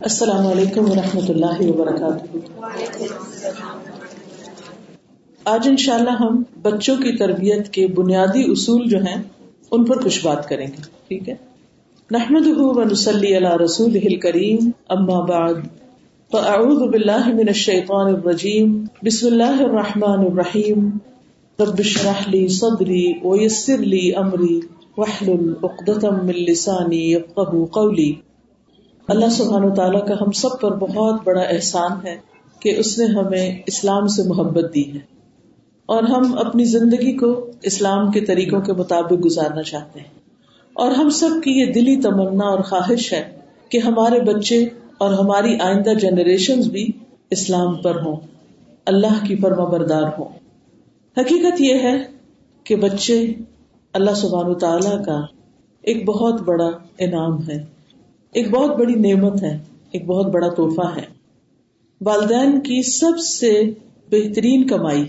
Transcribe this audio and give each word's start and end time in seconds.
السلام 0.00 0.46
علیکم 0.46 0.90
و 0.90 0.94
رحمۃ 0.94 1.28
اللہ 1.28 1.60
وبرکاتہ۔ 1.60 2.36
آج 5.44 5.68
ان 5.70 5.76
شاء 5.76 5.94
اللہ 5.94 6.10
ہم 6.10 6.42
بچوں 6.62 6.96
کی 6.96 7.16
تربیت 7.16 7.68
کے 7.68 7.86
بنیادی 7.86 8.42
اصول 8.42 8.88
جو 8.88 8.98
ہیں، 8.98 9.22
ان 9.70 9.84
پر 9.84 10.02
کچھ 10.02 10.26
بات 10.26 10.48
کریں 10.48 10.66
گے، 10.66 10.82
ٹھیک 11.08 11.28
ہے؟ 11.28 11.34
نحمد 12.10 12.46
ونسلی 12.56 13.36
علی 13.36 13.64
رسول 13.64 14.16
کریم 14.16 14.70
اما 14.88 15.20
بعد۔ 15.20 15.54
فاعوذ 16.32 16.90
باللہ 16.90 17.28
من 17.28 17.48
الشیطان 17.48 18.14
الرجیم۔ 18.14 18.84
بسم 19.04 19.26
اللہ 19.26 19.62
الرحمن 19.62 20.26
الرحیم۔ 20.26 20.90
رب 21.60 21.74
اشرح 21.78 22.22
لی 22.26 22.48
صدری 22.48 23.12
ویسر 23.24 23.78
لی 23.78 24.14
امری۔ 24.14 24.60
واحلل 24.96 25.54
عقدۃ 25.62 26.10
من 26.22 26.34
لسانی 26.34 27.12
یفقهوا 27.12 27.66
قولی۔ 27.66 28.29
اللہ 29.10 29.28
سبحان 29.28 29.64
و 29.64 29.74
تعالیٰ 29.74 30.06
کا 30.06 30.14
ہم 30.14 30.32
سب 30.32 30.60
پر 30.60 30.76
بہت 30.76 31.20
بڑا 31.24 31.40
احسان 31.40 32.06
ہے 32.06 32.16
کہ 32.60 32.74
اس 32.78 32.98
نے 32.98 33.04
ہمیں 33.04 33.62
اسلام 33.66 34.06
سے 34.06 34.22
محبت 34.22 34.74
دی 34.74 34.94
ہے۔ 34.94 34.98
اور 35.86 36.02
ہم 36.02 36.38
اپنی 36.38 36.64
زندگی 36.64 37.16
کو 37.16 37.50
اسلام 37.62 38.10
کے 38.10 38.20
طریقوں 38.20 38.60
کے 38.60 38.72
مطابق 38.72 39.24
گزارنا 39.24 39.62
چاہتے 39.62 40.00
ہیں۔ 40.00 40.06
اور 40.72 40.90
ہم 40.90 41.08
سب 41.08 41.28
کی 41.44 41.50
یہ 41.50 41.66
دلی 41.66 42.00
تمنا 42.00 42.44
اور 42.44 42.58
خواہش 42.58 43.12
ہے 43.12 43.30
کہ 43.68 43.78
ہمارے 43.78 44.20
بچے 44.20 44.68
اور 44.98 45.14
ہماری 45.14 45.56
آئندہ 45.60 45.94
جنریشن 45.94 46.60
بھی 46.60 46.88
اسلام 47.30 47.76
پر 47.76 47.96
ہوں، 48.06 48.16
اللہ 48.86 49.24
کی 49.26 49.36
فرما 49.36 49.64
بردار 49.64 50.02
ہوں۔ 50.02 50.28
حقیقت 51.16 51.60
یہ 51.60 51.74
ہے 51.74 51.96
کہ 52.64 52.76
بچے 52.76 53.32
اللہ 53.92 54.14
سبحان 54.16 54.46
و 54.46 54.54
تعالیٰ 54.54 55.04
کا 55.04 55.20
ایک 55.82 56.04
بہت 56.04 56.40
بڑا 56.40 56.70
انعام 56.98 57.48
ہے۔ 57.48 57.79
ایک 58.32 58.50
بہت 58.50 58.76
بڑی 58.78 58.94
نعمت 58.94 59.42
ہے، 59.42 59.58
ایک 59.90 60.06
بہت 60.06 60.26
بڑا 60.26 60.48
تحفہ 60.48 60.96
ہے۔ 60.96 61.02
والدین 62.00 62.60
کی 62.60 62.82
سب 62.82 63.18
سے 63.18 63.62
بہترین 64.10 64.66
کمائی 64.66 65.04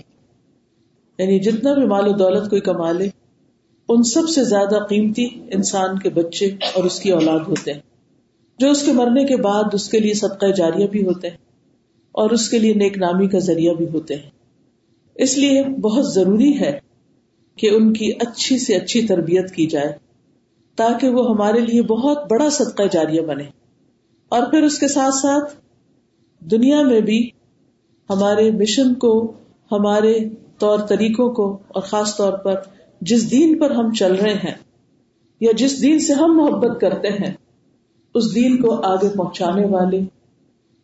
یعنی 1.18 1.38
جتنا 1.40 1.74
بھی 1.74 1.86
مال 1.86 2.08
و 2.08 2.12
دولت 2.12 2.50
کوئی 2.50 2.60
کما 2.60 2.92
لے، 2.92 3.08
ان 3.88 4.02
سب 4.02 4.28
سے 4.28 4.44
زیادہ 4.44 4.78
قیمتی 4.88 5.28
انسان 5.50 5.98
کے 5.98 6.08
بچے 6.10 6.46
اور 6.46 6.84
اس 6.84 7.00
کی 7.00 7.10
اولاد 7.10 7.40
ہوتے 7.48 7.72
ہیں۔ 7.72 7.80
جو 8.58 8.70
اس 8.70 8.82
کے 8.82 8.92
مرنے 8.92 9.24
کے 9.24 9.36
بعد 9.36 9.64
اس 9.72 9.88
کے 9.88 9.98
لیے 9.98 10.14
صدقہ 10.14 10.46
جاریہ 10.46 10.86
بھی 10.86 11.06
ہوتے 11.06 11.30
ہیں 11.30 11.36
اور 12.12 12.30
اس 12.30 12.48
کے 12.48 12.58
لیے 12.58 12.74
نیک 12.74 12.98
نامی 12.98 13.28
کا 13.28 13.38
ذریعہ 13.38 13.74
بھی 13.74 13.86
ہوتے 13.88 14.14
ہیں۔ 14.14 14.30
اس 15.14 15.38
لیے 15.38 15.62
بہت 15.62 16.14
ضروری 16.14 16.60
ہے 16.60 16.80
کہ 17.56 17.70
ان 17.70 17.92
کی 17.92 18.12
اچھی 18.20 18.58
سے 18.58 18.76
اچھی 18.76 19.06
تربیت 19.06 19.50
کی 19.50 19.66
جائے۔ 19.66 20.11
تاکہ 20.76 21.08
وہ 21.08 21.30
ہمارے 21.30 21.60
لیے 21.60 21.82
بہت 21.82 22.30
بڑا 22.30 22.50
صدقہ 22.50 22.82
جاریہ 22.90 23.20
بنے۔ 23.20 23.44
اور 24.28 24.50
پھر 24.50 24.62
اس 24.62 24.78
کے 24.78 24.88
ساتھ 24.88 25.14
ساتھ 25.14 25.56
دنیا 26.40 26.82
میں 26.82 27.00
بھی 27.00 27.30
ہمارے 28.10 28.50
مشن 28.50 28.94
کو، 28.94 29.32
ہمارے 29.72 30.18
طور 30.58 30.78
طریقوں 30.78 31.32
کو، 31.32 31.58
اور 31.68 31.82
خاص 31.82 32.16
طور 32.16 32.32
پر 32.32 32.54
جس 33.00 33.30
دین 33.30 33.58
پر 33.58 33.70
ہم 33.70 33.92
چل 33.92 34.14
رہے 34.14 34.34
ہیں، 34.34 34.54
یا 35.40 35.52
جس 35.56 35.82
دین 35.82 35.98
سے 35.98 36.12
ہم 36.12 36.36
محبت 36.36 36.80
کرتے 36.80 37.08
ہیں، 37.08 37.34
اس 38.14 38.34
دین 38.34 38.62
کو 38.62 38.74
آگے 38.82 39.08
پہنچانے 39.16 39.64
والے 39.66 40.00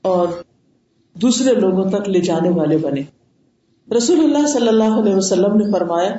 اور 0.02 0.28
دوسرے 1.14 1.54
لوگوں 1.54 1.90
تک 1.90 2.08
لے 2.08 2.20
جانے 2.20 2.48
والے 2.48 2.76
بنے۔ 2.76 3.02
رسول 3.96 4.20
اللہ 4.20 4.46
صلی 4.46 4.68
اللہ 4.68 5.00
علیہ 5.02 5.14
وسلم 5.14 5.56
نے 5.56 5.72
فرمایا 5.72 6.10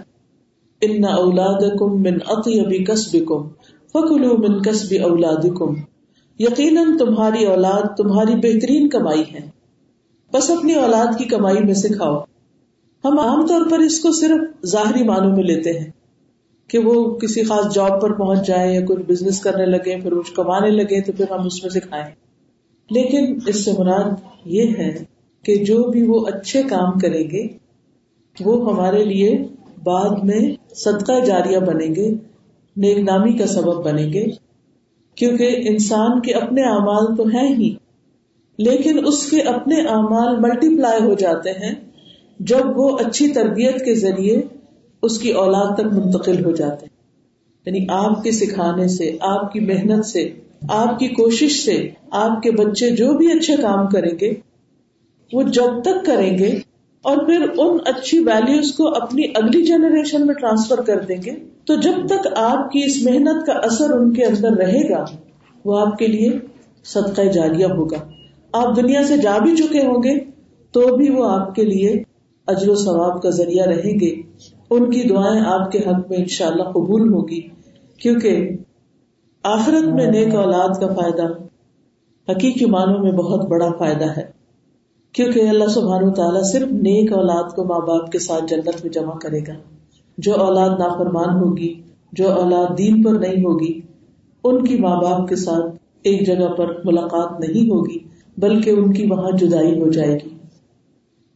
ان 0.82 1.06
اولاد 1.06 1.78
کم 1.80 2.02
من 2.02 2.18
اطیبی 2.28 2.84
کسب 2.84 3.18
کم 3.28 3.48
فکلو 3.94 4.38
من 4.38 4.62
کسب 4.62 4.94
اولاد 5.04 5.48
کم 5.58 5.74
یقیناً 6.40 6.98
تمہاری 6.98 7.46
اولاد 7.46 7.96
تمہاری 7.98 8.36
بہترین 8.36 8.90
کمائی 8.90 9.24
ہے۔ 9.34 9.50
بس 10.34 10.50
اپنی 10.50 10.74
اولاد 10.74 11.18
کی 11.18 11.26
کمائی 11.26 11.64
میں 11.64 11.74
سے 11.74 11.88
کھاؤ۔ 11.88 12.18
ہم 13.04 13.20
عام 13.20 13.46
طور 13.48 13.70
پر 13.72 13.80
اس 13.80 14.00
کو 14.00 14.12
صرف 14.12 14.66
ظاہری 14.66 15.04
معنوں 15.04 15.36
میں 15.36 15.44
لیتے 15.44 15.80
ہیں 15.80 15.92
کہ 16.68 16.80
وہ 16.80 17.16
کسی 17.18 17.44
خاص 17.44 17.76
جاب 17.76 18.02
پر 18.02 18.14
پہنچ 18.14 18.48
جائے 18.48 18.74
یا 18.76 18.86
کوئی 18.86 19.04
بزنس 19.04 19.42
کرنے 19.42 19.66
لگے 19.66 20.02
پھر 20.02 20.14
وہ 20.14 20.22
کمانے 20.36 20.70
لگے 20.70 21.02
تو 21.02 21.12
پھر 21.12 21.26
ہم 21.32 21.46
اس 21.46 21.64
میں 21.64 21.70
سے 21.70 21.80
کھائیں۔ 21.80 22.16
لیکن 22.90 23.40
اس 23.48 23.66
سے 23.66 23.72
مراد 23.78 24.12
یہ 24.46 24.64
ہے 24.78 25.04
کہ 25.46 25.56
جو 25.56 25.84
بھی 25.84 26.04
وہ 26.04 26.26
اچھے 26.28 26.64
کام 26.64 27.00
کریں 27.00 27.24
گے، 27.24 27.48
وہ 28.40 28.74
ہمارے 28.74 29.06
لیے 29.06 29.38
بعد 29.84 30.24
میں 30.24 30.56
صدقہ 30.76 31.26
جاریہ 31.26 31.60
بنیں 31.60 31.96
گے 31.96 32.10
نیک 32.78 32.98
نامی 32.98 33.34
کا 33.34 33.48
سبب 33.48 33.86
بنیں 33.86 34.14
گے، 34.14 34.26
کیونکہ 35.16 35.62
انسان 35.66 36.20
کے 36.22 36.34
اپنے 36.34 36.62
اعمال 36.62 37.16
تو 37.16 37.24
ہیں 37.24 37.56
ہی، 37.56 37.76
لیکن 38.58 39.08
اس 39.08 39.26
کے 39.26 39.42
اپنے 39.42 39.82
اعمال 39.82 40.40
ملٹی 40.40 40.76
پلائی 40.76 41.04
ہو 41.04 41.14
جاتے 41.14 41.52
ہیں 41.52 41.76
جب 42.40 42.80
وہ 42.80 42.98
اچھی 42.98 43.28
تربیت 43.30 43.86
کے 43.86 43.96
ذریعے 43.96 44.42
اس 45.02 45.20
کی 45.20 45.32
اولاد 45.32 45.76
تک 45.76 45.94
منتقل 45.94 46.46
ہو 46.46 46.52
جاتے 46.52 46.86
ہیں۔ 46.86 47.00
یعنی 47.66 47.86
آپ 47.90 48.24
کے 48.24 48.32
سکھانے 48.32 48.88
سے، 48.88 49.18
آپ 49.22 49.54
کی 49.54 49.60
محنت 49.60 50.06
سے، 50.06 50.30
آپ 50.70 51.00
کی 51.00 51.08
کوشش 51.08 51.66
سے، 51.66 51.90
آپ 52.12 52.42
کے 52.42 52.52
بچے 52.52 52.90
جو 52.90 53.14
بھی 53.14 53.32
اچھے 53.32 53.56
کام 53.56 53.88
کریں 53.88 54.20
گے، 54.22 54.34
وہ 55.34 55.44
جب 55.44 55.82
تک 55.82 56.06
کریں 56.06 56.38
گے 56.38 56.60
اور 57.02 57.18
پھر 57.18 57.42
ان 57.58 57.78
اچھی 57.86 58.20
ویلوز 58.20 58.72
کو 58.72 58.96
اپنی 58.96 59.24
اگلی 59.36 59.64
جنریشن 59.64 60.26
میں 60.26 60.34
ٹرانسفر 60.34 60.82
کر 60.82 61.00
دیں 61.00 61.18
گے۔ 61.26 61.32
تو 61.66 61.76
جب 61.76 62.08
تک 62.10 62.28
آپ 62.36 62.72
کی 62.72 62.84
اس 62.86 63.04
محنت 63.04 63.46
کا 63.46 63.54
اثر 63.54 63.90
ان 63.90 64.14
کے 64.14 64.26
اندر 64.26 64.52
رہے 64.52 64.90
گا، 64.90 65.06
وہ 65.66 65.80
آپ 65.80 65.98
کے 65.98 66.08
لیے 66.08 66.32
صدقہ 66.84 67.22
جاریہ 67.22 67.66
ہوگا۔ 67.66 67.98
آپ 68.52 68.76
دنیا 68.76 69.04
سے 69.04 69.18
جا 69.18 69.38
بھی 69.38 69.56
چکے 69.56 69.86
ہوں 69.86 70.04
گے، 70.04 70.20
تو 70.72 70.96
بھی 70.96 71.10
وہ 71.10 71.30
آپ 71.30 71.56
کے 71.56 71.64
لیے 71.64 72.04
اجر 72.48 72.70
و 72.70 72.76
ثواب 72.76 73.22
کا 73.22 73.30
ذریعہ 73.30 73.66
رہیں 73.66 74.00
گے۔ 74.00 74.22
ان 74.70 74.90
کی 74.92 75.02
دعائیں 75.10 75.42
آپ 75.46 75.72
کے 75.72 75.80
حق 75.80 76.10
میں 76.10 76.18
انشاءاللہ 76.18 76.64
قبول 76.64 77.14
ہوگی، 77.14 77.42
کیونکہ 77.98 78.50
آخرت 79.44 79.88
میں 79.88 80.06
نیک 80.06 80.36
اولاد 80.36 80.80
کا 80.80 80.88
فائدہ 80.88 81.24
حقیقی 82.32 82.66
معنوں 82.66 83.00
میں 83.00 83.12
بہت 83.12 83.48
بڑا 83.48 83.70
فائدہ 83.80 84.06
ہے۔ 84.18 84.39
کیونکہ 85.20 85.40
اللہ 85.40 85.68
سبحان 85.68 86.14
تعالیٰ 86.14 86.42
صرف 86.44 86.72
نیک 86.72 87.14
اولاد 87.14 87.56
کو 87.56 87.64
ماں 87.64 87.80
باپ 87.80 88.12
کے 88.12 88.20
ساتھ 88.20 88.44
جنت 88.48 88.68
میں 88.68 88.90
جمع 88.90 89.18
کرے 89.18 89.40
گا۔ 89.40 89.54
جو 90.18 90.36
اولاد 90.36 90.70
نافرمان 90.70 91.40
ہوگی، 91.40 91.74
جو 92.14 92.32
اولاد 92.32 92.78
دین 92.78 93.04
پر 93.04 93.12
نہیں 93.12 93.44
ہوگی، 93.44 93.82
ان 94.44 94.64
کی 94.64 94.78
ماں 94.78 95.02
باپ 95.02 95.28
کے 95.28 95.36
ساتھ 95.36 95.76
ایک 96.04 96.28
جگہ 96.28 96.48
پر 96.48 96.66
ملاقات 96.86 97.40
نہیں 97.40 97.70
ہوگی، 97.70 97.98
بلکہ 98.38 98.70
ان 98.70 98.94
کی 98.94 99.06
وہاں 99.06 99.32
جدائی 99.32 99.82
ہو 99.82 99.92
جائے 99.92 100.14
گی۔ 100.14 100.30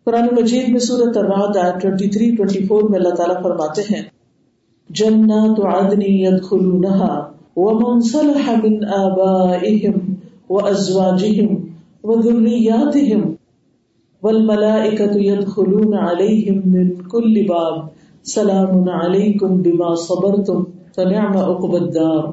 قرآن 0.04 0.28
مجید 0.36 0.70
میں 0.70 0.80
صورت 0.80 1.18
الرعد 1.18 1.58
آیت 1.58 1.86
23 2.00 2.36
24 2.38 2.90
میں 2.90 3.00
اللہ 3.00 3.14
تعالیٰ 3.14 3.44
فرماتے 3.44 3.82
ہیں، 3.82 4.02
جنات 4.90 5.60
عدن 5.60 6.02
يدخلونها 6.02 7.32
ومن 7.56 8.02
صلح 8.02 8.52
من 8.64 8.86
آبائهم 8.86 10.14
وأزواجهم 10.50 11.68
وذرياتهم 12.04 13.34
والملائکۃ 14.24 15.16
يدخلون 15.16 15.98
علیہم 15.98 16.62
من 16.66 16.94
کل 16.94 17.46
باب، 17.46 17.86
سلام 18.24 18.90
علیکم 18.90 19.62
بما 19.62 19.96
صبرتم، 19.96 20.64
فنعم 20.96 21.38
عقب 21.38 21.74
الدار۔ 21.74 22.24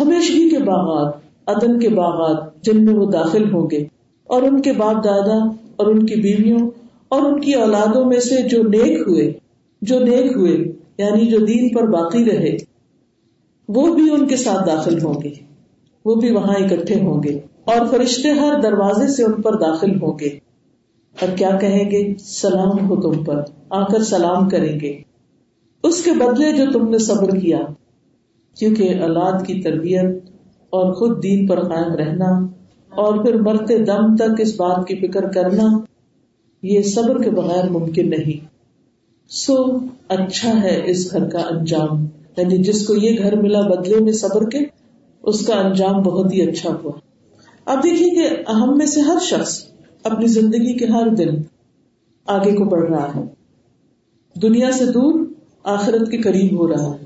ہمیشگی 0.00 0.50
کے 0.50 0.58
باغات، 0.58 1.14
عدن 1.46 1.78
کے 1.78 1.88
باغات 1.88 2.62
جن 2.62 2.84
میں 2.84 2.94
وہ 2.94 3.10
داخل 3.10 3.54
ہوں 3.54 3.68
گے۔ 3.70 3.84
اور 4.24 4.42
ان 4.42 4.62
کے 4.62 4.72
باپ 4.72 5.04
دادا، 5.04 5.46
اور 5.76 5.86
ان 5.86 6.06
کی 6.06 6.14
بیویوں، 6.14 6.70
اور 7.08 7.22
ان 7.22 7.40
کی 7.40 7.52
اولادوں 7.52 8.04
میں 8.04 8.20
سے 8.20 8.48
جو 8.48 8.62
نیک 8.62 9.08
ہوئے، 9.08 9.32
جو 9.82 9.98
نیک 10.00 10.32
ہوئے 10.36 10.52
یعنی 10.98 11.26
جو 11.26 11.38
دین 11.38 11.68
پر 11.68 11.88
باقی 11.88 12.24
رہے، 12.24 12.56
وہ 13.68 13.94
بھی 13.94 14.10
ان 14.10 14.26
کے 14.26 14.36
ساتھ 14.36 14.66
داخل 14.66 15.02
ہوں 15.02 15.22
گے۔ 15.24 15.30
وہ 16.04 16.14
بھی 16.14 16.30
وہاں 16.30 16.54
اکٹھے 16.54 16.94
ہوں 16.94 17.22
گے۔ 17.22 17.40
اور 17.64 17.86
فرشتے 17.90 18.30
ہر 18.30 18.60
دروازے 18.62 19.08
سے 19.08 19.24
ان 19.24 19.42
پر 19.42 19.54
داخل 19.54 20.02
ہوں 20.02 20.18
گے۔ 20.20 20.51
اور 21.20 21.36
کیا 21.36 21.50
کہیں 21.60 21.90
گے؟ 21.90 22.14
سلام 22.18 22.88
ہو 22.88 23.00
تم 23.00 23.24
پر، 23.24 23.42
آ 23.70 23.84
کر 23.84 24.02
سلام 24.02 24.48
کریں 24.48 24.80
گے۔ 24.80 25.00
اس 25.82 26.04
کے 26.04 26.10
بدلے 26.12 26.52
جو 26.52 26.72
تم 26.72 26.88
نے 26.88 26.98
صبر 26.98 27.30
کیا، 27.30 27.58
کیونکہ 28.58 29.00
اولاد 29.00 29.46
کی 29.46 29.62
تربیت 29.62 30.04
اور 30.70 30.92
خود 30.92 31.22
دین 31.22 31.46
پر 31.46 31.68
قائم 31.68 31.94
رہنا 31.94 32.30
اور 32.88 33.24
پھر 33.24 33.34
مرتے 33.34 33.78
دم 33.78 34.16
تک 34.16 34.40
اس 34.40 34.54
بات 34.56 34.86
کی 34.86 34.96
فکر 34.96 35.28
کرنا، 35.28 35.78
یہ 36.62 36.82
صبر 36.82 37.22
کے 37.22 37.30
بغیر 37.30 37.70
ممکن 37.70 38.10
نہیں۔ 38.10 38.46
سو 39.28 39.64
اچھا 40.08 40.62
ہے 40.62 40.82
اس 40.84 41.12
گھر 41.12 41.28
کا 41.28 41.38
انجام۔ 41.38 42.06
یعنی 42.36 42.58
جس 42.58 42.86
کو 42.86 42.94
یہ 42.94 43.18
گھر 43.18 43.36
ملا 43.36 43.60
بدلے 43.60 44.00
میں 44.00 44.12
صبر 44.12 44.48
کے، 44.50 44.58
اس 45.22 45.46
کا 45.46 45.54
انجام 45.54 46.02
بہت 46.02 46.32
ہی 46.32 46.42
اچھا 46.42 46.76
ہوا۔ 46.84 46.92
اب 47.64 47.84
دیکھیے 47.84 48.10
کہ 48.10 48.50
ہم 48.50 48.76
میں 48.76 48.86
سے 48.86 49.00
ہر 49.00 49.16
شخص 49.20 49.71
اپنی 50.04 50.26
زندگی 50.26 50.78
کے 50.78 50.86
ہر 50.86 51.08
دن 51.08 51.28
آگے 52.26 52.52
کو 52.52 52.64
بڑھ 52.64 52.90
رہا 52.90 53.14
ہے۔ 53.16 53.22
دنیا 54.42 54.72
سے 54.72 54.86
دور 54.86 55.20
آخرت 55.64 56.10
کے 56.10 56.18
قریب 56.18 56.58
ہو 56.58 56.68
رہا 56.68 56.94
ہے۔ 56.94 57.04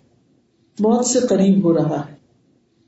موت 0.81 1.07
سے 1.07 1.21
قریب 1.21 1.65
ہو 1.65 1.75
رہا 1.75 2.01
ہے۔ 2.01 2.15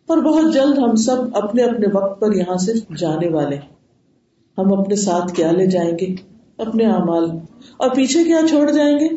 اور 0.06 0.19
بہت 0.19 0.55
جلد 0.55 0.78
ہم 0.78 0.94
سب 0.94 1.16
اپنے 1.37 1.62
اپنے 1.62 1.87
وقت 1.94 2.20
پر 2.20 2.32
یہاں 2.34 2.56
سے 2.56 2.72
جانے 2.99 3.28
والے 3.28 3.56
ہیں۔ 3.56 3.78
ہم 4.58 4.81
اپنے 4.81 4.96
ساتھ 4.96 5.34
کیا 5.34 5.52
لے 5.52 5.66
جائیں 5.66 5.99
گے؟ 6.00 6.14
اپنے 6.58 6.87
اعمال۔ 6.87 7.31
اور 7.76 7.90
پیچھے 7.90 8.25
کیا 8.25 8.40
چھوڑ 8.49 8.70
جائیں 8.70 8.99
گے؟ 8.99 9.08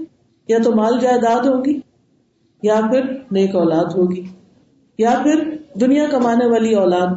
یا 0.47 0.57
تو 0.63 0.75
مال 0.75 0.99
جائیداد 1.01 1.45
ہوگی، 1.45 1.79
یا 2.63 2.81
پھر 2.91 3.01
نیک 3.31 3.55
اولاد 3.55 3.85
ہوگی، 3.97 4.23
یا 4.97 5.19
پھر 5.23 5.57
دنیا 5.73 6.05
کمانے 6.11 6.45
والی 6.45 6.75
اولاد۔ 6.75 7.07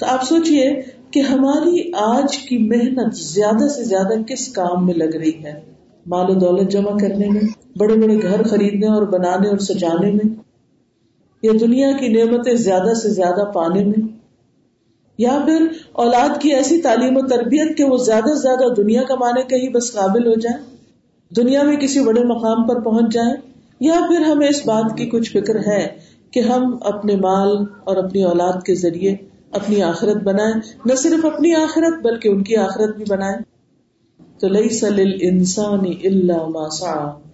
تو 0.00 0.06
آپ 0.06 0.22
سوچئے 0.22 0.82
کہ 1.10 1.20
ہماری 1.20 1.90
آج 1.92 2.36
کی 2.38 2.58
محنت 2.58 3.16
زیادہ 3.16 3.68
سے 3.68 3.84
زیادہ 3.84 4.22
کس 4.22 4.48
کام 4.48 4.86
میں 4.86 4.94
لگ 4.94 5.16
رہی 5.16 5.44
ہے؟ 5.44 5.60
مال 6.06 6.30
و 6.30 6.34
دولت 6.34 6.70
جمع 6.72 6.96
کرنے 6.98 7.28
میں، 7.28 7.40
بڑے 7.76 7.94
بڑے 7.94 8.16
گھر 8.22 8.42
خریدنے 8.42 8.86
اور 8.86 9.02
بنانے 9.02 9.48
اور 9.48 9.58
سجانے 9.58 10.10
میں، 10.12 10.28
یا 11.42 11.52
دنیا 11.60 11.90
کی 11.92 12.08
نعمتیں 12.08 12.54
زیادہ 12.54 12.94
سے 12.94 13.08
زیادہ 13.08 13.44
پانے 13.44 13.84
میں؟ 13.84 14.06
یا 15.18 15.38
پھر 15.44 15.66
اولاد 15.92 16.40
کی 16.40 16.52
ایسی 16.52 16.80
تعلیم 16.80 17.16
و 17.16 17.26
تربیت 17.26 17.76
کہ 17.76 17.84
وہ 17.84 17.96
زیادہ 17.96 18.34
سے 18.34 18.40
زیادہ 18.42 18.72
دنیا 18.74 19.02
کمانے 19.02 19.42
کے 19.42 19.56
ہی 19.56 19.68
بس 19.68 19.92
قابل 19.92 20.26
ہو 20.26 20.34
جائے، 20.34 20.62
دنیا 21.36 21.62
میں 21.62 21.76
کسی 21.76 22.00
بڑے 22.00 22.24
مقام 22.24 22.66
پر 22.68 22.80
پہنچ 22.80 23.12
جائیں 23.12 23.34
یا 23.80 24.00
پھر 24.08 24.20
ہمیں 24.20 24.48
اس 24.48 24.66
بات 24.66 24.96
کی 24.98 25.06
کچھ 25.06 25.30
فکر 25.30 25.56
ہے 25.66 25.86
کہ 26.30 26.40
ہم 26.40 26.76
اپنے 26.80 27.16
مال 27.16 27.56
اور 27.84 27.96
اپنی 27.96 28.22
اولاد 28.24 28.62
کے 28.62 28.74
ذریعے 28.74 29.16
اپنی 29.50 29.82
آخرت 29.82 30.22
بنائیں۔ 30.22 30.54
نہ 30.84 30.94
صرف 30.94 31.24
اپنی 31.24 31.54
آخرت 31.54 32.02
بلکہ 32.02 32.28
ان 32.28 32.42
کی 32.42 32.56
آخرت 32.56 32.96
بھی 32.96 33.04
بنائیں۔ 33.08 33.36
تو 34.38 34.48
لئی 34.48 34.68
سل 34.68 35.12
انسانی 35.20 36.06
اللہ 36.06 36.68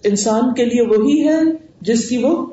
انسان 0.04 0.54
کے 0.54 0.64
لیے 0.64 0.82
وہی 0.82 1.28
ہے 1.28 1.40
جس 1.80 2.08
کی 2.08 2.16
وہ 2.16 2.46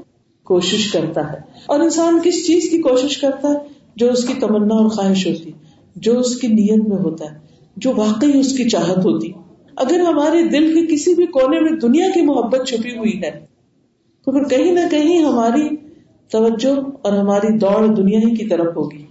کوشش 0.43 0.91
کرتا 0.91 1.33
ہے۔ 1.33 1.37
اور 1.65 1.79
انسان 1.79 2.19
کس 2.23 2.47
چیز 2.47 2.69
کی 2.71 2.81
کوشش 2.81 3.17
کرتا 3.17 3.47
ہے؟ 3.47 3.79
جو 3.95 4.11
اس 4.11 4.27
کی 4.27 4.33
تمنا 4.33 4.75
اور 4.75 4.89
خواہش 4.89 5.27
ہوتی، 5.27 5.51
جو 5.95 6.19
اس 6.19 6.35
کی 6.35 6.47
نیت 6.47 6.87
میں 6.87 6.97
ہوتا 6.97 7.25
ہے، 7.25 7.37
جو 7.77 7.93
واقعی 7.95 8.39
اس 8.39 8.57
کی 8.57 8.69
چاہت 8.69 8.97
ہوتی۔ 8.97 9.31
اگر 9.75 9.99
ہمارے 9.99 10.43
دل 10.43 10.73
کے 10.73 10.95
کسی 10.95 11.13
بھی 11.13 11.25
کونے 11.25 11.61
میں 11.61 11.71
دنیا 11.71 12.07
کی 12.13 12.21
محبت 12.21 12.67
چھپی 12.67 12.97
ہوئی 12.97 13.21
ہے، 13.23 13.31
تو 14.25 14.31
پھر 14.31 14.57
کہیں 14.57 14.71
نہ 14.71 14.79
کہیں 14.91 15.23
ہماری 15.23 15.75
توجہ 16.31 16.81
اور 17.01 17.13
ہماری 17.13 17.57
دوڑ 17.57 17.87
دنیا 17.87 18.19
ہی 18.19 18.35
کی 18.35 18.45
طرف 18.45 18.75
ہوگی۔ 18.75 19.08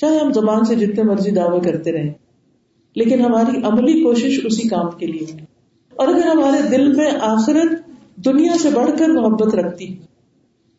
چاہے 0.00 0.18
ہم 0.18 0.32
زبان 0.32 0.64
سے 0.64 0.74
جتنے 0.74 1.02
مرضی 1.02 1.30
دعوے 1.30 1.60
کرتے 1.60 1.92
رہیں، 1.92 2.12
لیکن 2.96 3.20
ہماری 3.20 3.62
عملی 3.62 4.00
کوشش 4.02 4.40
اسی 4.44 4.68
کام 4.68 4.90
کے 4.90 5.06
لیے 5.06 5.36
اور 5.96 6.08
اگر 6.08 6.26
ہمارے 6.26 6.68
دل 6.68 6.92
میں 6.92 7.10
آخرت 7.20 8.24
دنیا 8.24 8.52
سے 8.62 8.68
بڑھ 8.74 8.90
کر 8.98 9.08
محبت 9.08 9.54
رکھتی، 9.54 9.86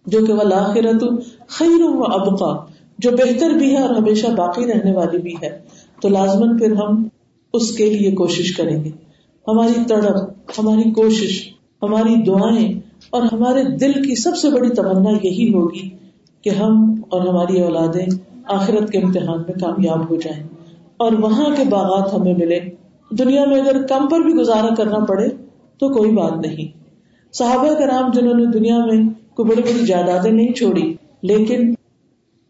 جو 0.06 0.26
کہ 0.26 0.34
وہ 0.34 1.10
خیر 1.48 1.84
و 1.84 2.04
ابقا، 2.04 2.52
جو 3.00 3.12
بہتر 3.12 3.50
بھی 3.50 3.72
ہے 3.72 3.82
اور 3.82 3.96
ہمیشہ 3.96 4.28
باقی 4.28 4.66
رہنے 4.66 4.92
والی 4.92 5.18
بھی 5.18 5.34
ہے، 5.44 5.50
تو 6.02 6.10
لازمن 6.10 6.58
پھر 6.58 6.72
ہم 6.72 7.04
اس 7.54 7.72
کے 7.72 7.90
لیے 7.90 8.12
کوشش 8.12 8.56
کریں 8.56 8.84
گے۔ 8.84 8.90
ہماری 9.48 9.84
تڑپ، 9.88 10.60
ہماری 10.60 10.90
کوشش، 10.92 11.42
ہماری 11.82 12.16
دعائیں 12.24 12.80
اور 13.10 13.22
ہمارے 13.32 13.64
دل 13.78 13.94
کی 13.94 14.16
سب 14.16 14.36
سے 14.38 14.50
بڑی 14.50 14.70
تمنا 14.70 15.12
یہی 15.24 15.52
ہوگی 15.54 15.88
کہ 16.44 16.50
ہم 16.50 16.82
اور 17.10 17.28
ہماری 17.28 17.62
اولادیں 17.62 18.06
آخرت 18.50 18.90
کے 18.90 19.00
امتحان 19.00 19.38
میں 19.38 19.60
کامیاب 19.62 20.10
ہو 20.10 20.16
جائیں۔ 20.16 20.44
اور 20.98 21.12
وہاں 21.12 21.56
کے 21.56 21.64
باغات 21.70 22.14
ہمیں 22.14 22.34
ملے 22.34 22.60
دنیا 23.12 23.46
میں 23.46 23.62
اگر 23.62 23.82
کم 23.82 24.08
پر 24.08 24.20
بھی 24.20 24.34
گزارا 24.34 24.76
کرنا 24.76 25.06
پڑے 25.06 25.28
تو 25.80 25.90
کوئی 25.90 26.12
بات 26.12 26.32
نہیں۔ 26.32 26.78
صحابہ 27.34 27.74
کرام 27.74 28.12
جنہوں 28.14 28.34
نے 28.34 28.46
دنیا 28.46 28.86
میں 28.86 29.10
کوئی 29.36 29.50
بڑی 29.50 29.62
بڑی 29.62 29.86
جائیدادیں 29.86 30.32
نہیں 30.32 30.54
چھوڑی، 30.54 30.94
لیکن 31.22 31.74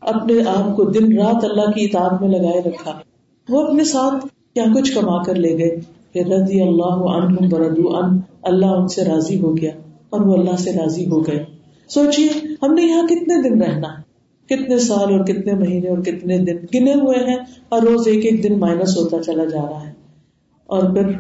اپنے 0.02 0.34
آپ 0.48 0.76
کو 0.76 0.84
دن 0.84 1.18
رات 1.18 1.44
اللہ 1.44 1.72
کی 1.72 1.86
اطاعت 1.86 2.22
میں 2.22 2.30
لگائے 2.30 2.62
رکھا۔ 2.62 3.00
وہ 3.50 3.68
اپنے 3.68 3.84
ساتھ 3.84 4.26
کیا 4.54 4.64
کچھ 4.76 4.96
کما 4.96 5.24
کر 5.24 5.36
لے 5.36 5.58
گئے۔ 5.58 5.80
کہ 6.14 6.20
رضی 6.20 6.62
اللہ 6.62 6.94
عنہم 6.94 7.50
بردو 7.50 7.96
ان 7.96 8.20
اللہ 8.44 8.66
ان 8.66 8.88
سے 8.88 9.06
راضی 9.06 9.40
ہو 9.40 9.58
گیا 9.58 9.72
اور 10.10 10.20
وہ 10.20 10.34
اللہ 10.34 10.56
سے 10.56 10.72
راضی 10.72 11.10
ہو 11.10 11.28
گئے۔ 11.28 11.46
سوچئے، 11.90 12.26
ہم 12.64 12.74
نے 12.74 12.82
یہاں 12.82 13.08
کتنے 13.08 13.50
دن 13.50 13.62
رہنا؟ 13.62 13.88
ہے 13.88 14.09
کتنے 14.50 14.78
سال 14.78 15.14
اور 15.14 15.26
کتنے 15.26 15.54
مہینے 15.54 15.90
اور 15.90 15.98
کتنے 15.98 16.38
دن 16.38 16.58
گنے 16.76 16.94
ہوئے 16.94 17.30
ہیں 17.30 17.38
اور 17.70 17.82
روز 17.82 18.08
ایک 18.08 18.26
ایک 18.26 18.44
دن 18.44 18.60
مائنس 18.60 18.98
ہوتا 18.98 19.24
چلا 19.24 19.46
جا 19.46 19.62
رہا 19.70 19.88
ہے۔ 19.88 19.94
اور 20.68 20.84
پھر 20.84 21.12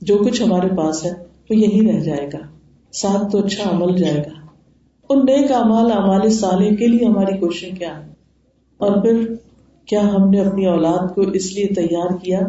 جو 0.00 0.18
کچھ 0.18 0.42
ہمارے 0.42 0.68
پاس 0.76 1.04
ہے 1.04 1.10
وہ 1.50 1.56
یہی 1.56 1.92
رہ 1.92 2.00
جائے 2.00 2.26
گا۔ 2.32 2.38
ساتھ 2.92 3.32
تو 3.32 3.38
اچھا 3.38 3.70
عمل 3.70 3.96
جائے 3.96 4.16
گا۔ 4.16 4.40
ان 5.08 5.18
نیک 5.18 5.52
امال 5.52 5.92
امال 5.92 6.30
سالے 6.30 6.76
کے 6.76 6.86
لیے 6.86 7.06
ہماری 7.06 7.38
کوششیں 7.38 7.78
کیا 7.78 8.06
ہے 8.06 8.10
اور 8.78 9.02
پھر 9.02 9.34
کیا 9.86 10.00
ہم 10.00 10.30
نے 10.30 10.40
اپنی 10.40 10.66
اولاد 10.66 11.14
کو 11.14 11.20
اس 11.20 11.52
لیے 11.52 11.66
تیار 11.66 12.16
کیا 12.22 12.40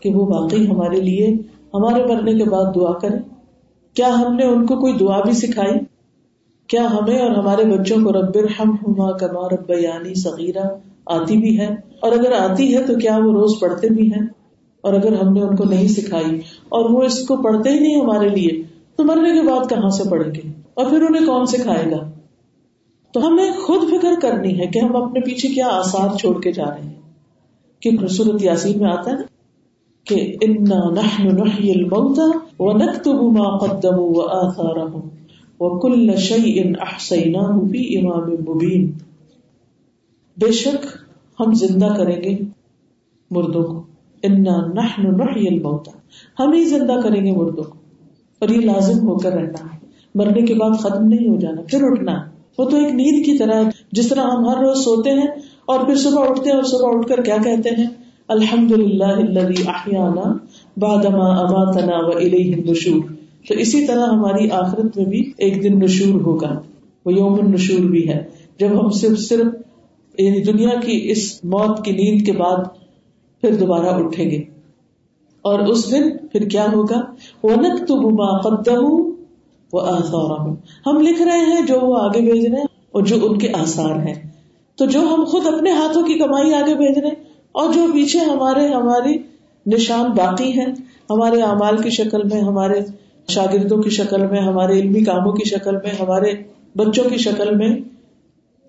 کہ 0.00 0.10
وہ 0.10 0.26
واقعی 0.26 0.66
ہمارے 0.66 1.00
لیے، 1.00 1.26
ہمارے 1.74 2.04
مرنے 2.04 2.34
کے 2.34 2.44
بعد 2.44 2.64
دعا 2.74 2.92
کرے؟ 2.92 3.18
کیا 3.94 4.08
ہم 4.08 4.36
نے 4.36 4.44
ان 4.44 4.66
کو 4.66 4.76
کوئی 4.76 4.92
دعا 4.92 5.20
بھی 5.20 5.32
سکھائی؟ 5.32 5.89
کیا 6.70 6.86
ہمیں 6.90 7.18
اور 7.18 7.30
ہمارے 7.30 7.64
بچوں 7.64 7.96
کو 7.96 8.12
رب 8.12 8.38
ہم 8.60 8.70
ہما 8.70 9.12
کما 9.12 9.48
رب 9.48 9.70
یعنی 9.70 10.14
صغیرہ 10.14 10.66
آتی 11.06 11.36
بھی 11.36 11.60
ہے؟ 11.60 11.66
اور 12.00 12.12
اگر 12.12 12.32
آتی 12.32 12.76
ہے 12.76 12.82
تو 12.82 12.94
کیا 12.94 13.16
وہ 13.16 13.32
روز 13.32 13.50
پڑھتے 13.60 13.88
بھی 13.88 14.12
ہیں؟ 14.12 14.26
اور 14.80 14.92
اگر 14.92 15.12
ہم 15.12 15.32
نے 15.32 15.42
ان 15.42 15.56
کو 15.56 15.64
نہیں 15.64 15.88
سکھائی 15.88 16.36
اور 16.68 16.90
وہ 16.90 17.02
اس 17.02 17.26
کو 17.26 17.36
پڑھتے 17.36 17.70
ہی 17.70 17.78
نہیں 17.78 18.00
ہمارے 18.00 18.28
لیے، 18.28 18.62
تو 18.96 19.04
مرنے 19.04 19.30
کے 19.30 19.46
بعد 19.46 19.68
کہاں 19.68 19.88
سے 19.88 20.10
پڑھیں 20.10 20.34
گے؟ 20.34 20.52
اور 20.74 20.86
پھر 20.90 21.02
انہیں 21.02 21.26
کون 21.26 21.46
سکھائے 21.46 21.90
گا؟ 21.90 22.10
تو 23.12 23.28
ہمیں 23.28 23.50
خود 23.52 23.90
فکر 23.90 24.20
کرنی 24.22 24.60
ہے 24.60 24.66
کہ 24.66 24.78
ہم 24.78 24.96
اپنے 24.96 25.20
پیچھے 25.20 25.48
کیا 25.48 25.68
آسار 25.68 26.16
چھوڑ 26.16 26.40
کے 26.40 26.52
جا 26.52 26.64
رہے 26.64 26.82
ہیں۔ 26.82 27.00
کہ 27.80 28.06
صورت 28.06 28.44
یاسین 28.44 28.78
میں 28.78 28.90
آتا 28.90 29.10
ہے 29.10 29.16
نا 29.16 29.22
کہ 30.04 30.36
انا 30.40 30.90
نحن 30.90 31.36
نحيي 31.36 31.72
الموتى 31.72 32.38
ونكتب 32.58 33.22
ما 33.22 33.58
قدموا 33.58 34.08
واثارهم 34.08 35.19
وكل 35.60 36.16
شيء 36.16 36.62
احصيناه 36.80 37.68
في 37.68 37.98
امام 37.98 38.30
مبين۔ 38.48 38.92
بے 40.36 40.52
شک 40.52 40.86
ہم 41.40 41.52
زندہ 41.52 41.94
کریں 41.96 42.22
گے 42.22 42.38
مردوں 43.30 43.64
کو۔ 43.64 43.82
انا 44.22 44.66
نحن 44.66 45.02
نحيي 45.02 45.54
الموتى 45.54 45.90
ہم 46.40 46.52
ہی 46.52 46.64
زندہ 46.64 46.92
کریں 47.02 47.26
گے 47.26 47.32
مردوں 47.32 47.64
کو۔ 47.64 47.74
اور 48.38 48.48
یہ 48.48 48.60
لازم 48.60 49.08
ہو 49.08 49.18
کر 49.18 49.32
رہنا 49.32 49.74
ہے۔ 49.74 49.78
مرنے 50.14 50.42
کے 50.42 50.54
بعد 50.54 50.70
ختم 50.78 51.04
نہیں 51.04 51.28
ہو 51.28 51.36
جانا، 51.36 51.62
پھر 51.68 51.78
اٹھنا۔ 51.82 52.12
ہے 52.12 52.30
وہ 52.58 52.70
تو 52.70 52.76
ایک 52.76 52.94
نیند 52.94 53.24
کی 53.26 53.38
طرح 53.38 53.62
جس 53.92 54.08
طرح 54.08 54.20
ہم 54.20 54.48
ہر 54.48 54.56
روز 54.56 54.84
سوتے 54.84 55.10
ہیں 55.10 55.26
اور 55.66 55.86
پھر 55.86 55.94
صبح 55.94 56.28
اٹھتے 56.28 56.50
ہیں 56.50 56.56
اور 56.56 56.64
صبح 56.64 56.88
اٹھ 56.92 57.08
کر 57.08 57.22
کیا 57.22 57.36
کہتے 57.36 57.70
ہیں؟ 57.78 57.86
الحمد 58.28 58.72
للہ 58.72 60.32
بادما 60.76 61.26
اماتنا 61.26 61.96
و 61.96 62.16
النشور۔ 62.16 63.19
تو 63.48 63.54
اسی 63.54 63.86
طرح 63.86 64.06
ہماری 64.06 64.50
آخرت 64.50 64.96
میں 64.96 65.04
بھی 65.04 65.32
ایک 65.36 65.62
دن 65.62 65.78
نشور 65.78 66.20
ہوگا، 66.20 66.62
وہ 67.06 67.12
یوم 67.12 67.34
النشور 67.34 67.80
بھی 67.80 68.08
ہے۔ 68.08 68.24
جب 68.60 68.84
ہم 68.84 68.90
صرف 68.90 69.18
صرف 69.18 69.46
یعنی 70.18 70.42
دنیا 70.42 70.80
کی 70.80 71.10
اس 71.10 71.44
موت 71.44 71.84
کی 71.84 71.92
نیند 71.92 72.26
کے 72.26 72.32
بعد 72.32 72.64
پھر 73.40 73.54
دوبارہ 73.54 73.86
اٹھیں 73.86 74.30
گے۔ 74.30 74.42
اور 75.42 75.58
اس 75.58 75.92
دن 75.92 76.16
پھر 76.32 76.48
کیا 76.48 76.66
ہوگا؟ 76.72 77.00
وہ 77.42 77.50
نق 77.50 77.88
تو 77.88 78.16
وہ 79.72 79.88
ہم 80.86 81.00
لکھ 81.00 81.22
رہے 81.22 81.38
ہیں 81.38 81.66
جو 81.66 81.80
وہ 81.80 81.96
آگے 81.96 82.32
بھیج 82.32 82.46
رہے 82.46 82.56
ہیں 82.56 82.66
اور 82.92 83.02
جو 83.02 83.16
ان 83.22 83.38
کے 83.38 83.48
آسار 83.54 83.96
ہیں۔ 83.96 84.14
تو 84.76 84.86
جو 84.86 85.00
ہم 85.00 85.24
خود 85.24 85.46
اپنے 85.46 85.70
ہاتھوں 85.70 86.02
کی 86.02 86.14
کمائی 86.14 86.54
آگے 86.54 86.74
بھیج 86.74 86.98
رہے 86.98 87.08
ہیں 87.08 87.24
اور 87.52 87.72
جو 87.72 87.80
پیچھے 87.92 88.18
ہمارے 88.18 88.68
ہماری 88.68 89.18
نشان 89.66 90.10
باقی 90.10 90.52
ہیں، 90.52 90.66
ہمارے 91.10 91.42
اعمال 91.42 91.76
کی 91.82 91.90
شکل 91.90 92.22
میں، 92.32 92.40
ہمارے 92.40 92.80
شاگردوں 93.28 93.82
کی 93.82 93.90
شکل 93.90 94.26
میں، 94.26 94.40
ہمارے 94.40 94.72
علمی 94.72 95.04
کاموں 95.04 95.32
کی 95.32 95.48
شکل 95.48 95.74
میں، 95.74 95.90
ہمارے 96.00 96.32
بچوں 96.76 97.04
کی 97.10 97.16
شکل 97.16 97.56
میں 97.56 97.76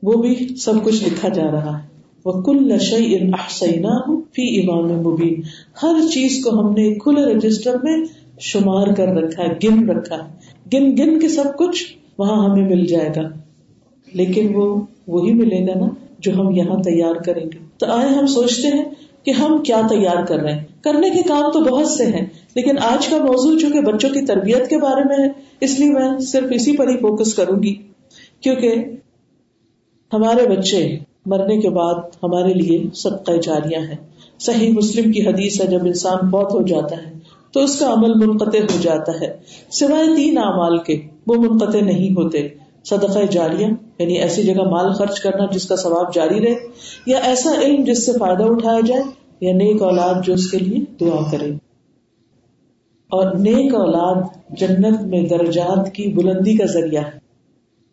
وہ 0.04 0.22
بھی 0.22 0.56
سب 0.56 0.74
کچھ 0.84 1.04
لکھا 1.04 1.30
جا 1.30 1.52
رہا 1.52 1.80
ہے۔ 1.80 1.88
وہ 2.26 2.42
کل 2.42 2.74
نشئی 2.74 3.16
احسینا 3.16 4.16
فی 4.16 4.62
امام 4.62 4.86
مبین 4.86 5.42
ہر 5.84 6.08
چیز 6.14 6.44
کو 6.44 6.60
ہم 6.60 6.74
نے 6.74 6.94
کھلے 6.94 7.34
رجسٹر 7.34 7.76
میں 7.84 8.06
شمار 8.40 8.88
کر 8.88 9.08
رکھا 9.08 9.44
ہے، 9.44 9.50
گن 9.64 9.90
رکھا 9.90 10.16
ہے۔ 10.16 10.30
گن 10.74 10.98
گن 10.98 11.20
کے 11.20 11.30
سب 11.30 11.44
کچھ 11.58 11.84
وہاں 12.18 12.50
ہمیں 12.50 12.70
مل 12.70 12.86
جائے 12.86 13.10
گا۔ 13.16 13.30
لیکن 14.14 14.56
وہ، 14.56 14.82
وہی 15.08 15.34
ملے 15.34 15.68
گا 15.68 15.80
نا 15.80 15.86
جو 16.20 16.34
ہم 16.34 16.52
یہاں 16.52 16.84
تیار 16.84 17.16
کریں 17.16 17.44
گے۔ 17.44 17.58
تو 17.78 17.86
آئے 17.86 18.10
ہم 18.10 18.26
سوچتے 18.26 18.68
ہیں 18.68 18.86
کہ 19.24 19.32
ہم 19.32 19.58
کیا 19.64 19.82
تیار 19.90 20.26
کر 20.26 20.36
رہے 20.36 20.54
ہیں۔ 20.54 20.64
کرنے 20.82 21.10
کے 21.10 21.22
کام 21.28 21.52
تو 21.52 21.60
بہت 21.60 21.88
سے 21.88 22.06
ہیں، 22.06 22.26
لیکن 22.56 22.78
آج 22.78 23.08
کا 23.08 23.18
موضوع 23.18 23.58
چونکہ 23.58 23.82
بچوں 23.82 24.10
کی 24.10 24.26
تربیت 24.26 24.70
کے 24.70 24.78
بارے 24.78 25.02
میں 25.04 25.26
ہے، 25.26 25.30
اس 25.62 25.80
لیے 25.80 25.90
میں 25.90 26.20
صرف 26.20 26.50
اسی 26.52 26.78
پر 26.78 26.88
ہی 26.88 26.98
فوکس 26.98 27.34
کروں 27.34 27.64
گی۔ 27.64 27.76
کیونکہ 28.42 28.76
ہمارے 30.14 30.48
بچے 30.48 30.98
مرنے 31.26 31.58
کے 31.58 31.70
بعد 31.70 31.94
ہمارے 32.24 32.54
لیے 32.54 32.84
صدقہ 32.94 33.32
جاریاں 33.32 33.82
ہیں۔ 33.82 33.96
صحیح 34.40 34.74
مسلم 34.74 35.12
کی 35.12 35.28
حدیث 35.28 35.62
ہے، 35.62 35.68
جب 35.68 35.86
انسان 35.86 36.30
بہت 36.30 36.54
ہو 36.54 36.62
جاتا 36.62 36.96
ہے 36.98 37.12
تو 37.52 37.60
اس 37.60 37.80
کا 37.80 37.94
عمل 37.94 38.14
منقطع 38.14 38.60
ہو 38.60 38.78
جاتا 38.82 39.12
ہے۔ 39.22 39.38
سوائے 39.72 40.16
تین 40.16 40.38
اعمال 40.38 40.78
کے، 40.78 41.00
وہ 41.28 41.36
منقطع 41.36 41.80
نہیں 41.80 42.12
ہوتے۔ 42.12 42.48
صدقہ 42.84 43.20
جاریہ 43.32 43.68
یعنی 44.00 44.18
ایسی 44.18 44.44
جگہ 44.44 44.64
مال 44.70 44.94
خرچ 44.94 45.20
کرنا 45.20 45.46
جس 45.52 45.68
کا 45.68 45.76
ثواب 45.76 46.14
جاری 46.14 46.40
رہے، 46.40 46.56
یا 47.06 47.18
ایسا 47.18 47.52
علم 47.62 47.84
جس 47.84 48.06
سے 48.06 48.12
فائدہ 48.12 48.44
اٹھایا 48.44 48.80
جائے 48.88 49.02
یا 49.42 49.54
نیک 49.54 49.82
اولاد 49.82 50.14
جو 50.24 50.34
اس 50.34 50.52
کے 50.52 50.58
لیے 50.58 50.96
دعا 51.02 51.32
کرے۔ 51.32 51.52
اور 53.10 53.36
نیک 53.36 53.76
اولاد 53.76 54.24
جنت 54.50 55.02
میں 55.02 55.22
درجات 55.22 55.94
کی 55.94 56.08
بلندی 56.08 56.58
کا 56.58 56.66
ذریعہ 56.66 57.04
ہے۔ 57.04 57.20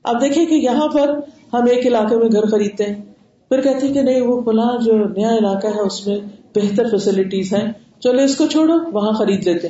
اب 0.05 0.21
دیکھیں 0.21 0.47
کہ 0.47 0.55
یہاں 0.55 0.89
پر 0.89 1.09
ہم 1.53 1.63
ایک 1.71 1.87
علاقے 1.87 2.17
میں 2.17 2.29
گھر 2.33 2.47
خریدتے 2.47 2.85
ہیں۔ 2.85 3.03
پھر 3.49 3.61
کہتے 3.61 3.87
ہیں 3.87 3.95
کہ 3.95 4.03
نہیں، 4.03 4.21
وہ 4.21 4.43
فلاں 4.43 4.77
جو 4.85 5.09
نیا 5.09 5.31
علاقہ 5.31 5.67
ہے، 5.67 5.81
اس 5.81 6.07
میں 6.07 6.17
بہتر 6.55 6.89
فیسلٹیز 6.91 7.55
ہیں۔ 7.55 7.73
چلو 8.01 8.23
اس 8.23 8.37
کو 8.37 8.47
چھوڑو، 8.47 8.91
وہاں 8.93 9.13
خرید 9.13 9.47
لیتے 9.47 9.69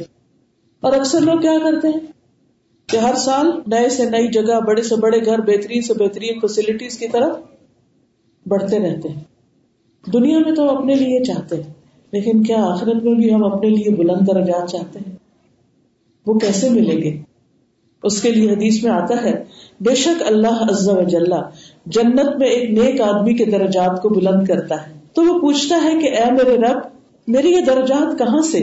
اور 0.80 0.92
اکثر 0.92 1.20
لوگ 1.20 1.40
کیا 1.40 1.52
کرتے 1.64 1.88
ہیں؟ 1.88 2.00
کہ 2.87 2.97
ہر 2.97 3.14
سال 3.14 3.47
نئے 3.66 3.88
سے 3.88 4.11
نئی 4.11 4.28
جگہ، 4.28 4.61
بڑے 4.66 4.82
سے 4.82 4.97
بڑے 4.97 5.26
گھر، 5.26 5.38
بہترین 5.38 5.82
سے 5.82 5.94
بہترین 5.94 6.40
فیسلٹیز 6.40 6.99
کی 6.99 7.08
طرف 7.08 7.37
بڑھتے 8.47 8.78
رہتے 8.78 9.08
ہیں۔ 9.08 9.20
دنیا 10.07 10.38
میں 10.38 10.55
تو 10.55 10.71
ہم 10.71 10.76
اپنے 10.76 10.95
لیے 10.95 11.25
چاہتے 11.25 11.57
ہیں، 11.57 11.73
لیکن 12.12 12.43
کیا 12.43 12.57
آخرت 12.64 13.05
میں 13.05 13.14
بھی 13.14 13.35
ہم 13.35 13.45
اپنے 13.45 13.69
لیے 13.69 13.95
بلند 13.95 14.26
درجات 14.26 14.71
چاہتے 14.71 14.99
ہیں؟ 14.99 15.17
وہ 16.26 16.35
کیسے 16.35 16.69
ملیں 16.71 17.02
گے؟ 17.02 17.17
اس 18.02 18.23
کے 18.23 18.31
لیے 18.31 18.50
حدیث 18.50 18.85
میں 18.85 18.93
آتا 18.93 19.25
ہے، 19.25 19.45
بے 19.81 19.95
شک 19.95 20.23
اللہ 20.26 20.64
عز 20.71 20.88
و 20.88 21.02
جلہ 21.02 21.50
جنت 21.87 22.37
میں 22.38 22.49
ایک 22.49 22.71
نیک 22.71 23.00
آدمی 23.00 23.35
کے 23.35 23.45
درجات 23.45 24.02
کو 24.02 24.09
بلند 24.09 24.47
کرتا 24.47 24.87
ہے۔ 24.87 24.93
تو 25.12 25.23
وہ 25.23 25.40
پوچھتا 25.40 25.81
ہے 25.85 26.00
کہ 26.00 26.07
اے 26.07 26.33
میرے 26.33 26.57
رب 26.57 26.78
میری 27.28 27.50
یہ 27.50 27.61
درجات 27.61 28.19
کہاں 28.19 28.43
سے؟ 28.43 28.59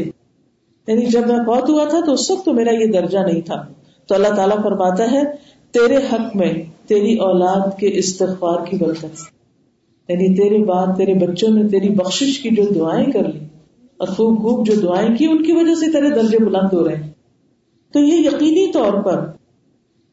یعنی 0.87 1.05
جب 1.05 1.27
میں 1.27 1.39
بہت 1.39 1.69
ہوا 1.69 1.85
تھا 1.85 1.99
تو 2.05 2.13
اس 2.13 2.31
وقت 2.31 2.45
تو 2.45 2.53
میرا 2.53 2.71
یہ 2.71 2.85
درجہ 2.85 3.19
نہیں 3.19 3.41
تھا۔ 3.41 3.65
تو 4.07 4.15
اللہ 4.15 4.27
تعالیٰ 4.27 4.63
فرماتا 4.63 5.11
ہے، 5.11 5.21
تیرے 5.71 5.97
حق 5.97 6.35
میں، 6.35 6.53
تیری 6.87 7.15
اولاد 7.15 7.79
کے 7.79 7.89
استغفار 7.93 8.65
کی 8.65 8.77
برکت 8.77 9.34
یعنی 10.09 10.35
تیرے 10.35 10.63
بعد 10.63 10.87
تیرے 10.97 11.13
بچوں 11.13 11.49
نے 11.49 11.67
تیری 11.69 11.89
بخش 11.89 12.39
کی 12.39 12.49
جو 12.49 12.63
دعائیں 12.75 13.11
کر 13.11 13.23
لی 13.23 13.39
اور 13.99 14.07
خوب 14.07 14.41
خوب 14.41 14.65
جو 14.67 14.73
دعائیں 14.81 15.15
کی، 15.15 15.25
ان 15.25 15.43
کی 15.43 15.51
وجہ 15.51 15.75
سے 15.75 15.91
تیرے 15.91 16.09
درجے 16.09 16.37
بلند 16.37 16.73
ہو 16.73 16.87
رہے 16.87 16.95
ہیں۔ 16.95 17.11
تو 17.93 17.99
یہ 17.99 18.17
یقینی 18.19 18.71
طور 18.71 18.93
پر 19.03 19.25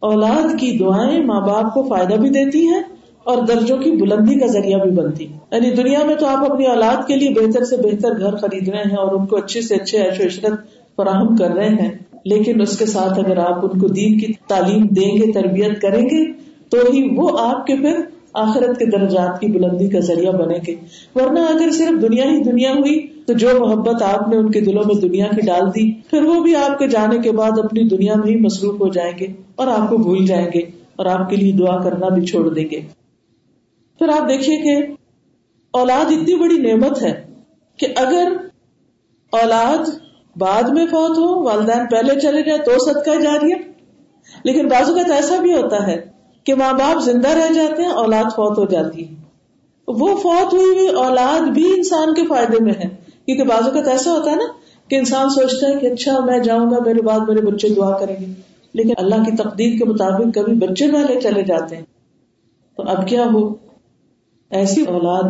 اولاد 0.03 0.59
کی 0.61 0.79
دعائیں 0.79 1.25
ماں 1.25 1.41
باپ 1.41 1.75
کو 1.75 1.83
فائدہ 1.83 2.15
بھی 2.15 2.29
دیتی 2.29 2.67
ہیں 2.67 2.83
اور 3.25 3.47
درجوں 3.47 3.77
کی 3.77 3.91
بلندی 3.91 4.39
کا 4.39 4.47
ذریعہ 4.47 4.79
بھی 4.79 4.91
بنتی 4.91 5.25
یعنی 5.25 5.71
دنیا 5.71 6.05
میں 6.07 6.15
تو 6.15 6.27
آپ 6.27 6.53
اپنی 6.53 6.67
اولاد 6.67 7.07
کے 7.07 7.17
لیے 7.17 7.31
بہتر 7.31 7.65
سے 7.65 7.77
بہتر 7.77 8.19
گھر 8.19 8.37
خرید 8.37 8.69
رہے 8.69 8.79
ہیں 8.79 8.97
اور 8.97 9.13
ان 9.13 9.27
کو 9.27 9.37
اچھے 9.37 9.61
سے 9.61 9.75
اچھے 9.75 9.99
عیش 9.99 10.21
و 10.21 10.27
عشرت 10.27 10.61
فراہم 10.97 11.37
کر 11.37 11.51
رہے 11.51 11.69
ہیں، 11.69 11.91
لیکن 12.25 12.61
اس 12.61 12.79
کے 12.79 12.87
ساتھ 12.87 13.19
اگر 13.19 13.37
آپ 13.37 13.65
ان 13.65 13.81
کو 13.81 13.89
دین 13.89 14.19
کی 14.19 14.33
تعلیم 14.49 14.87
دیں 14.87 15.11
گے، 15.17 15.33
تربیت 15.33 15.81
کریں 15.81 16.03
گے، 16.03 16.33
تو 16.69 16.79
ہی 16.93 17.09
وہ 17.17 17.29
آپ 17.41 17.67
کے 17.67 17.77
پھر 17.77 18.01
آخرت 18.33 18.79
کے 18.79 18.85
درجات 18.85 19.41
کی 19.41 19.47
بلندی 19.47 19.89
کا 19.89 20.01
ذریعہ 20.01 20.33
بنے 20.33 20.59
گے۔ 20.67 20.75
ورنہ 21.15 21.41
اگر 21.41 21.71
صرف 21.71 22.03
دنیا 22.03 22.25
ہی 22.25 22.43
دنیا 22.43 22.73
ہوئی، 22.73 23.07
تو 23.27 23.33
جو 23.33 23.49
محبت 23.61 24.03
آپ 24.03 24.29
نے 24.29 24.37
ان 24.37 24.51
کے 24.51 24.61
دلوں 24.61 24.83
میں 24.87 24.95
دنیا 24.95 25.27
کی 25.27 25.41
ڈال 25.47 25.69
دی، 25.69 25.93
پھر 26.11 26.23
وہ 26.23 26.43
بھی 26.43 26.57
آپ 26.57 26.79
کے 26.79 26.89
جانے 26.89 27.19
کے 27.19 27.33
بعد 27.33 27.59
اپنی 27.65 27.89
دنیا 27.89 28.15
میں 28.15 28.29
ہی 28.29 28.37
مصروف 28.37 28.81
ہو 28.81 28.89
جائیں 28.89 29.12
گے 29.21 29.27
اور 29.55 29.67
آپ 29.67 29.91
کو 29.91 29.97
بھول 29.97 30.27
جائیں 30.27 30.47
گے 30.55 30.59
اور 30.97 31.07
آپ 31.07 31.31
کے 31.31 31.37
لیے 31.37 31.53
دعا 31.53 31.83
کرنا 31.83 32.09
بھی 32.09 32.25
چھوڑ 32.25 32.49
دیں 32.55 32.65
گے۔ 32.71 32.81
پھر 33.99 34.09
آپ 34.09 34.29
دیکھیے 34.29 34.57
کہ 34.57 34.93
اولاد 35.71 36.05
اتنی 36.05 36.35
بڑی 36.35 36.59
نعمت 36.59 37.03
ہے 37.03 37.12
کہ 37.79 37.87
اگر 37.97 38.33
اولاد 39.33 39.91
بعد 40.37 40.62
میں 40.62 40.87
فوت 40.87 41.19
ہو، 41.19 41.45
والدین 41.45 41.87
پہلے 41.87 42.21
چلے 42.21 42.43
جائے 42.43 42.59
تو 42.59 42.79
صدقہ 42.79 43.21
جاری 43.23 43.53
لیکن 44.45 44.69
بازو 44.69 44.95
کا 44.95 45.15
ایسا 45.15 45.37
بھی 45.41 45.53
ہوتا 45.55 45.87
ہے 45.87 46.12
کہ 46.45 46.55
ماں 46.55 46.73
باپ 46.73 47.03
زندہ 47.03 47.29
رہ 47.29 47.53
جاتے 47.53 47.83
ہیں، 47.83 47.91
اولاد 47.91 48.25
فوت 48.25 48.59
ہو 48.59 48.65
جاتی 48.65 49.09
ہے۔ 49.09 49.15
وہ 49.89 50.17
فوت 50.17 50.55
ہوئی 50.55 50.79
ہوئی 50.79 50.89
اولاد 50.89 51.49
بھی 51.51 51.73
انسان 51.77 52.15
کے 52.15 52.23
فائدے 52.27 52.65
میں 52.65 52.73
ہے۔ 52.73 52.89
کیونکہ 53.27 53.45
بازو 53.45 53.71
کا 53.71 53.91
ایسا 53.91 54.13
ہوتا 54.13 54.31
ہے 54.31 54.37
نا 54.37 54.45
کہ 54.89 54.97
انسان 54.97 55.29
سوچتا 55.29 55.69
ہے 55.69 55.79
کہ 55.79 55.87
اچھا 55.87 56.21
میں 56.25 56.39
جاؤں 56.39 56.71
گا، 56.71 56.77
میرے 56.87 57.03
بعد 57.03 57.21
میرے 57.29 57.41
بچے 57.41 57.69
دعا 57.69 57.99
کریں 57.99 58.17
گے۔ 58.21 58.27
لیکن 58.75 58.91
اللہ 58.99 59.15
کی 59.15 59.37
تقدیر 59.37 59.79
کے 59.79 59.85
مطابق 59.85 60.35
کبھی 60.35 60.53
بچے 60.53 60.93
پہلے 60.93 61.21
چلے 61.21 61.43
جاتے 61.43 61.77
ہیں۔ 61.77 61.85
تو 62.77 62.83
اب 62.83 63.09
کیا 63.09 63.25
ہو؟ 63.33 63.55
ایسی 64.51 64.83
اولاد 64.83 65.23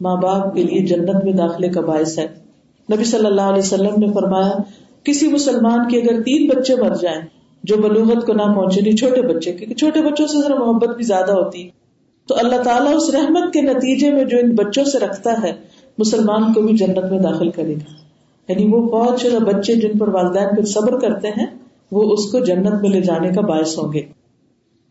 ماں 0.00 0.16
باپ 0.16 0.54
کے 0.54 0.62
لیے 0.62 0.86
جنت 0.86 1.24
میں 1.24 1.32
داخلے 1.32 1.68
کا 1.68 1.80
باعث 1.80 2.18
ہے۔ 2.18 2.26
نبی 2.92 3.04
صلی 3.04 3.26
اللہ 3.26 3.42
علیہ 3.42 3.58
وسلم 3.58 3.94
نے 3.96 4.12
فرمایا، 4.12 4.52
کسی 5.04 5.28
مسلمان 5.28 5.88
کے 5.88 5.98
اگر 5.98 6.22
تین 6.22 6.48
بچے 6.48 6.76
مر 6.76 6.94
جائیں 6.94 7.37
جو 7.62 7.76
بلوغت 7.76 8.26
کو 8.26 8.32
نہ 8.32 8.42
پہنچے 8.42 8.92
چھوٹے 8.92 9.22
بچے، 9.22 9.52
کیونکہ 9.52 9.74
چھوٹے 9.74 10.02
بچوں 10.02 10.26
سے 10.26 10.42
ذرا 10.42 10.54
محبت 10.54 10.96
بھی 10.96 11.04
زیادہ 11.04 11.32
ہوتی 11.32 11.68
تو 12.26 12.34
اللہ 12.38 12.62
تعالیٰ 12.62 12.96
اس 12.96 13.14
رحمت 13.14 13.52
کے 13.52 13.60
نتیجے 13.60 14.12
میں 14.12 14.24
جو 14.24 14.38
ان 14.42 14.54
بچوں 14.54 14.84
سے 14.84 14.98
رکھتا 14.98 15.42
ہے، 15.42 15.52
مسلمان 15.98 16.52
کو 16.52 16.62
بھی 16.62 16.76
جنت 16.76 17.10
میں 17.10 17.18
داخل 17.18 17.50
کرے 17.50 17.74
گا۔ 17.74 17.92
یعنی 18.48 18.64
وہ 18.64 18.82
بہت 18.82 19.20
شدہ 19.20 19.36
بچے 19.36 19.74
جن 19.74 19.98
پر 19.98 20.08
والدین 20.08 20.54
پھر 20.54 20.64
صبر 20.64 20.98
کرتے 20.98 21.28
ہیں، 21.28 21.46
وہ 21.92 22.12
اس 22.12 22.32
کو 22.32 22.38
جنت 22.38 22.80
میں 22.80 22.90
لے 22.90 23.00
جانے 23.00 23.28
کا 23.28 23.40
باعث 23.40 23.78
ہوں 23.78 23.92
گے۔ 23.92 24.02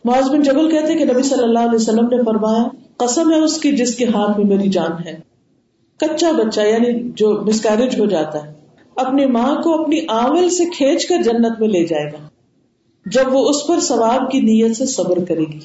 معاذ 0.06 0.30
بن 0.30 0.42
جبل 0.42 0.72
کہتے 0.72 0.96
کہ 0.96 1.06
نبی 1.06 1.24
صلی 1.24 1.44
اللہ 1.44 1.60
علیہ 1.60 1.76
وسلم 1.76 2.08
نے 2.08 2.24
فرمایا، 2.24 2.64
قسم 2.98 3.34
ہے 3.34 3.40
اس 3.40 3.58
کی 3.58 3.72
جس 3.72 3.96
کے 3.96 4.06
ہاتھ 4.06 4.40
میں 4.40 4.58
میری 4.58 4.70
جان 4.70 5.08
ہے۔ 5.08 5.20
کچا 6.00 6.32
بچہ 6.32 6.62
یعنی 6.62 7.12
جو 7.16 7.44
مسکیرج 7.46 8.00
ہو 8.00 8.06
جاتا 8.06 8.48
ہے، 8.48 8.54
اپنی 8.96 9.26
ماں 9.26 9.56
کو 9.56 9.82
اپنی 9.82 10.00
آول 10.10 10.50
سے 10.50 10.64
کھینچ 10.78 11.06
کر 11.06 11.22
جنت 11.22 11.60
میں 11.60 11.68
لے 11.68 11.86
جائے 11.86 12.06
گا۔ 12.06 12.28
جب 13.12 13.36
وہ 13.36 13.50
اس 13.50 13.68
پر 13.68 13.80
ثواب 13.80 14.32
کی 14.32 14.40
نیت 14.40 14.78
سے 14.78 14.86
صبر 14.86 15.26
کرے 15.26 15.44
گی۔ 15.44 15.60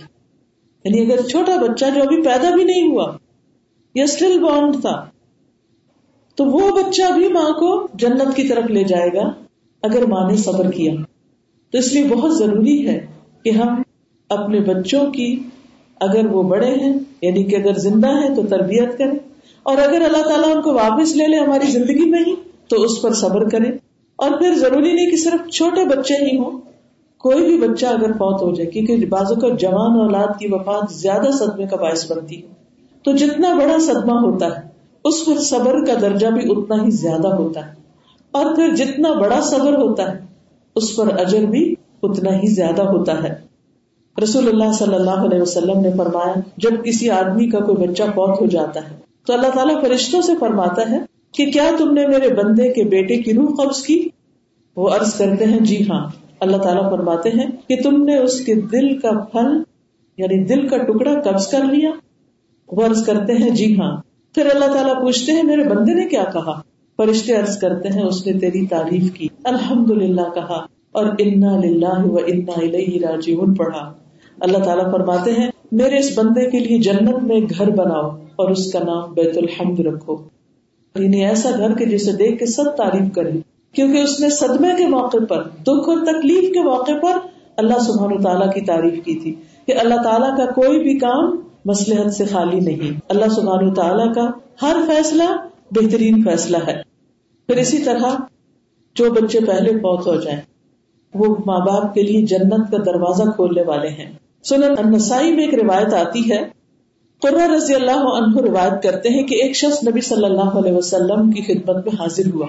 یعنی 0.84 1.00
اگر 1.00 1.22
چھوٹا 1.22 1.56
بچہ 1.56 1.84
جو 1.94 2.02
ابھی 2.02 2.22
پیدا 2.22 2.54
بھی 2.54 2.64
نہیں 2.64 2.90
ہوا، 2.90 3.16
یا 3.94 4.04
اسٹل 4.04 4.38
بانڈ 4.38 4.80
تھا، 4.80 5.04
تو 6.34 6.44
وہ 6.44 6.70
بچہ 6.70 7.12
بھی 7.12 7.28
ماں 7.28 7.50
کو 7.50 7.88
جنت 7.94 8.36
کی 8.36 8.48
طرف 8.48 8.64
لے 8.64 8.84
جائے 8.84 9.08
گا 9.12 9.32
اگر 9.82 10.06
ماں 10.06 10.30
نے 10.30 10.36
صبر 10.36 10.70
کیا۔ 10.70 10.92
تو 11.70 11.78
اس 11.78 11.92
لیے 11.92 12.04
بہت 12.04 12.38
ضروری 12.38 12.88
ہے 12.88 13.06
کہ 13.44 13.50
ہم 13.50 13.82
اپنے 14.28 14.60
بچوں 14.60 15.10
کی 15.12 15.40
اگر 16.00 16.26
وہ 16.26 16.42
بڑے 16.42 16.74
ہیں 16.74 16.94
یعنی 17.22 17.44
کہ 17.44 17.56
اگر 17.56 17.74
زندہ 17.74 18.08
ہے 18.08 18.34
تو 18.34 18.42
تربیت 18.42 18.98
کریں۔ 18.98 19.18
اور 19.62 19.78
اگر 19.78 20.00
اللہ 20.00 20.22
تعالیٰ 20.22 20.56
ان 20.56 20.62
کو 20.62 20.74
واپس 20.74 21.16
لے 21.16 21.26
لے 21.26 21.36
ہماری 21.36 21.66
زندگی 21.66 22.10
میں 22.10 22.20
ہی، 22.26 22.34
تو 22.68 22.82
اس 22.82 23.02
پر 23.02 23.12
صبر 23.12 23.48
کرے 23.48 23.68
اور 24.16 24.30
پھر 24.30 24.54
ضروری 24.54 24.92
نہیں 24.92 25.10
کہ 25.10 25.16
صرف 25.16 25.50
چھوٹے 25.50 25.84
بچے 25.84 26.14
ہی 26.14 26.38
ہوں 26.38 26.71
کوئی 27.22 27.44
بھی 27.44 27.68
بچہ 27.68 27.86
اگر 27.86 28.12
فوت 28.12 28.42
ہو 28.42 28.54
جائے، 28.54 28.70
کیونکہ 28.70 29.06
بازو 29.06 29.34
کا 29.34 29.48
جوان 29.48 30.00
اولاد 30.00 30.38
کی 30.38 30.46
وفات 30.50 30.92
زیادہ 30.92 31.30
صدمے 31.32 31.66
کا 31.66 31.76
باعث 31.76 32.12
بنتی 32.12 32.42
ہے۔ 32.42 32.48
تو 33.04 33.12
جتنا 33.12 33.54
بڑا 33.54 33.78
صدمہ 33.80 34.12
ہوتا 34.12 34.46
ہے، 34.46 34.68
اس 35.04 35.26
پر 35.26 35.40
صبر 35.40 35.84
کا 35.84 35.92
درجہ 36.00 36.26
بھی 36.26 36.40
اتنا 36.50 36.84
ہی 36.84 36.90
زیادہ 36.90 37.34
ہوتا 37.34 37.66
ہے۔ 37.66 37.72
اور 38.30 38.54
پھر 38.54 38.74
جتنا 38.76 39.12
بڑا 39.12 39.40
صبر 39.40 39.72
ہوتا 39.72 40.12
ہے، 40.12 40.18
اس 40.74 40.96
پر 40.96 41.20
اجر 41.20 41.44
بھی 41.44 41.74
اتنا 42.02 42.36
ہی 42.36 42.46
زیادہ 42.46 42.82
ہوتا 42.82 43.22
ہے۔ 43.22 43.34
رسول 44.22 44.48
اللہ 44.48 44.72
صلی 44.72 44.94
اللہ 44.94 45.10
علیہ 45.10 45.42
وسلم 45.42 45.80
نے 45.80 45.90
فرمایا، 45.96 46.34
جب 46.56 46.84
کسی 46.84 47.10
آدمی 47.10 47.48
کا 47.48 47.58
کوئی 47.58 47.88
بچہ 47.88 48.02
فوت 48.02 48.40
ہو 48.40 48.46
جاتا 48.46 48.80
ہے، 48.90 48.96
تو 49.26 49.32
اللہ 49.32 49.46
تعالیٰ 49.54 49.82
فرشتوں 49.82 50.22
سے 50.22 50.32
فرماتا 50.40 50.90
ہے 50.90 50.98
کہ 51.32 51.50
کیا 51.50 51.70
تم 51.78 51.94
نے 51.94 52.06
میرے 52.06 52.28
بندے 52.28 52.72
کے 52.72 52.84
بیٹے 52.84 53.16
کی 53.16 53.34
روح 53.34 53.54
قبض 53.54 53.82
کی؟ 53.82 54.08
وہ 54.76 54.88
عرض 54.88 55.14
کرتے 55.14 55.44
ہیں 55.44 55.60
جی 55.60 55.82
ہاں۔ 55.90 56.21
اللہ 56.42 56.56
تعالیٰ 56.56 56.90
فرماتے 56.90 57.28
ہیں 57.28 57.46
کہ 57.68 57.76
تم 57.82 58.04
نے 58.04 58.16
اس 58.16 58.40
کے 58.40 58.54
دل 58.54 58.98
کا 58.98 59.24
پھل 59.24 59.62
یعنی 60.18 60.44
دل 60.44 60.68
کا 60.68 60.76
ٹکڑا 60.76 61.20
قبض 61.20 61.48
کر 61.48 61.64
لیا۔ 61.64 61.90
وہ 62.72 62.82
کرتے 63.06 63.32
ہیں 63.32 63.50
جی 63.50 63.76
ہاں۔ 63.80 63.96
پھر 64.34 64.46
اللہ 64.54 64.64
تعالیٰ 64.64 65.00
پوچھتے 65.00 65.32
ہیں، 65.32 65.42
میرے 65.42 65.62
بندے 65.68 65.94
نے 65.94 66.08
کیا 66.08 66.24
کہا؟ 66.32 66.60
فرشتے 66.96 67.32
عرض 67.32 67.58
کرتے 67.58 67.88
ہیں، 67.88 68.02
اس 68.02 68.26
نے 68.26 68.32
تیری 68.32 68.66
تعریف 68.66 69.12
کی۔ 69.12 69.28
الحمد 69.44 69.90
للہ 69.90 70.20
کہا۔ 70.34 70.66
اور 70.92 71.06
انا 71.18 71.56
للہ 71.56 72.04
و 72.04 72.16
انا 72.16 72.60
راجعون 73.06 73.54
پڑھا۔ 73.54 73.92
اللہ 74.40 74.58
تعالیٰ 74.58 74.92
فرماتے 74.92 75.32
ہیں، 75.32 75.50
میرے 75.72 75.98
اس 75.98 76.18
بندے 76.18 76.50
کے 76.50 76.58
لیے 76.58 76.78
جنت 76.78 77.22
میں 77.22 77.40
گھر 77.58 77.70
بناؤ 77.70 78.10
اور 78.10 78.50
اس 78.50 78.72
کا 78.72 78.78
نام 78.78 79.12
بیت 79.12 79.38
الحمد 79.38 79.80
رکھو۔ 79.80 80.16
یعنی 80.98 81.24
ایسا 81.24 81.50
گھر 81.58 81.74
کے 81.74 81.84
جسے 81.84 82.12
دیکھ 82.12 82.38
کے 82.38 82.46
سب 82.46 82.64
تعریف 82.64 83.14
کرے 83.14 83.30
کیونکہ 83.72 83.98
اس 83.98 84.20
نے 84.20 84.30
صدمے 84.30 84.68
کے 84.78 84.86
موقع 84.86 85.16
پر، 85.28 85.42
دکھ 85.48 85.88
اور 85.88 86.06
تکلیف 86.06 86.54
کے 86.54 86.60
موقع 86.60 86.92
پر 87.02 87.18
اللہ 87.56 87.78
سبحان 87.78 88.22
تعالیٰ 88.22 88.52
کی 88.52 88.60
تعریف 88.60 89.04
کی 89.04 89.14
تھی 89.14 89.34
کہ 89.66 89.74
اللہ 89.78 89.94
تعالیٰ 89.94 90.36
کا 90.36 90.46
کوئی 90.46 90.78
بھی 90.82 90.98
کام 90.98 91.40
مسلحت 91.64 92.14
سے 92.14 92.24
خالی 92.24 92.60
نہیں۔ 92.60 93.00
اللہ 93.08 93.26
سبحان 93.26 93.74
تعالیٰ 93.74 94.14
کا 94.14 94.30
ہر 94.62 94.76
فیصلہ 94.86 95.22
بہترین 95.70 96.22
فیصلہ 96.22 96.56
ہے۔ 96.66 96.82
پھر 97.46 97.56
اسی 97.56 97.78
طرح 97.78 98.16
جو 98.94 99.10
بچے 99.10 99.40
پہلے 99.40 99.72
فوت 99.72 100.06
ہو 100.06 100.16
جائیں، 100.16 100.40
وہ 101.14 101.36
ماں 101.46 101.60
باپ 101.60 101.94
کے 101.94 102.02
لیے 102.02 102.26
جنت 102.26 102.70
کا 102.70 102.76
دروازہ 102.86 103.22
کھولنے 103.22 103.62
والے 103.62 103.88
ہیں۔ 103.88 104.12
سنن 104.44 104.74
النسائی 104.78 105.36
میں 105.36 105.44
ایک 105.44 105.54
روایت 105.54 105.94
آتی 105.94 106.30
ہے۔ 106.30 106.44
قرہ 107.22 107.54
رضی 107.54 107.74
اللہ 107.74 107.90
عنہ 107.90 108.40
روایت 108.40 108.82
کرتے 108.82 109.08
ہیں 109.08 109.22
کہ 109.22 109.34
ایک 109.34 109.56
شخص 109.56 109.88
نبی 109.88 110.00
صلی 110.00 110.24
اللہ 110.24 110.40
علیہ 110.40 110.72
وسلم 110.72 111.30
کی 111.30 111.42
خدمت 111.42 111.76
میں 111.76 112.00
حاضر 112.00 112.34
ہوا۔ 112.34 112.46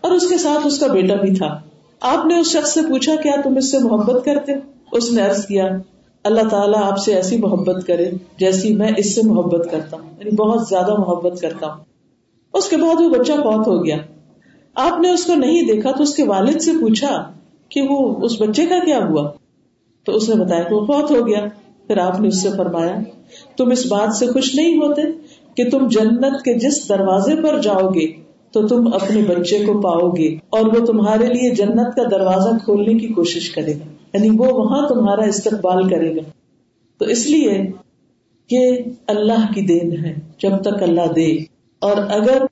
اور 0.00 0.10
اس 0.10 0.28
کے 0.28 0.38
ساتھ 0.38 0.66
اس 0.66 0.78
کا 0.78 0.86
بیٹا 0.86 1.14
بھی 1.14 1.34
تھا۔ 1.34 1.60
آپ 2.00 2.26
نے 2.26 2.38
اس 2.38 2.46
شخص 2.46 2.74
سے 2.74 2.80
پوچھا، 2.80 3.14
کیا 3.22 3.32
تم 3.44 3.56
اس 3.56 3.70
سے 3.70 3.78
محبت 3.78 4.24
کرتے؟ 4.24 4.52
اس 4.92 5.12
نے 5.12 5.22
عرض 5.22 5.46
کیا، 5.46 5.68
اللہ 6.24 6.48
تعالیٰ 6.48 6.84
آپ 6.84 6.98
سے 6.98 7.14
ایسی 7.14 7.36
محبت 7.36 7.86
کرے 7.86 8.10
جیسی 8.38 8.74
میں 8.74 8.92
اس 8.96 9.14
سے 9.14 9.22
محبت 9.24 9.68
کرتا 9.70 9.96
ہوں 9.96 10.10
یعنی 10.18 10.30
بہت 10.30 10.68
زیادہ 10.68 10.94
محبت 10.98 11.40
کرتا 11.40 11.66
ہوں۔ 11.66 11.84
اس 12.52 12.68
کے 12.68 12.76
بعد 12.76 13.00
وہ 13.00 13.08
بچہ 13.08 13.32
بہت 13.32 13.66
ہو 13.66 13.84
گیا۔ 13.84 13.96
آپ 14.74 15.00
نے 15.00 15.10
اس 15.10 15.24
کو 15.24 15.34
نہیں 15.34 15.62
دیکھا 15.62 15.90
تو 15.90 16.02
اس 16.02 16.14
کے 16.14 16.24
والد 16.24 16.60
سے 16.60 16.72
پوچھا 16.72 17.32
کہ 17.68 17.82
وہ 17.90 18.16
اس 18.22 18.42
بچے 18.42 18.66
کا 18.66 18.78
کیا 18.84 18.98
ہوا؟ 18.98 19.30
تو 20.04 20.12
اس 20.12 20.28
نے 20.28 20.44
بتایا 20.44 20.62
کہ 20.62 20.74
وہ 20.74 20.80
بہت 20.80 21.10
ہو 21.10 21.26
گیا۔ 21.26 21.40
پھر 21.86 21.98
آپ 21.98 22.20
نے 22.20 22.28
اس 22.28 22.42
سے 22.42 22.48
فرمایا، 22.56 22.96
تم 23.56 23.70
اس 23.70 23.86
بات 23.86 24.16
سے 24.16 24.26
خوش 24.26 24.54
نہیں 24.54 24.76
ہوتے 24.76 25.02
کہ 25.54 25.70
تم 25.70 25.88
جنت 25.88 26.42
کے 26.44 26.58
جس 26.58 26.88
دروازے 26.88 27.36
پر 27.42 27.58
جاؤ 27.58 27.88
گے 27.88 28.27
تو 28.52 28.66
تم 28.66 28.88
اپنے 28.94 29.22
بچے 29.22 29.58
کو 29.58 29.80
پاؤ 29.80 30.10
گے 30.10 30.36
اور 30.50 30.66
وہ 30.66 30.86
تمہارے 30.86 31.26
لیے 31.26 31.50
جنت 31.50 31.96
کا 31.96 32.02
دروازہ 32.10 32.48
کھولنے 32.64 32.94
کی 32.94 33.08
کوشش 33.08 33.50
کرے 33.50 33.72
گا۔ 33.72 34.16
یعنی 34.16 34.30
وہ 34.30 34.46
وہاں 34.46 34.88
تمہارا 34.88 35.22
استقبال 35.22 35.88
کرے 35.88 36.16
گا۔ 36.16 36.30
تو 36.98 37.04
اس 37.04 37.26
لیے 37.26 37.70
یہ 38.50 38.76
اللہ 39.06 39.52
کی 39.54 39.60
دین 39.60 40.04
ہے، 40.04 40.14
جب 40.38 40.62
تک 40.62 40.82
اللہ 40.82 41.12
دے۔ 41.16 41.36
اور 41.78 41.96
اگر 41.96 42.42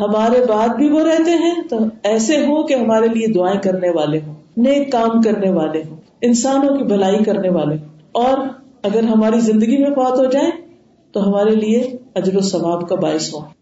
ہمارے 0.00 0.44
بعد 0.48 0.68
بھی 0.68 0.90
وہ 0.90 1.02
رہتے 1.02 1.30
ہیں، 1.30 1.54
تو 1.70 1.76
ایسے 2.02 2.36
ہو 2.36 2.66
کہ 2.66 2.74
ہمارے 2.74 3.08
لیے 3.08 3.26
دعائیں 3.26 3.60
کرنے 3.60 3.90
والے 3.90 4.20
ہوں، 4.26 4.34
نیک 4.56 4.92
کام 4.92 5.22
کرنے 5.22 5.50
والے 5.50 5.82
ہوں، 5.90 5.96
انسانوں 6.20 6.76
کی 6.76 6.84
بھلائی 6.84 7.24
کرنے 7.24 7.48
والے 7.48 7.76
ہوں۔ 7.76 7.98
اور 8.12 8.38
اگر 8.82 9.02
ہماری 9.02 9.40
زندگی 9.40 9.78
میں 9.78 9.90
بات 9.90 10.18
ہو 10.18 10.24
جائے 10.24 10.50
تو 11.12 11.28
ہمارے 11.28 11.50
لیے 11.50 11.96
اجر 12.14 12.36
و 12.36 12.40
ثواب 12.40 12.88
کا 12.88 12.94
باعث 12.94 13.34
ہو 13.34 13.55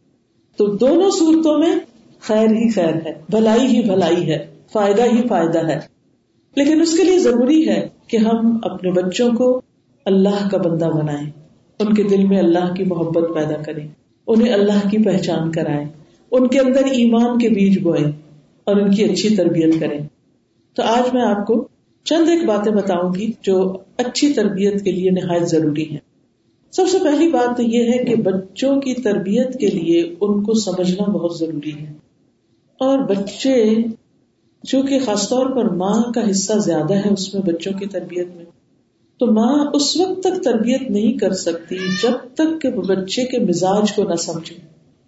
تو 0.56 0.66
دونوں 0.66 1.10
صورتوں 1.10 1.58
میں 1.58 1.76
خیر 2.20 2.46
ہی 2.46 2.72
خیر 2.72 2.94
ہے، 3.06 3.22
بھلائی 3.30 3.66
ہی 3.66 3.82
بھلائی 3.82 4.30
ہے، 4.30 4.46
فائدہ 4.72 5.02
ہی 5.02 5.28
فائدہ 5.28 5.66
ہے۔ 5.66 5.78
لیکن 6.56 6.80
اس 6.80 6.96
کے 6.96 7.02
لیے 7.02 7.18
ضروری 7.18 7.68
ہے 7.68 7.88
کہ 8.06 8.16
ہم 8.16 8.58
اپنے 8.62 8.90
بچوں 8.90 9.32
کو 9.32 9.60
اللہ 10.04 10.48
کا 10.48 10.58
بندہ 10.58 10.84
بنائیں، 10.84 11.30
ان 11.80 11.94
کے 11.94 12.02
دل 12.02 12.26
میں 12.26 12.38
اللہ 12.38 12.74
کی 12.74 12.84
محبت 12.84 13.34
پیدا 13.34 13.62
کریں، 13.62 13.88
انہیں 14.26 14.52
اللہ 14.52 14.88
کی 14.90 14.98
پہچان 14.98 15.52
کرائیں، 15.52 15.88
ان 16.30 16.48
کے 16.48 16.58
اندر 16.60 16.84
ایمان 16.84 17.38
کے 17.38 17.48
بیج 17.48 17.78
بوئیں 17.78 18.12
اور 18.64 18.76
ان 18.76 18.90
کی 18.90 19.04
اچھی 19.04 19.36
تربیت 19.36 19.80
کریں۔ 19.80 19.98
تو 20.74 20.82
آج 20.82 21.14
میں 21.14 21.22
آپ 21.22 21.46
کو 21.46 21.68
چند 22.04 22.28
ایک 22.28 22.44
باتیں 22.44 22.72
بتاؤں 22.72 23.14
گی 23.14 23.32
جو 23.42 23.78
اچھی 23.96 24.32
تربیت 24.32 24.84
کے 24.84 24.92
لیے 24.92 25.10
نہایت 25.10 25.42
ضروری 25.42 25.94
ہے 25.94 26.13
سب 26.76 26.88
سے 26.88 26.98
پہلی 26.98 27.28
بات 27.28 27.56
تو 27.56 27.62
یہ 27.62 27.92
ہے 27.92 28.04
کہ 28.04 28.16
بچوں 28.16 28.80
کی 28.80 28.94
تربیت 28.94 29.58
کے 29.58 29.66
لیے 29.66 30.14
ان 30.20 30.42
کو 30.42 30.54
سمجھنا 30.54 31.10
بہت 31.10 31.38
ضروری 31.38 31.72
ہے۔ 31.80 31.92
اور 32.80 32.98
بچے 32.98 33.74
جو 34.64 34.82
کہ 34.82 34.98
خاص 34.98 35.28
طور 35.28 35.46
پر 35.46 35.64
ماں 35.64 36.02
کا 36.14 36.30
حصہ 36.30 36.52
زیادہ 36.52 36.94
ہے 36.94 37.12
اس 37.12 37.34
میں 37.34 37.42
بچوں 37.42 37.72
کی 37.72 37.86
تربیت 37.86 38.28
میں، 38.36 38.44
تو 39.18 39.26
ماں 39.26 39.70
اس 39.74 39.96
وقت 39.96 40.20
تک 40.20 40.44
تربیت 40.44 40.82
نہیں 40.90 41.12
کر 41.12 41.32
سکتی 41.32 41.76
جب 42.02 42.34
تک 42.34 42.62
کہ 42.62 42.70
بچے 42.70 43.24
کے 43.24 43.38
مزاج 43.38 43.92
کو 43.92 44.04
نہ 44.04 44.14
سمجھے۔ 44.14 44.56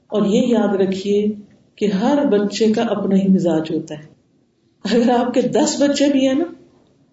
اور 0.07 0.27
یہ 0.27 0.43
یاد 0.47 0.77
رکھیے 0.77 1.27
کہ 1.77 1.87
ہر 1.87 2.27
بچے 2.27 2.73
کا 2.73 2.83
اپنا 2.83 3.17
ہی 3.17 3.29
مزاج 3.29 3.75
ہوتا 3.75 3.95
ہے۔ 3.95 4.07
اگر 4.93 5.11
آپ 5.11 5.35
کے 5.35 5.43
دس 5.43 5.83
بچے 5.83 6.07
بھی 6.13 6.27
ہیں 6.27 6.35
نا، 6.35 6.45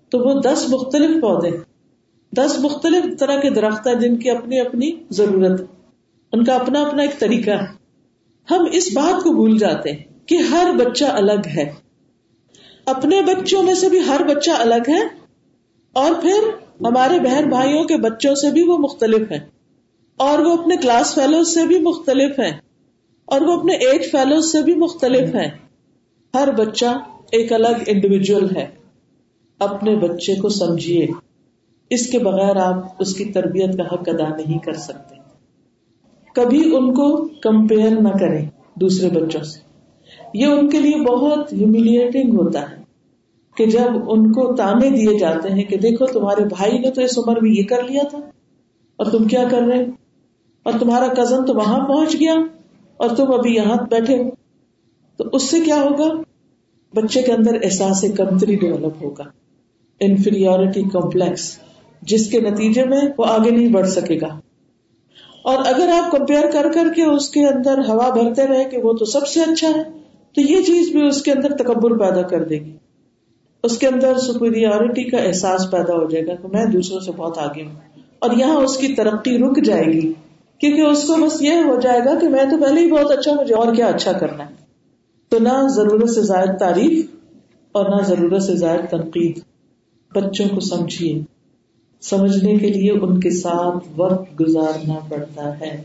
تو 0.10 0.20
وہ 0.20 0.42
دس 0.42 0.70
مختلف 0.70 1.22
پودے 1.22 1.73
دس 2.38 2.60
مختلف 2.60 3.20
طرح 3.20 3.40
کے 3.40 3.50
درخت 3.50 3.88
ہیں 3.88 3.96
جن 3.96 4.18
کی 4.18 4.30
اپنی 4.30 4.60
اپنی 4.60 4.92
ضرورت 5.10 5.62
ان 6.32 6.44
کا 6.44 6.56
اپنا 6.56 6.82
اپنا 6.82 7.02
ایک 7.02 7.20
طریقہ 7.20 7.52
ہے۔ 7.52 7.84
ہم 8.52 8.66
اس 8.72 8.90
بات 8.94 9.24
کو 9.24 9.34
بھول 9.34 9.58
جاتے 9.58 9.92
ہیں 9.92 10.04
کہ 10.26 10.36
ہر 10.36 10.72
بچہ 10.78 11.06
الگ 11.06 11.48
ہے۔ 11.56 11.74
اپنے 12.86 13.22
بچوں 13.22 13.64
میں 13.64 13.74
سے 13.74 13.90
بھی 13.90 14.00
ہر 14.08 14.36
بچہ 14.36 14.52
الگ 14.52 14.90
ہے 14.90 15.02
اور 15.94 16.12
پھر 16.22 16.38
ہمارے 16.82 17.20
بہن 17.20 17.50
بھائیوں 17.50 17.84
کے 17.84 17.98
بچوں 17.98 18.36
سے 18.36 18.52
بھی 18.52 18.62
وہ 18.62 18.78
مختلف 18.78 19.32
ہیں۔ 19.32 19.40
اور 20.18 20.40
وہ 20.40 20.58
اپنے 20.58 20.76
کلاس 20.76 21.16
فیلو 21.16 21.44
سے 21.44 21.66
بھی 21.66 21.80
مختلف 21.80 22.40
ہیں۔ 22.40 22.52
اور 23.26 23.42
وہ 23.42 23.54
اپنے 23.54 23.74
ایج 23.74 24.12
فیلو 24.12 24.42
سے 24.42 24.62
بھی 24.62 24.76
مختلف 24.76 25.36
ہیں۔ 25.36 25.50
ہر 26.34 26.52
بچہ 26.52 26.86
ایک 27.32 27.54
الگ 27.54 27.84
انڈیویجل 27.88 28.56
ہے۔ 28.56 28.68
اپنے 29.60 29.96
بچے 29.96 30.36
کو 30.36 30.50
سمجھیے۔ 30.50 31.08
اس 31.94 32.10
کے 32.10 32.20
بغیر 32.20 32.56
آپ 32.56 32.86
اس 33.00 33.16
کی 33.16 33.26
تربیت 33.26 33.78
کا 33.78 33.84
حق 33.84 34.04
ادا 34.08 34.36
نہیں 34.36 34.60
کر 34.60 34.74
سکتے۔ 34.74 35.16
کبھی 36.36 36.76
ان 36.76 36.94
کو 36.94 37.28
کمپیئر 37.28 38.02
نہ 38.02 38.10
کریں 38.10 38.50
دوسرے 38.76 39.10
بچوں 39.10 39.44
سے۔ 39.44 39.60
یہ 40.34 40.46
ان 40.46 40.70
کے 40.70 40.80
لیے 40.80 41.02
بہت 41.02 41.54
ہیوملیٹنگ 41.54 42.34
ہوتا 42.34 42.62
ہے 42.62 42.84
کہ 43.58 43.66
جب 43.66 44.12
ان 44.12 44.32
کو 44.32 44.56
تانے 44.56 44.90
دیے 44.90 45.20
جاتے 45.20 45.50
ہیں 45.50 45.64
کہ 45.64 45.78
دیکھو 45.78 46.06
تمہارے 46.06 46.44
بھائی 46.46 46.78
نے 46.78 46.92
تو 46.92 47.02
اس 47.02 47.20
عمر 47.20 47.42
میں 47.42 47.52
یہ 47.52 47.64
کر 47.64 47.84
لیا 47.84 48.04
تھا 48.10 48.18
اور 48.98 49.06
تم 49.12 49.24
کیا 49.24 49.44
کر 49.52 49.62
رہے 49.62 49.84
اور 50.64 50.74
تمہارا 50.80 51.08
کزن 51.08 51.46
تو 51.46 51.54
وہاں 51.54 51.88
پہنچ 51.88 52.14
گیا 52.14 52.34
اور 52.98 53.10
تم 53.10 53.34
ابھی 53.34 53.56
یہاں 53.56 53.76
بیٹھے 53.90 54.24
ہو۔ 54.24 54.30
تو 55.18 55.24
اس 55.34 55.44
سے 55.44 55.60
کیا 55.60 55.76
ہوگا؟ 55.76 56.22
بچے 56.94 57.22
کے 57.22 57.32
اندر 57.32 57.56
احساس 57.64 58.06
کمتری 58.18 58.56
ڈیولپ 58.56 59.04
ہوگا۔ 59.04 59.24
انفیریٹی 60.00 60.84
کمپلیکس 60.84 61.60
جس 62.08 62.32
کے 62.32 62.40
نتیجے 62.40 62.86
میں 62.86 63.02
وہ 63.18 63.26
آگے 63.26 63.52
نہیں 63.52 63.74
بڑھ 63.74 63.88
سکے 63.88 64.22
گا۔ 64.22 64.40
اور 65.44 65.58
اگر 65.66 65.88
آپ 65.88 66.12
کمپیئر 66.12 66.52
کر 66.52 66.72
کر 66.74 66.88
کے 66.96 67.04
اس 67.04 67.30
کے 67.30 67.46
اندر 67.48 67.78
ہوا 67.88 68.10
بھرتے 68.10 68.48
رہے 68.48 68.64
کہ 68.64 68.78
وہ 68.78 68.94
تو 68.94 69.06
سب 69.06 69.28
سے 69.28 69.42
اچھا 69.42 69.68
ہے، 69.68 69.84
تو 70.36 70.42
یہ 70.42 70.62
چیز 70.62 70.90
بھی 70.92 71.08
اس 71.08 71.22
کے 71.22 71.32
اندر 71.32 71.54
تکبر 71.54 71.98
پیدا 71.98 72.22
کر 72.22 72.44
دے 72.44 72.60
گی۔ 72.60 72.78
اس 73.64 73.78
کے 73.78 73.88
اندر 73.88 74.18
سپیریورٹی 74.18 75.04
کا 75.04 75.18
احساس 75.18 75.72
پیدا 75.72 75.94
ہو 75.94 76.10
جائے 76.10 76.28
گا 76.28 76.36
کہ 76.36 76.48
میں 76.48 76.66
دوسروں 76.66 77.00
سے 77.00 77.12
بہت 77.12 77.38
آگے 77.38 77.64
ہوں۔ 77.64 78.00
اور 78.20 78.30
یہاں 78.38 78.56
اس 78.56 78.78
کی 78.78 78.88
ترقی 78.88 79.38
رک 79.38 79.64
جائے 79.64 79.86
گی، 79.86 80.14
کیونکہ 80.58 80.82
اس 80.82 81.04
کو 81.04 81.14
بس 81.14 81.42
یہ 81.42 81.52
ہو 81.52 81.80
جائے 81.80 82.00
گا 82.00 82.20
کہ 82.20 82.30
میں 82.30 82.44
تو 82.44 82.58
پہلے 82.58 82.82
ہی 82.82 82.92
بہت 82.92 83.12
اچھا 83.12 83.32
مجھے 83.34 83.56
اور 83.56 83.76
کیا 83.76 83.88
اچھا 83.88 84.12
کرنا 84.12 84.50
ہے۔ 84.50 84.54
تو 85.30 85.40
نہ 85.40 85.68
ضرورت 85.68 86.10
سے 86.10 86.22
زائد 86.22 86.60
تعریف 86.60 87.06
اور 87.72 87.86
نہ 87.90 88.04
ضرورت 88.04 88.44
سے 88.44 88.56
زائد 88.56 88.90
تنقید۔ 88.90 89.40
بچوں 90.16 90.46
کو 90.50 90.60
سمجھیے۔ 90.60 91.33
سمجھنے 92.10 92.56
کے 92.56 92.68
لیے 92.68 92.92
ان 92.92 93.20
کے 93.20 93.30
ساتھ 93.30 93.88
وقت 93.96 94.42
گزارنا 94.42 94.94
پڑتا 95.10 95.60
ہے۔ 95.60 95.84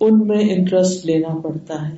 ان 0.00 0.28
میں 0.28 0.40
انٹرسٹ 0.40 1.06
لینا 1.06 1.38
پڑتا 1.40 1.88
ہے۔ 1.88 1.96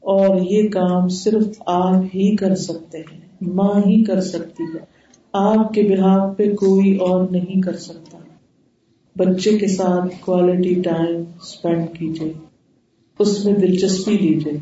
اور 0.00 0.40
یہ 0.50 0.68
کام 0.68 1.08
صرف 1.08 1.62
آپ 1.66 2.04
ہی 2.04 2.36
کر 2.36 2.54
سکتے 2.54 2.98
ہیں۔ 2.98 3.20
ماں 3.40 3.78
ہی 3.78 4.04
کر 4.04 4.20
سکتی 4.20 4.62
ہے۔ 4.62 4.78
آپ 5.32 5.72
کے 5.72 5.82
بہار 5.82 6.34
پہ 6.34 6.54
کوئی 6.54 6.96
اور 6.96 7.28
نہیں 7.30 7.60
کر 7.60 7.76
سکتا۔ 7.76 8.18
بچے 9.16 9.58
کے 9.58 9.66
ساتھ 9.66 10.14
کوالٹی 10.20 10.74
ٹائم 10.74 11.22
اسپینڈ 11.42 11.98
کیجیے 11.98 12.32
اس 13.18 13.44
میں 13.44 13.52
دلچسپی 13.52 14.12
لیجیے 14.12 14.58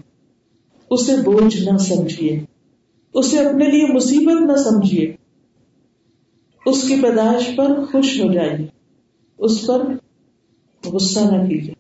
اسے 0.91 1.13
بوجھ 1.25 1.57
نہ 1.57 1.79
سمجھیے 1.79 2.41
اسے 3.15 3.39
اپنے 3.39 3.65
لیے 3.65 3.93
مصیبت 3.93 4.51
نہ 4.51 4.57
سمجھیے 4.57 5.16
اس 6.67 6.89
کی 6.89 7.01
پیدائش 7.03 7.57
پر 7.57 7.85
خوش 7.85 8.21
ہو 8.21 8.33
جائیے۔ 8.33 8.67
اس 9.39 9.67
پر 9.67 9.83
غصہ 10.85 11.21
نہ 11.21 11.49
کیجیے۔ 11.49 11.75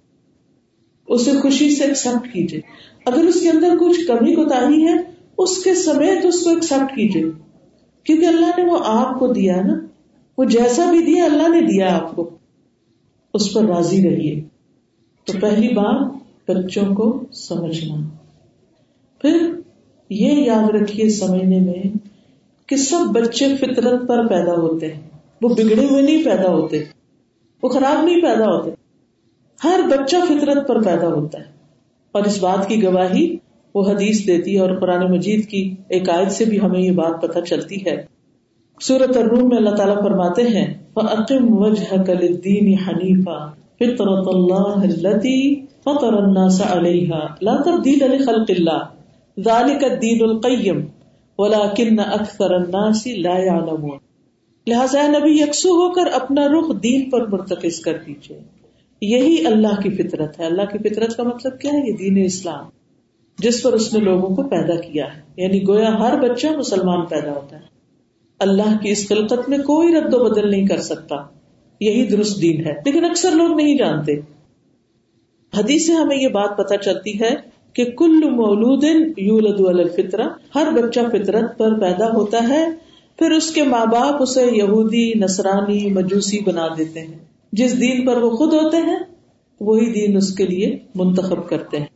اسے 1.08 1.32
خوشی 1.32 1.70
سے 1.70 1.84
ایکسپٹ 1.84 2.32
کیجیے۔ 2.32 2.60
اگر 3.06 3.24
اس 3.24 3.40
کے 3.40 3.50
اندر 3.50 3.76
کچھ 3.80 4.06
کمی 4.06 4.34
کوتا 4.34 4.56
ہے، 4.56 5.02
اس 5.38 5.64
کے 5.64 5.74
سمیت 5.74 6.26
اس 6.26 6.42
کو 6.42 6.50
ایکسپٹ 6.50 6.96
کیجیے۔ 6.96 7.24
کیونکہ 8.04 8.26
اللہ 8.26 8.46
نے 8.46 8.72
وہ 8.72 8.78
آپ 8.84 9.18
کو 9.18 9.32
دیا 9.32 9.60
نا۔ 9.60 9.74
وہ 10.38 10.44
جیسا 10.44 10.90
بھی 10.90 11.02
دیا، 11.02 11.24
اللہ 11.24 11.48
نے 11.48 11.60
دیا 11.60 11.96
آپ 11.96 12.16
کو۔ 12.16 12.30
اس 13.34 13.54
پر 13.54 13.64
راضی 13.64 14.10
رہیے۔ 14.10 14.40
تو 15.24 15.32
پہلی 15.40 15.68
بات، 15.68 16.12
بچوں 16.50 16.94
کو 16.94 17.24
سمجھنا۔ 17.32 18.08
پھر 19.22 19.50
یہ 20.10 20.32
یاد 20.32 20.70
رکھیے، 20.70 21.10
سمجھنے 21.10 21.58
میں 21.58 22.05
کہ 22.66 22.76
سب 22.76 23.12
بچے 23.12 23.56
فطرت 23.56 24.08
پر 24.08 24.26
پیدا 24.26 24.52
ہوتے 24.52 24.94
ہیں۔ 24.94 25.00
وہ 25.42 25.48
بگڑے 25.48 25.86
ہوئے 25.90 26.02
نہیں 26.02 26.24
پیدا 26.24 26.48
ہوتے، 26.48 26.84
وہ 27.62 27.68
خراب 27.68 28.04
نہیں 28.04 28.22
پیدا 28.22 28.44
ہوتے۔ 28.44 28.70
ہر 29.64 29.80
بچہ 29.90 30.16
فطرت 30.28 30.68
پر 30.68 30.82
پیدا 30.82 31.08
ہوتا 31.08 31.38
ہے۔ 31.38 31.56
اور 32.12 32.24
اس 32.24 32.42
بات 32.42 32.68
کی 32.68 32.82
گواہی 32.82 33.36
وہ 33.74 33.90
حدیث 33.90 34.26
دیتی 34.26 34.54
ہے 34.54 34.60
اور 34.60 34.76
قرآن 34.80 35.12
مجید 35.12 35.48
کی 35.48 35.74
ایک 35.88 36.10
آیت 36.10 36.32
سے 36.32 36.44
بھی 36.44 36.60
ہمیں 36.60 36.80
یہ 36.80 36.90
بات 36.90 37.22
پتہ 37.22 37.38
چلتی 37.38 37.86
ہے۔ 37.86 38.04
سورت 38.80 39.16
الروم 39.16 39.48
میں 39.48 39.56
اللہ 39.56 39.70
تعالیٰ 39.70 40.02
فرماتے 40.02 40.42
ہیں 40.42 40.74
فَأَقِمْ 40.94 41.48
وَجْهَكَ 41.50 42.12
لِلدِّينِ 42.12 42.74
حَنِيفًا 42.88 43.50
فِطْرَةَ 43.50 44.22
اللَّهِ 44.26 44.92
الَّتِي 44.92 45.54
فَطَرَ 45.60 46.16
النَّاسَ 46.22 46.62
عَلَيْهَا، 46.62 47.34
لَا 47.42 47.62
تَبْدِيلَ 47.62 48.04
لِخَلْقِ 48.04 48.54
اللَّهِ، 48.58 48.86
ذَلِكَ 49.40 49.86
الدِّينُ 49.86 50.22
الْقَيِّمُ 50.22 50.80
وَلَكِنَّ 51.38 52.02
أَكْثَرَ 52.02 52.54
النَّاسِ 52.54 53.12
لَا 53.16 53.38
يَعْلَمُونَ 53.38 53.96
لہٰذا 54.66 55.06
نبی، 55.06 55.42
یکسو 55.42 55.68
ہو 55.68 55.92
کر 55.92 56.06
اپنا 56.12 56.48
رخ 56.48 56.82
دین 56.82 57.10
پر 57.10 57.26
مرتکز 57.26 57.80
کر 57.80 57.96
دیجیے 58.06 58.40
یہی 59.00 59.46
اللہ 59.46 59.80
کی 59.80 59.90
فطرت 59.90 60.40
ہے۔ 60.40 60.46
اللہ 60.46 60.62
کی 60.62 60.78
فطرت 60.78 61.16
کا 61.16 61.22
مطلب 61.22 61.60
کیا 61.60 61.72
ہے؟ 61.72 61.90
یہ 61.90 61.96
دین 61.96 62.24
اسلام، 62.24 62.64
جس 63.38 63.62
پر 63.62 63.72
اس 63.72 63.94
نے 63.94 64.00
لوگوں 64.00 64.36
کو 64.36 64.42
پیدا 64.42 64.80
کیا 64.80 65.16
ہے۔ 65.16 65.22
یعنی 65.36 65.68
گویا 65.68 65.88
ہر 65.88 66.28
بچہ 66.28 66.46
مسلمان 66.46 67.06
پیدا 67.06 67.32
ہوتا 67.32 67.56
ہے۔ 67.56 67.66
اللہ 68.38 68.78
کی 68.82 68.90
اس 68.90 69.08
خلقت 69.08 69.48
میں 69.48 69.58
کوئی 69.58 69.94
رد 69.94 70.14
و 70.14 70.24
بدل 70.24 70.50
نہیں 70.50 70.66
کر 70.66 70.80
سکتا۔ 70.80 71.16
یہی 71.80 72.06
درست 72.06 72.42
دین 72.42 72.66
ہے۔ 72.66 72.72
لیکن 72.84 73.04
اکثر 73.04 73.30
لوگ 73.30 73.56
نہیں 73.56 73.78
جانتے۔ 73.78 74.12
حدیث 75.58 75.86
سے 75.86 75.92
ہمیں 75.92 76.16
یہ 76.16 76.28
بات 76.28 76.56
پتہ 76.56 76.74
چلتی 76.74 77.20
ہے 77.20 77.55
کہ 77.76 77.84
کل 77.84 78.30
مولود 78.30 78.84
یولد 79.16 79.60
الفطرہ، 79.60 80.28
ہر 80.54 80.70
بچہ 80.70 81.00
فطرت 81.12 81.58
پر 81.58 81.80
پیدا 81.80 82.06
ہوتا 82.12 82.48
ہے، 82.48 82.68
پھر 83.18 83.30
اس 83.30 83.50
کے 83.50 83.62
ماں 83.62 83.86
باپ 83.86 84.22
اسے 84.22 84.46
یہودی 84.52 85.12
نسرانی 85.14 85.90
مجوسی 85.90 86.38
بنا 86.40 86.68
دیتے 86.78 87.00
ہیں۔ 87.00 87.18
جس 87.52 87.80
دین 87.80 88.06
پر 88.06 88.16
وہ 88.16 88.30
خود 88.30 88.52
ہوتے 88.52 88.76
ہیں، 88.76 88.98
وہی 89.60 89.92
دین 89.92 90.16
اس 90.16 90.34
کے 90.36 90.46
لیے 90.46 90.78
منتخب 90.94 91.48
کرتے 91.48 91.78
ہیں۔ 91.78 91.86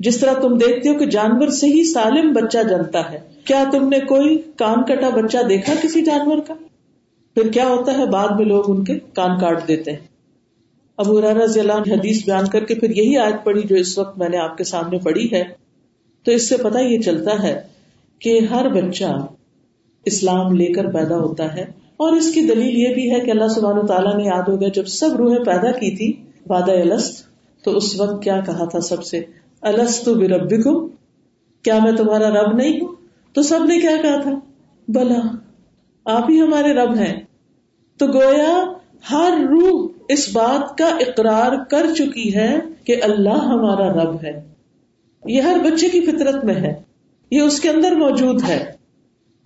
جس 0.00 0.20
طرح 0.20 0.32
تم 0.32 0.58
دیکھتے 0.58 0.88
ہو 0.88 0.94
کہ 0.94 1.06
جانور 1.06 1.48
سے 1.48 1.66
ہی 1.66 1.84
سالم 1.84 2.32
بچہ 2.32 2.58
جنتا 2.68 3.12
ہے، 3.12 3.18
کیا 3.44 3.64
تم 3.72 3.88
نے 3.88 4.00
کوئی 4.00 4.42
کان 4.56 4.84
کٹا 4.84 5.08
بچہ 5.08 5.38
دیکھا 5.48 5.74
کسی 5.82 6.02
جانور 6.02 6.38
کا؟ 6.46 6.54
پھر 7.34 7.48
کیا 7.48 7.68
ہوتا 7.68 7.98
ہے 7.98 8.06
بعد 8.06 8.28
میں 8.28 8.46
لوگ 8.46 8.64
ان 8.68 8.84
کے 8.84 8.98
کان 9.12 9.38
کاٹ 9.40 9.68
دیتے 9.68 9.92
ہیں۔ 9.92 10.07
ابو 10.98 11.20
رضی 11.20 11.60
اللہ 11.60 11.72
عنہ 11.72 11.92
حدیث 11.92 12.24
بیان 12.24 12.46
کر 12.46 12.64
کے 12.64 12.74
پھر 12.74 12.90
یہی 12.90 13.16
آیت 13.16 13.44
پڑھی 13.44 13.62
جو 13.62 13.76
اس 13.76 13.98
وقت 13.98 14.18
میں 14.18 14.28
نے 14.28 14.36
آپ 14.36 14.58
کے 14.58 14.64
سامنے 14.64 14.98
پڑھی 14.98 15.28
ہے۔ 15.32 15.44
تو 16.24 16.32
اس 16.32 16.48
سے 16.48 16.56
پتا 16.56 16.80
یہ 16.80 17.00
چلتا 17.00 17.42
ہے 17.42 17.60
کہ 18.18 18.40
ہر 18.40 18.68
بچہ 18.68 19.26
اسلام 20.04 20.52
لے 20.52 20.66
کر 20.66 20.90
پیدا 20.90 21.16
ہوتا 21.16 21.54
ہے 21.54 21.62
اور 21.96 22.12
اس 22.12 22.34
کی 22.34 22.40
دلیل 22.40 22.78
یہ 22.78 22.94
بھی 22.94 23.14
ہے 23.14 23.20
کہ 23.20 23.30
اللہ 23.30 23.48
سبحانہ 23.48 23.86
تعالیٰ 23.86 24.14
نے 24.14 24.24
یاد 24.24 24.48
ہو 24.48 24.60
گیا 24.60 24.68
جب 24.68 24.86
سب 24.86 25.16
روحیں 25.16 25.38
پیدا 25.38 25.70
کی 25.70 25.96
تھی 25.96 26.22
وعدہ 26.46 26.72
الست، 26.72 27.24
تو 27.64 27.76
اس 27.76 28.00
وقت 28.00 28.22
کیا 28.22 28.40
کہا 28.40 28.64
تھا 28.64 28.80
سب 28.80 29.04
سے؟ 29.04 29.20
السط 29.62 30.08
بربکم، 30.08 30.88
کیا 31.62 31.78
میں 31.84 31.92
تمہارا 31.92 32.30
رب 32.30 32.56
نہیں 32.56 32.80
ہوں؟ 32.80 32.94
تو 33.32 33.42
سب 33.42 33.64
نے 33.64 33.80
کیا 33.80 33.96
کہا 34.02 34.20
تھا؟ 34.20 34.30
بلا، 34.88 35.36
آپ 36.04 36.30
ہی 36.30 36.40
ہمارے 36.40 36.72
رب 36.72 36.96
ہیں۔ 36.96 37.20
تو 37.96 38.06
گویا 38.06 38.64
ہر 39.10 39.38
روح 39.50 39.97
اس 40.08 40.36
بات 40.36 40.78
کا 40.78 40.86
اقرار 40.86 41.64
کر 41.70 41.86
چکی 41.98 42.36
ہے 42.36 42.58
کہ 42.84 42.96
اللہ 43.02 43.44
ہمارا 43.44 43.92
رب 43.92 44.24
ہے۔ 44.24 44.48
یہ 45.24 45.40
ہر 45.40 45.56
بچے 45.64 45.88
کی 45.88 46.00
فطرت 46.00 46.44
میں 46.44 46.54
ہے۔ 46.54 46.74
یہ 47.30 47.40
اس 47.40 47.60
کے 47.60 47.68
اندر 47.68 47.92
موجود 47.92 48.42
ہے۔ 48.48 48.72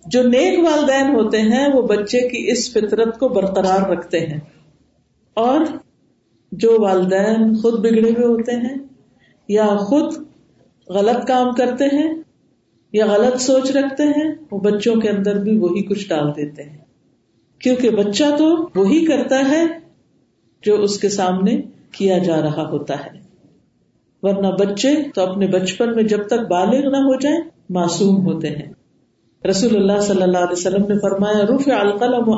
جو 0.05 0.23
نیک 0.23 0.59
والدین 0.59 1.15
ہوتے 1.15 1.41
ہیں، 1.41 1.67
وہ 1.73 1.81
بچے 1.81 2.29
کی 2.29 2.51
اس 2.51 2.71
فطرت 2.71 3.19
کو 3.19 3.27
برقرار 3.27 3.89
رکھتے 3.89 4.19
ہیں۔ 4.19 4.39
اور 5.33 5.59
جو 6.51 6.77
والدین 6.79 7.55
خود 7.55 7.79
بگڑے 7.79 8.09
ہوئے 8.09 8.25
ہوتے 8.25 8.51
ہیں، 8.51 8.75
یا 9.47 9.67
خود 9.67 10.13
غلط 10.89 11.27
کام 11.27 11.53
کرتے 11.53 11.85
ہیں، 11.85 12.13
یا 12.93 13.05
غلط 13.05 13.41
سوچ 13.41 13.71
رکھتے 13.71 14.03
ہیں، 14.03 14.35
وہ 14.51 14.59
بچوں 14.59 14.95
کے 14.95 15.09
اندر 15.09 15.43
بھی 15.43 15.57
وہی 15.57 15.83
کچھ 15.83 16.09
ڈال 16.09 16.29
دیتے 16.29 16.63
ہیں۔ 16.63 16.77
کیونکہ 17.59 17.89
بچہ 17.89 18.23
تو 18.37 18.69
وہی 18.75 19.05
کرتا 19.05 19.39
ہے 19.49 19.82
جو 20.65 20.81
اس 20.81 20.99
کے 20.99 21.09
سامنے 21.09 21.61
کیا 21.91 22.17
جا 22.17 22.41
رہا 22.41 22.69
ہوتا 22.69 23.05
ہے۔ 23.05 23.23
ورنہ 24.21 24.47
بچے 24.47 24.95
تو 25.15 25.21
اپنے 25.21 25.47
بچپن 25.47 25.95
میں 25.95 26.03
جب 26.03 26.27
تک 26.27 26.47
بالغ 26.49 26.91
نہ 26.91 26.97
ہو 26.97 27.19
جائیں، 27.19 27.37
معصوم 27.69 28.25
ہوتے 28.25 28.49
ہیں۔ 28.49 28.73
رسول 29.49 29.75
اللہ 29.75 30.01
صلی 30.01 30.21
اللہ 30.21 30.37
علیہ 30.37 30.51
وسلم 30.51 30.85
نے 30.87 30.99
فرمایا 30.99 31.45
روف 31.45 31.67
القلم 31.67 32.29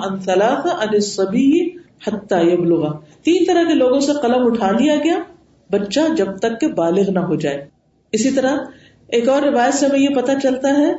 یبلغ 2.32 2.98
تین 3.24 3.44
طرح 3.48 3.64
کے 3.68 3.74
لوگوں 3.74 4.00
سے 4.00 4.12
قلم 4.22 4.46
اٹھا 4.46 4.72
لیا 4.72 4.96
گیا، 4.96 5.20
بچہ 5.72 6.00
جب 6.18 6.38
تک 6.38 6.62
کہ 6.62 6.68
بالغ 6.68 7.12
نہ 7.12 7.20
ہو 7.20 7.36
جائے۔ 7.36 7.66
اسی 8.12 8.32
طرح 8.32 8.58
ایک 9.08 9.30
اور 9.30 9.42
روایت 9.42 9.74
سے 9.74 9.86
ہمیں 9.86 10.00
یہ 10.00 10.16
پتا 10.16 10.40
چلتا 10.44 10.78
ہے 10.78 10.94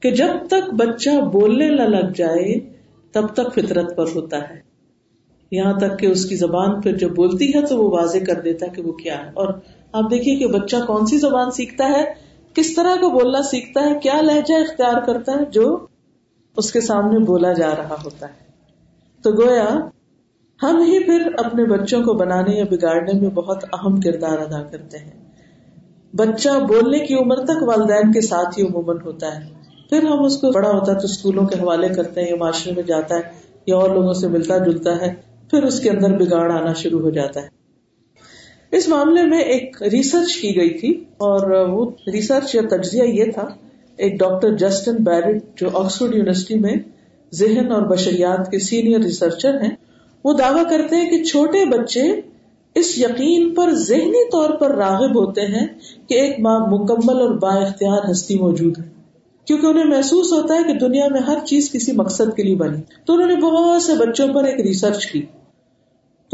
کہ 0.00 0.10
جب 0.10 0.28
تک 0.46 0.74
بچہ 0.74 1.20
بولنے 1.20 1.68
نہ 1.68 1.82
لگ 1.82 2.12
جائے، 2.14 2.60
تب 3.12 3.26
تک 3.26 3.54
فطرت 3.54 3.96
پر 3.96 4.04
ہوتا 4.14 4.50
ہے۔ 4.50 4.73
یہاں 5.54 5.78
تک 5.78 5.98
کہ 5.98 6.06
اس 6.06 6.26
کی 6.26 6.36
زبان 6.36 6.80
پھر 6.80 6.96
جب 6.96 7.08
بولتی 7.08 7.54
ہے 7.54 7.66
تو 7.66 7.78
وہ 7.78 7.90
واضح 7.90 8.18
کر 8.26 8.40
دیتا 8.40 8.66
ہے 8.66 8.70
کہ 8.70 8.82
وہ 8.82 8.92
کیا 8.92 9.18
ہے۔ 9.18 9.30
اور 9.34 9.54
آپ 9.92 10.10
دیکھیے 10.10 10.36
کہ 10.36 10.46
بچہ 10.46 10.76
کون 10.86 11.06
سی 11.06 11.18
زبان 11.18 11.50
سیکھتا 11.50 11.88
ہے، 11.88 12.04
کس 12.54 12.74
طرح 12.74 12.94
کا 13.00 13.08
بولنا 13.08 13.42
سیکھتا 13.42 13.80
ہے، 13.80 13.98
کیا 14.02 14.20
لہجہ 14.20 14.54
اختیار 14.54 15.06
کرتا 15.06 15.32
ہے 15.32 15.44
جو 15.50 15.86
اس 16.56 16.72
کے 16.72 16.80
سامنے 16.80 17.18
بولا 17.18 17.52
جا 17.52 17.70
رہا 17.78 17.96
ہوتا 18.04 18.26
ہے۔ 18.26 18.44
تو 19.22 19.30
گویا، 19.30 19.68
ہم 20.62 20.76
ہی 20.76 21.04
پھر 21.04 21.30
اپنے 21.38 21.64
بچوں 21.64 22.02
کو 22.02 22.14
بنانے 22.14 22.54
یا 22.54 22.64
بگاڑنے 22.70 23.20
میں 23.20 23.30
بہت 23.30 23.64
اہم 23.64 24.00
کردار 24.00 24.38
ادا 24.38 24.62
کرتے 24.62 24.98
ہیں۔ 24.98 25.24
بچہ 26.16 26.48
بولنے 26.68 26.98
کی 26.98 27.14
عمر 27.14 27.36
تک 27.36 27.62
والدین 27.62 28.12
کے 28.12 28.20
ساتھ 28.20 28.58
ہی 28.58 28.66
عموماً 28.66 28.96
ہوتا 29.04 29.26
ہے۔ 29.26 29.54
پھر 29.90 30.02
ہم 30.02 30.24
اس 30.24 30.36
کو 30.36 30.50
بڑا 30.50 30.70
ہوتا 30.70 30.92
ہے 30.92 30.98
تو 30.98 31.04
اسکولوں 31.04 31.46
کے 31.46 31.58
حوالے 31.58 31.88
کرتے 31.88 32.22
ہیں 32.22 32.28
یا 32.28 32.36
معاشرے 32.36 32.72
میں 32.72 32.82
جاتا 32.82 33.14
ہے 33.14 33.20
یا 33.66 33.76
اور 33.76 33.90
لوگوں 33.90 34.12
سے 34.12 34.28
ملتا 34.28 34.58
جلتا 34.58 34.90
ہے۔ 35.00 35.33
پھر 35.54 35.62
اس 35.62 35.80
کے 35.80 35.90
اندر 35.90 36.16
بگاڑ 36.16 36.52
آنا 36.52 36.72
شروع 36.72 37.00
ہو 37.00 37.10
جاتا 37.10 37.42
ہے۔ 37.42 37.48
اس 38.76 38.88
معاملے 38.88 39.22
میں 39.22 39.38
ایک 39.38 39.82
ریسرچ 39.82 40.36
کی 40.36 40.56
گئی 40.56 40.78
تھی 40.78 40.90
اور 41.10 41.68
وہ 41.68 41.90
ریسرچ 42.12 42.54
یا 42.54 42.62
تجزیہ 42.70 43.02
یہ 43.02 43.24
تھا، 43.24 43.46
ایک 43.96 44.18
ڈاکٹر 44.18 44.56
جسٹن 44.56 44.96
بیرٹ 44.96 45.60
جو 45.60 45.68
آکسفورڈ 45.72 46.14
یونیورسٹی 46.14 46.54
میں 46.54 46.74
ذہن 47.32 47.72
اور 47.72 47.82
بشریات 47.82 48.50
کے 48.50 48.58
سینئر 48.58 49.00
ریسرچر 49.00 49.60
ہیں، 49.62 49.76
وہ 50.24 50.32
دعوی 50.32 50.60
کرتے 50.70 50.96
ہیں 50.96 51.10
کہ 51.10 51.24
چھوٹے 51.24 51.64
بچے 51.64 52.02
اس 52.74 52.98
یقین 52.98 53.54
پر 53.54 53.70
ذہنی 53.70 54.30
طور 54.30 54.50
پر 54.50 54.74
راغب 54.74 55.26
ہوتے 55.26 55.40
ہیں 55.40 55.66
کہ 56.08 56.14
ایک 56.14 56.40
ماں 56.40 56.60
مکمل 56.60 57.20
اور 57.20 57.38
با 57.38 57.54
اختیار 57.54 58.10
ہستی 58.10 58.38
موجود 58.38 58.78
ہے۔ 58.78 58.94
کیونکہ 59.44 59.66
انہیں 59.66 59.84
محسوس 59.84 60.32
ہوتا 60.32 60.54
ہے 60.54 60.62
کہ 60.62 60.74
دنیا 60.74 61.08
میں 61.10 61.20
ہر 61.20 61.38
چیز 61.46 61.72
کسی 61.72 61.92
مقصد 61.92 62.36
کے 62.36 62.42
لیے 62.42 62.56
بنی۔ 62.56 62.78
تو 63.06 63.12
انہوں 63.12 63.28
نے 63.28 63.36
بہت 63.36 63.82
سے 63.82 63.92
بچوں 63.94 64.28
پر 64.28 64.44
ایک 64.44 64.60
ریسرچ 64.60 65.06
کی۔ 65.06 65.22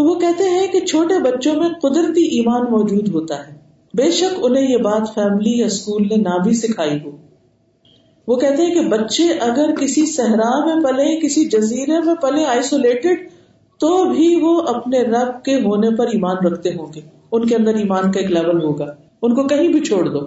تو 0.00 0.04
وہ 0.04 0.14
کہتے 0.14 0.44
ہیں 0.44 0.66
کہ 0.72 0.80
چھوٹے 0.80 1.22
بچوں 1.22 1.54
میں 1.56 1.68
قدرتی 1.82 2.24
ایمان 2.24 2.62
موجود 2.70 3.08
ہوتا 3.08 3.48
ہے۔ 3.48 3.52
بے 3.94 4.10
شک 4.10 4.38
انہیں 4.42 4.70
یہ 4.70 4.76
بات 4.76 5.14
فیملی 5.14 5.58
یا 5.58 5.66
اسکول 5.66 6.02
نے 6.02 6.16
نہ 6.16 6.42
بھی 6.44 6.52
سکھائی 6.52 6.98
ہو۔ 7.04 7.10
وہ 8.28 8.36
کہتے 8.36 8.62
ہیں 8.62 8.74
کہ 8.74 8.80
بچے 8.80 9.22
اگر 9.22 9.74
کسی 9.74 10.06
صحرا 10.06 10.64
میں 10.64 10.74
پلے 10.74 11.20
کسی 11.20 11.44
جزیرے 11.44 12.00
میں 12.00 12.14
پلے 12.14 12.44
آئسولیٹڈ 12.44 13.28
تو 13.80 14.04
بھی 14.04 14.36
وہ 14.42 14.62
اپنے 14.62 15.00
رب 15.00 15.44
کے 15.44 15.54
ہونے 15.54 15.96
پر 15.96 16.06
ایمان 16.06 16.36
رکھتے 16.36 16.70
ہوں 16.70 16.86
گے۔ 16.94 17.00
ان 17.32 17.46
کے 17.46 17.56
اندر 17.56 17.74
ایمان 17.74 18.12
کا 18.12 18.20
ایک 18.20 18.30
لیول 18.30 18.64
ہوگا۔ 18.64 18.86
ان 19.22 19.34
کو 19.34 19.42
کہیں 19.42 19.68
بھی 19.68 19.80
چھوڑ 19.80 20.08
دو۔ 20.08 20.26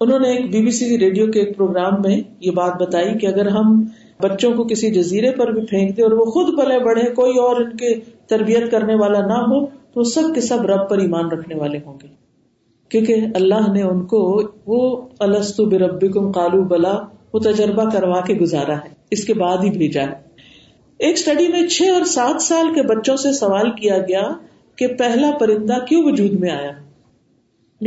انہوں 0.00 0.18
نے 0.18 0.28
ایک 0.28 0.52
بی 0.52 0.62
بی 0.62 0.70
سی 0.70 0.98
ریڈیو 0.98 1.26
کے 1.26 1.40
ایک 1.40 1.56
پروگرام 1.56 1.92
میں 2.04 2.20
یہ 2.40 2.50
بات 2.50 2.82
بتائی 2.82 3.18
کہ 3.18 3.26
اگر 3.26 3.46
ہم 3.46 3.84
بچوں 4.28 4.52
کو 4.52 4.64
کسی 4.64 4.90
جزیرے 4.90 5.30
پر 5.30 5.52
بھی 5.52 5.66
پھینک 5.66 5.96
دیں 5.96 6.04
اور 6.04 6.12
وہ 6.12 6.24
خود 6.24 6.58
پلے 6.58 6.84
بڑھے، 6.84 7.14
کوئی 7.14 7.38
اور 7.38 7.56
ان 7.56 7.76
کے 7.76 8.00
تربیت 8.26 8.70
کرنے 8.70 8.94
والا 8.94 9.26
نہ 9.26 9.32
ہو، 9.32 9.66
تو 9.66 10.02
سب 10.02 10.34
کے 10.34 10.40
سب 10.40 10.62
رب 10.62 10.88
پر 10.88 10.98
ایمان 10.98 11.30
رکھنے 11.30 11.54
والے 11.54 11.78
ہوں 11.86 11.98
گے۔ 12.02 12.08
کیونکہ 12.88 13.16
اللہ 13.34 13.72
نے 13.72 13.82
ان 13.82 14.06
کو 14.06 14.42
وہ 14.66 15.08
السط 15.20 15.60
بربی 15.60 16.08
کالو 16.08 16.62
بلا، 16.62 16.94
وہ 17.34 17.38
تجربہ 17.38 17.90
کروا 17.90 18.20
کے 18.20 18.34
گزارا 18.34 18.76
ہے، 18.76 18.94
اس 19.10 19.24
کے 19.24 19.34
بعد 19.34 19.56
ہی 19.64 19.70
بھیجا 19.70 20.02
ہے۔ 20.02 20.24
ایک 20.98 21.12
اسٹڈی 21.12 21.48
میں 21.48 21.66
چھ 21.66 21.82
اور 21.88 22.04
سات 22.04 22.42
سال 22.42 22.74
کے 22.74 22.82
بچوں 22.82 23.16
سے 23.16 23.32
سوال 23.32 23.70
کیا 23.70 23.98
گیا 23.98 24.22
کہ 24.76 24.86
پہلا 24.86 25.30
پرندہ 25.40 25.84
کیوں 25.84 26.02
وجود 26.04 26.32
میں 26.32 26.50
آیا؟ 26.50 26.70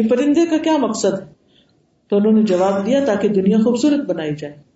پرندے 0.10 0.46
کا 0.46 0.58
کیا 0.58 0.78
مقصد 0.78 1.14
ہے؟ 1.14 1.26
تو 2.10 2.18
انہوں 2.18 2.32
نے 2.32 2.42
جواب 2.42 2.86
دیا 2.86 3.00
تاکہ 3.06 3.28
دنیا 3.28 3.58
خوبصورت 3.58 4.06
بنائی 4.08 4.36
جائے۔ 4.36 4.67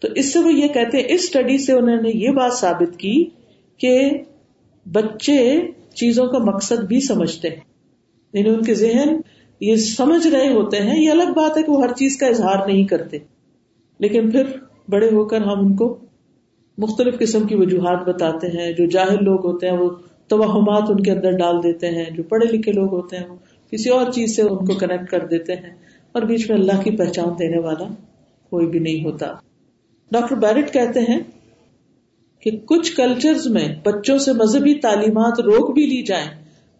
تو 0.00 0.08
اس 0.14 0.32
سے 0.32 0.38
وہ 0.38 0.52
یہ 0.52 0.68
کہتے 0.68 0.96
ہیں، 0.96 1.04
اس 1.08 1.20
اسٹڈی 1.24 1.58
سے 1.58 1.72
انہوں 1.72 2.02
نے 2.02 2.10
یہ 2.14 2.30
بات 2.30 2.52
ثابت 2.52 2.96
کی 2.98 3.24
کہ 3.78 4.10
بچے 4.92 5.60
چیزوں 5.94 6.26
کا 6.26 6.38
مقصد 6.38 6.84
بھی 6.84 7.00
سمجھتے 7.00 7.48
ہیں۔ 7.48 7.70
یعنی 8.32 8.48
ان 8.48 8.62
کے 8.62 8.74
ذہن 8.74 9.20
یہ 9.60 9.76
سمجھ 9.76 10.26
رہے 10.26 10.52
ہوتے 10.52 10.76
ہیں، 10.76 11.02
یہ 11.02 11.10
الگ 11.10 11.32
بات 11.36 11.58
ہے 11.58 11.62
کہ 11.62 11.72
وہ 11.72 11.82
ہر 11.82 11.92
چیز 11.92 12.16
کا 12.16 12.26
اظہار 12.26 12.66
نہیں 12.66 12.84
کرتے۔ 12.84 13.18
لیکن 13.98 14.30
پھر 14.30 14.42
بڑے 14.88 15.10
ہو 15.12 15.24
کر 15.24 15.40
ہم 15.40 15.66
ان 15.66 15.76
کو 15.76 15.98
مختلف 16.78 17.18
قسم 17.18 17.46
کی 17.46 17.54
وجوہات 17.54 18.08
بتاتے 18.08 18.46
ہیں۔ 18.46 18.72
جو 18.72 18.86
جاہل 18.86 19.24
لوگ 19.24 19.46
ہوتے 19.46 19.70
ہیں، 19.70 19.78
وہ 19.78 19.90
توہمات 20.28 20.90
ان 20.90 21.02
کے 21.02 21.10
اندر 21.10 21.30
ڈال 21.30 21.62
دیتے 21.62 21.88
ہیں۔ 21.88 22.04
جو 22.10 22.22
پڑھے 22.22 22.56
لکھے 22.56 22.72
لوگ 22.72 22.92
ہوتے 22.92 23.16
ہیں، 23.16 23.28
وہ 23.28 23.36
کسی 23.70 23.90
اور 23.90 24.12
چیز 24.12 24.36
سے 24.36 24.42
ان 24.42 24.66
کو 24.66 24.74
کنیکٹ 24.74 25.10
کر 25.10 25.26
دیتے 25.26 25.54
ہیں۔ 25.54 25.74
اور 26.12 26.22
بیچ 26.22 26.50
میں 26.50 26.58
اللہ 26.58 26.82
کی 26.84 26.90
پہچان 26.90 27.28
دینے 27.38 27.58
والا 27.58 27.94
کوئی 28.50 28.66
بھی 28.66 28.78
نہیں 28.78 29.04
ہوتا۔ 29.04 29.26
ڈاکٹر 30.10 30.36
بیرٹ 30.36 30.72
کہتے 30.72 31.00
ہیں 31.00 31.20
کہ 32.40 32.50
کچھ 32.50 32.96
کلچر 32.96 33.50
میں 33.50 33.68
بچوں 33.84 34.18
سے 34.18 34.32
مذہبی 34.32 34.74
تعلیمات 34.74 35.40
روک 35.40 35.74
بھی 35.74 35.86
لی 35.86 36.02
جائیں، 36.02 36.28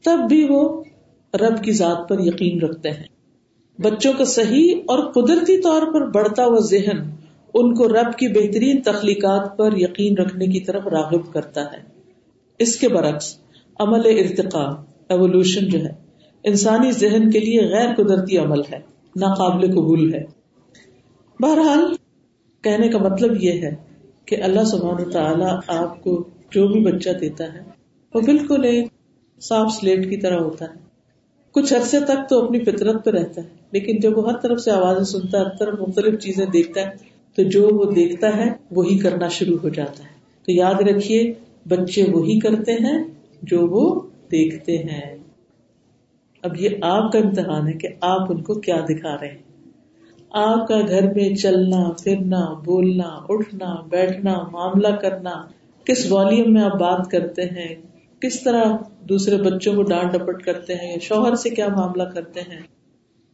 تب 0.05 0.19
بھی 0.29 0.47
وہ 0.49 0.85
رب 1.35 1.65
کی 1.65 1.73
ذات 1.73 2.09
پر 2.09 2.17
یقین 2.21 2.61
رکھتے 2.61 2.91
ہیں۔ 2.91 3.09
بچوں 3.79 4.13
کا 4.19 4.25
صحیح 4.25 4.75
اور 4.87 5.13
قدرتی 5.13 5.61
طور 5.61 5.83
پر 5.83 6.11
بڑھتا 6.11 6.45
ہوا 6.45 6.59
ذہن 6.59 6.99
ان 7.55 7.75
کو 7.75 7.89
رب 7.89 8.19
کی 8.19 8.29
بہترین 8.29 8.83
تخلیقات 8.83 9.57
پر 9.57 9.77
یقین 9.77 10.17
رکھنے 10.17 10.47
کی 10.47 10.61
طرف 10.61 10.87
راغب 10.87 11.33
کرتا 11.33 11.61
ہے۔ 11.61 11.83
اس 12.59 12.77
کے 12.77 12.89
برعکس، 12.89 13.37
عمل 13.79 14.01
ارتقا 14.07 14.65
ایوولوشن 15.09 15.69
جو 15.69 15.79
ہے، 15.79 15.93
انسانی 16.45 16.93
ذہن 16.93 17.31
کے 17.31 17.39
لیے 17.39 17.61
غیر 17.61 17.95
قدرتی 17.95 18.39
عمل 18.39 18.61
ہے، 18.61 18.79
ناقابل 19.17 19.73
قبول 19.73 20.15
ہے۔ 20.15 20.25
بہرحال 21.41 21.93
کہنے 22.63 22.89
کا 22.89 22.99
مطلب 22.99 23.43
یہ 23.43 23.53
ہے 23.53 23.75
کہ 24.25 24.43
اللہ 24.43 24.65
سبحانہ 24.65 25.11
تعالیٰ 25.11 25.61
آپ 25.67 26.03
کو 26.03 26.29
جو 26.51 26.69
بھی 26.69 26.81
بچہ 26.81 27.11
دیتا 27.11 27.45
ہے 27.45 27.61
وہ 28.15 28.21
بالکل 28.21 28.65
ایک 28.65 28.89
صاف 29.41 29.73
سلیٹ 29.73 30.11
کی 30.11 30.17
طرح 30.17 30.39
ہوتا 30.39 30.65
ہے۔ 30.65 30.91
کچھ 31.51 31.75
عرصے 31.75 32.01
تک 32.01 32.29
تو 32.29 32.45
اپنی 32.45 32.59
فطرت 32.59 33.05
پہ 33.05 33.11
رہتا 33.11 33.43
ہے، 33.43 33.49
لیکن 33.71 33.97
جب 33.97 34.19
وہ 34.19 34.31
ہر 34.31 34.39
طرف 34.39 34.61
سے 34.61 34.71
آوازیں 34.71 35.05
سنتا 35.05 35.39
ہے، 35.39 35.45
ہر 35.45 35.57
طرف 35.57 35.81
مختلف 35.81 36.21
چیزیں 36.21 36.47
دیکھتا 36.47 36.81
ہے، 36.81 36.91
تو 37.35 37.43
جو 37.43 37.69
وہ 37.73 37.93
دیکھتا 37.93 38.37
ہے 38.37 38.53
وہی 38.71 38.99
کرنا 38.99 39.29
شروع 39.29 39.59
ہو 39.63 39.69
جاتا 39.69 40.05
ہے۔ 40.05 40.09
تو 40.47 40.53
یاد 40.53 40.75
رکھیے، 40.75 41.33
بچے 41.69 42.05
وہی 42.13 42.39
کرتے 42.39 42.73
ہیں 42.73 43.05
جو 43.43 43.67
وہ 43.67 44.01
دیکھتے 44.33 44.79
ہیں۔ 44.79 45.19
اب 46.43 46.61
یہ 46.61 46.69
آپ 46.83 47.13
کا 47.13 47.19
امتحان 47.19 47.69
ہے 47.69 47.73
کہ 47.73 47.89
آپ 48.01 48.33
ان 48.33 48.43
کو 48.43 48.55
کیا 48.55 48.77
دکھا 48.89 49.17
رہے 49.21 49.29
ہیں۔ 49.29 49.50
آپ 50.31 50.69
کا 50.69 50.81
گھر 50.81 51.15
میں 51.15 51.35
چلنا، 51.35 51.93
پھرنا، 52.03 52.41
بولنا، 52.65 53.09
اٹھنا، 53.29 53.75
بیٹھنا، 53.91 54.35
معاملہ 54.53 54.89
کرنا، 54.89 55.31
کس 55.85 56.13
والیوم 56.13 56.53
میں 56.53 56.63
آپ 56.63 56.75
بات 56.75 57.11
کرتے 57.11 57.43
ہیں، 57.43 57.75
کس 58.21 58.43
طرح 58.43 58.65
دوسرے 59.09 59.37
بچوں 59.37 59.75
کو 59.75 59.83
ڈانٹ 59.83 60.13
ڈپٹ 60.13 60.43
کرتے 60.43 60.75
ہیں 60.75 60.93
یا 60.93 60.99
شوہر 61.03 61.35
سے 61.35 61.51
کیا 61.51 61.69
معاملہ 61.69 62.03
کرتے 62.03 62.41
ہیں 62.41 62.61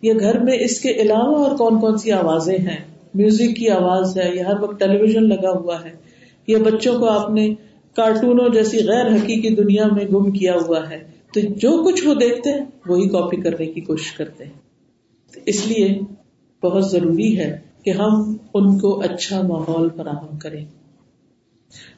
یا 0.02 0.14
گھر 0.20 0.38
میں 0.38 0.56
اس 0.60 0.80
کے 0.80 0.90
علاوہ 0.90 1.36
اور 1.36 1.56
کون 1.56 1.80
کون 1.80 1.98
سی 1.98 2.12
آوازیں 2.12 2.58
ہیں؟ 2.58 2.84
میوزک 3.14 3.56
کی 3.56 3.68
آواز 3.70 4.18
ہے 4.18 4.30
یا 4.34 4.46
ہر 4.46 4.62
وقت 4.62 4.78
ٹیلی 4.78 4.96
ویژن 4.96 5.28
لگا 5.28 5.50
ہوا 5.50 5.84
ہے 5.84 5.90
یا 6.46 6.58
بچوں 6.58 6.98
کو 6.98 7.08
آپ 7.08 7.30
نے 7.30 7.54
کارٹونوں 7.96 8.48
جیسی 8.48 8.78
غیر 8.78 9.06
حقیقی 9.06 9.54
دنیا 9.54 9.86
میں 9.86 10.04
گم 10.04 10.30
کیا 10.30 10.54
ہوا 10.54 10.90
ہے، 10.90 11.04
تو 11.34 11.40
جو 11.40 11.84
کچھ 11.84 12.06
وہ 12.06 12.14
دیکھتے 12.14 12.50
ہیں، 12.50 12.64
وہی 12.86 13.08
کاپی 13.08 13.36
کرنے 13.36 13.66
کی 13.66 13.80
کوشش 13.80 14.12
کرتے 14.12 14.44
ہیں۔ 14.44 14.52
اس 15.46 15.66
لیے 15.66 15.98
بہت 16.62 16.90
ضروری 16.90 17.38
ہے 17.38 17.58
کہ 17.84 17.90
ہم 17.90 18.36
ان 18.54 18.78
کو 18.78 19.00
اچھا 19.00 19.42
ماحول 19.42 19.88
فراہم 19.96 20.38
کریں۔ 20.38 20.64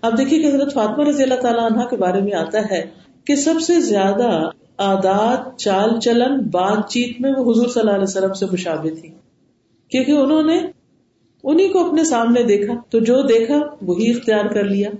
اب 0.02 0.18
دیکھیے 0.18 0.42
کہ 0.42 0.46
حضرت 0.46 0.74
فاطمہ 0.74 1.04
رضی 1.04 1.22
اللہ 1.22 1.34
تعالیٰ 1.34 1.70
عنہ 1.70 1.84
کے 1.84 1.96
بارے 1.96 2.20
میں 2.20 2.32
آتا 2.32 2.58
ہے 2.70 2.84
کہ 3.24 3.36
سب 3.36 3.54
سے 3.60 3.80
زیادہ 3.80 4.50
آداد 4.76 5.56
چال 5.56 6.00
چلن، 6.00 6.38
بات 6.50 6.90
چیت 6.90 7.20
میں 7.20 7.30
وہ 7.36 7.52
حضور 7.52 7.68
صلی 7.68 7.80
اللہ 7.80 7.92
علیہ 7.92 8.02
وسلم 8.02 8.32
سے 8.32 8.46
مشابہ 8.52 9.00
تھی 9.00 9.08
کیونکہ 9.90 10.12
انہوں 10.12 10.42
نے 10.42 10.60
انہیں 11.44 11.68
کو 11.68 11.86
اپنے 11.86 12.04
سامنے 12.04 12.42
دیکھا، 12.42 12.74
تو 12.90 12.98
جو 12.98 13.22
دیکھا 13.22 13.60
وہی 13.82 14.10
اختیار 14.10 14.44
کر 14.44 14.64
لیا۔ 14.64 14.90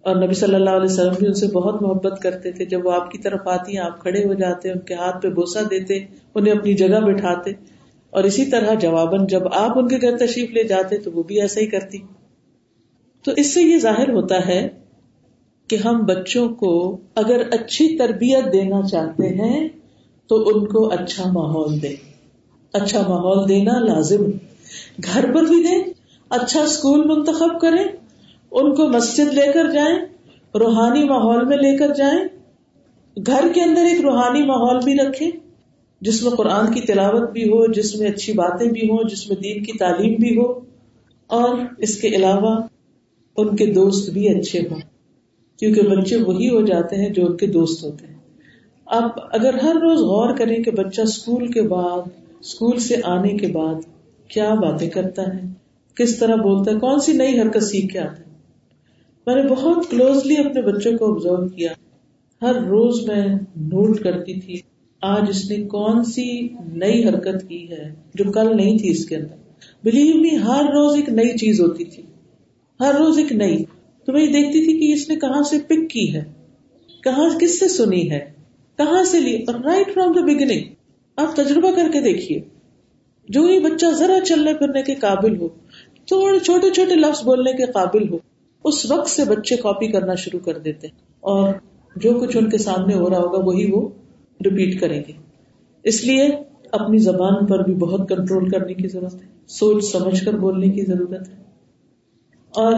اور 0.00 0.16
نبی 0.16 0.34
صلی 0.34 0.54
اللہ 0.54 0.70
علیہ 0.70 0.92
وسلم 0.92 1.14
بھی 1.18 1.26
ان 1.26 1.34
سے 1.34 1.46
بہت 1.46 1.82
محبت 1.82 2.20
کرتے 2.22 2.52
تھے۔ 2.52 2.64
جب 2.64 2.86
وہ 2.86 2.92
آپ 2.92 3.10
کی 3.10 3.18
طرف 3.18 3.40
آتی 3.44 3.76
ہیں، 3.76 3.84
آپ 3.84 4.00
کھڑے 4.00 4.24
ہو 4.24 4.34
جاتے 4.34 4.70
ان 4.70 4.78
کے 4.78 4.94
ہاتھ 4.94 5.22
پہ 5.22 5.28
بوسا 5.28 5.60
دیتے، 5.62 6.06
انہیں 6.34 6.54
اپنی 6.54 6.74
جگہ 6.74 7.00
بٹھاتے۔ 7.00 7.50
اور 8.14 8.24
اسی 8.24 8.44
طرح 8.44 8.74
جواباً 8.74 9.26
جب 9.26 9.54
آپ 9.54 9.78
ان 9.78 9.88
کے 9.88 9.96
گھر 10.00 10.16
تشریف 10.18 10.50
لے 10.50 10.64
جاتے 10.64 10.98
تو 10.98 11.12
وہ 11.12 11.22
بھی 11.22 11.40
ایسا 11.40 11.60
ہی 11.60 11.66
کرتی۔ 11.66 11.98
تو 13.24 13.32
اس 13.36 13.54
سے 13.54 13.62
یہ 13.62 13.78
ظاہر 13.78 14.10
ہوتا 14.10 14.48
ہے 14.48 14.68
کہ 15.68 15.76
ہم 15.76 16.04
بچوں 16.04 16.48
کو 16.48 16.96
اگر 17.14 17.42
اچھی 17.50 17.98
تربیت 17.98 18.52
دینا 18.52 18.82
چاہتے 18.82 19.28
ہیں 19.28 19.68
تو 20.26 20.36
ان 20.36 20.66
کو 20.66 20.88
اچھا 20.88 21.32
ماحول 21.32 21.82
دیں۔ 21.82 21.96
اچھا 22.72 23.00
ماحول 23.08 23.48
دینا 23.48 23.78
لازم۔ 23.78 24.24
گھر 25.04 25.34
پر 25.34 25.42
بھی 25.42 25.62
دیں 25.62 25.82
اچھا 26.28 26.60
اسکول 26.60 27.04
منتخب 27.04 27.60
کریں، 27.60 27.84
ان 28.50 28.74
کو 28.74 28.88
مسجد 28.88 29.34
لے 29.34 29.52
کر 29.54 29.70
جائیں، 29.70 29.96
روحانی 30.54 31.04
ماحول 31.04 31.44
میں 31.44 31.56
لے 31.56 31.76
کر 31.76 31.94
جائیں۔ 31.94 32.24
گھر 33.26 33.52
کے 33.54 33.62
اندر 33.62 33.84
ایک 33.84 34.00
روحانی 34.00 34.42
ماحول 34.42 34.78
بھی 34.84 34.94
رکھیں۔ 34.94 35.30
جس 36.00 36.22
میں 36.22 36.30
قرآن 36.30 36.72
کی 36.72 36.80
تلاوت 36.80 37.30
بھی 37.30 37.44
ہو، 37.44 37.72
جس 37.72 37.96
میں 37.96 38.10
اچھی 38.10 38.32
باتیں 38.32 38.66
بھی 38.66 38.80
ہوں، 38.80 39.08
جس 39.08 39.28
میں 39.28 39.36
دین 39.36 39.64
کی 39.64 39.78
تعلیم 39.78 40.14
بھی 40.14 40.36
ہو، 40.36 40.60
اور 41.26 41.58
اس 41.78 42.00
کے 42.00 42.08
علاوہ 42.08 42.60
ان 43.36 43.56
کے 43.56 43.66
دوست 43.66 44.10
بھی 44.10 44.28
اچھے 44.28 44.60
ہوں، 44.60 44.80
کیونکہ 45.58 45.82
بچے 45.82 46.16
وہی 46.16 46.48
ہو 46.50 46.60
جاتے 46.60 46.96
ہیں 46.96 47.10
جو 47.10 47.26
ان 47.26 47.36
کے 47.36 47.46
دوست 47.46 47.84
ہوتے 47.84 48.06
ہیں۔ 48.06 48.14
اب 48.86 49.10
اگر 49.32 49.54
ہر 49.54 49.74
روز 49.74 49.98
غور 49.98 50.36
کریں 50.36 50.62
کہ 50.62 50.70
بچہ 50.70 51.00
اسکول 51.00 51.46
کے 51.46 51.62
بعد 51.62 52.08
اسکول 52.40 52.78
سے 52.78 52.94
آنے 53.04 53.28
کے 53.28 53.46
بعد 53.46 53.74
کیا 54.28 54.54
باتیں 54.54 54.90
کرتا 54.90 55.22
ہے، 55.22 55.40
کس 55.94 56.18
طرح 56.18 56.34
بولتا 56.34 56.70
ہے، 56.70 56.78
کون 56.78 57.00
سی 57.00 57.12
نئی 57.12 57.40
حرکت 57.40 57.62
سیکھ 57.62 57.92
کے 57.92 57.98
آتا 57.98 58.18
ہے۔ 58.18 58.34
میں 59.26 59.34
نے 59.34 59.42
بہت 59.48 59.90
کلوزلی 59.90 60.36
اپنے 60.36 60.62
بچوں 60.62 60.98
کو 60.98 61.14
آبزرو 61.14 61.48
کیا۔ 61.48 61.72
ہر 62.42 62.54
روز 62.54 63.08
میں 63.08 63.26
نوٹ 63.56 63.98
کرتی 63.98 64.40
تھی۔ 64.40 64.60
آج 65.06 65.24
اس 65.28 65.50
نے 65.50 65.56
کون 65.56 66.04
سی 66.04 66.48
نئی 66.72 67.08
حرکت 67.08 67.48
کی 67.48 67.70
ہے 67.70 67.94
جو 68.14 68.32
کل 68.32 68.56
نہیں 68.56 68.78
تھی 68.78 68.90
اس 68.90 69.06
کے 69.06 69.16
اندر؟ 69.16 69.34
بلیو 69.84 70.14
می 70.14 70.36
ہر 70.36 70.64
روز 70.64 70.96
ایک 70.96 71.08
نئی 71.08 71.38
چیز 71.38 71.60
ہوتی 71.60 71.84
تھی۔ 71.84 72.02
ہر 72.80 72.94
روز 72.94 73.18
ایک 73.18 73.32
نئی۔ 73.32 73.64
تو 74.06 74.12
میں 74.12 74.26
دیکھتی 74.26 74.64
تھی 74.64 74.78
کہ 74.78 74.92
اس 74.92 75.08
نے 75.08 75.16
کہاں 75.16 75.42
سے 75.42 75.58
پک 75.58 75.90
کی 75.90 76.14
ہے؟ 76.14 76.24
کہاں 77.02 77.38
کس 77.38 77.60
سے 77.60 77.68
سنی 77.68 78.10
ہے؟ 78.10 78.32
کہاں 78.78 79.04
سے 79.04 79.20
لی؟ 79.20 79.36
رائٹ 79.48 79.94
فرام 79.94 80.12
دا 80.12 80.20
بگننگ 80.20 80.60
آپ 81.16 81.36
تجربہ 81.36 81.70
کر 81.70 81.88
کے 81.92 82.00
دیکھیے۔ 82.00 82.40
جو 83.28 83.42
ہی 83.42 83.60
بچہ 83.60 83.86
ذرا 83.86 84.20
چلنے 84.26 84.54
پھرنے 84.54 84.82
کے 84.82 84.94
قابل 84.94 85.40
ہو، 85.40 85.48
تھوڑے 86.06 86.38
چھوٹے 86.38 86.70
چھوٹے 86.70 86.94
لفظ 86.94 87.24
بولنے 87.24 87.52
کے 87.52 87.66
قابل 87.66 88.08
ہو، 88.08 88.18
اس 88.64 88.90
وقت 88.90 89.10
سے 89.10 89.24
بچے 89.24 89.56
کاپی 89.56 89.86
کرنا 89.86 90.14
شروع 90.14 90.40
کر 90.40 90.58
دیتے 90.58 90.86
اور 91.20 91.54
جو 91.96 92.14
کچھ 92.14 92.36
ان 92.36 92.50
کے 92.50 92.58
سامنے 92.58 92.94
ہو 92.94 93.10
رہا 93.10 93.18
ہوگا، 93.18 93.44
وہی 93.44 93.70
وہ 93.70 93.88
ریپیٹ 94.44 94.80
کریں 94.80 95.02
گے۔ 95.08 95.12
اس 95.84 96.04
لیے 96.04 96.28
اپنی 96.72 96.98
زبان 96.98 97.46
پر 97.46 97.58
بھی 97.58 97.74
بہت 97.74 98.08
کنٹرول 98.08 98.48
کرنے 98.48 98.74
کی 98.74 98.88
ضرورت 98.88 99.14
ہے۔ 99.14 99.28
سوچ 99.46 99.84
سمجھ 99.84 100.24
کر 100.24 100.32
بولنے 100.32 100.68
کی 100.68 100.82
ضرورت 100.82 101.28
ہے۔ 101.28 101.34
اور 102.50 102.74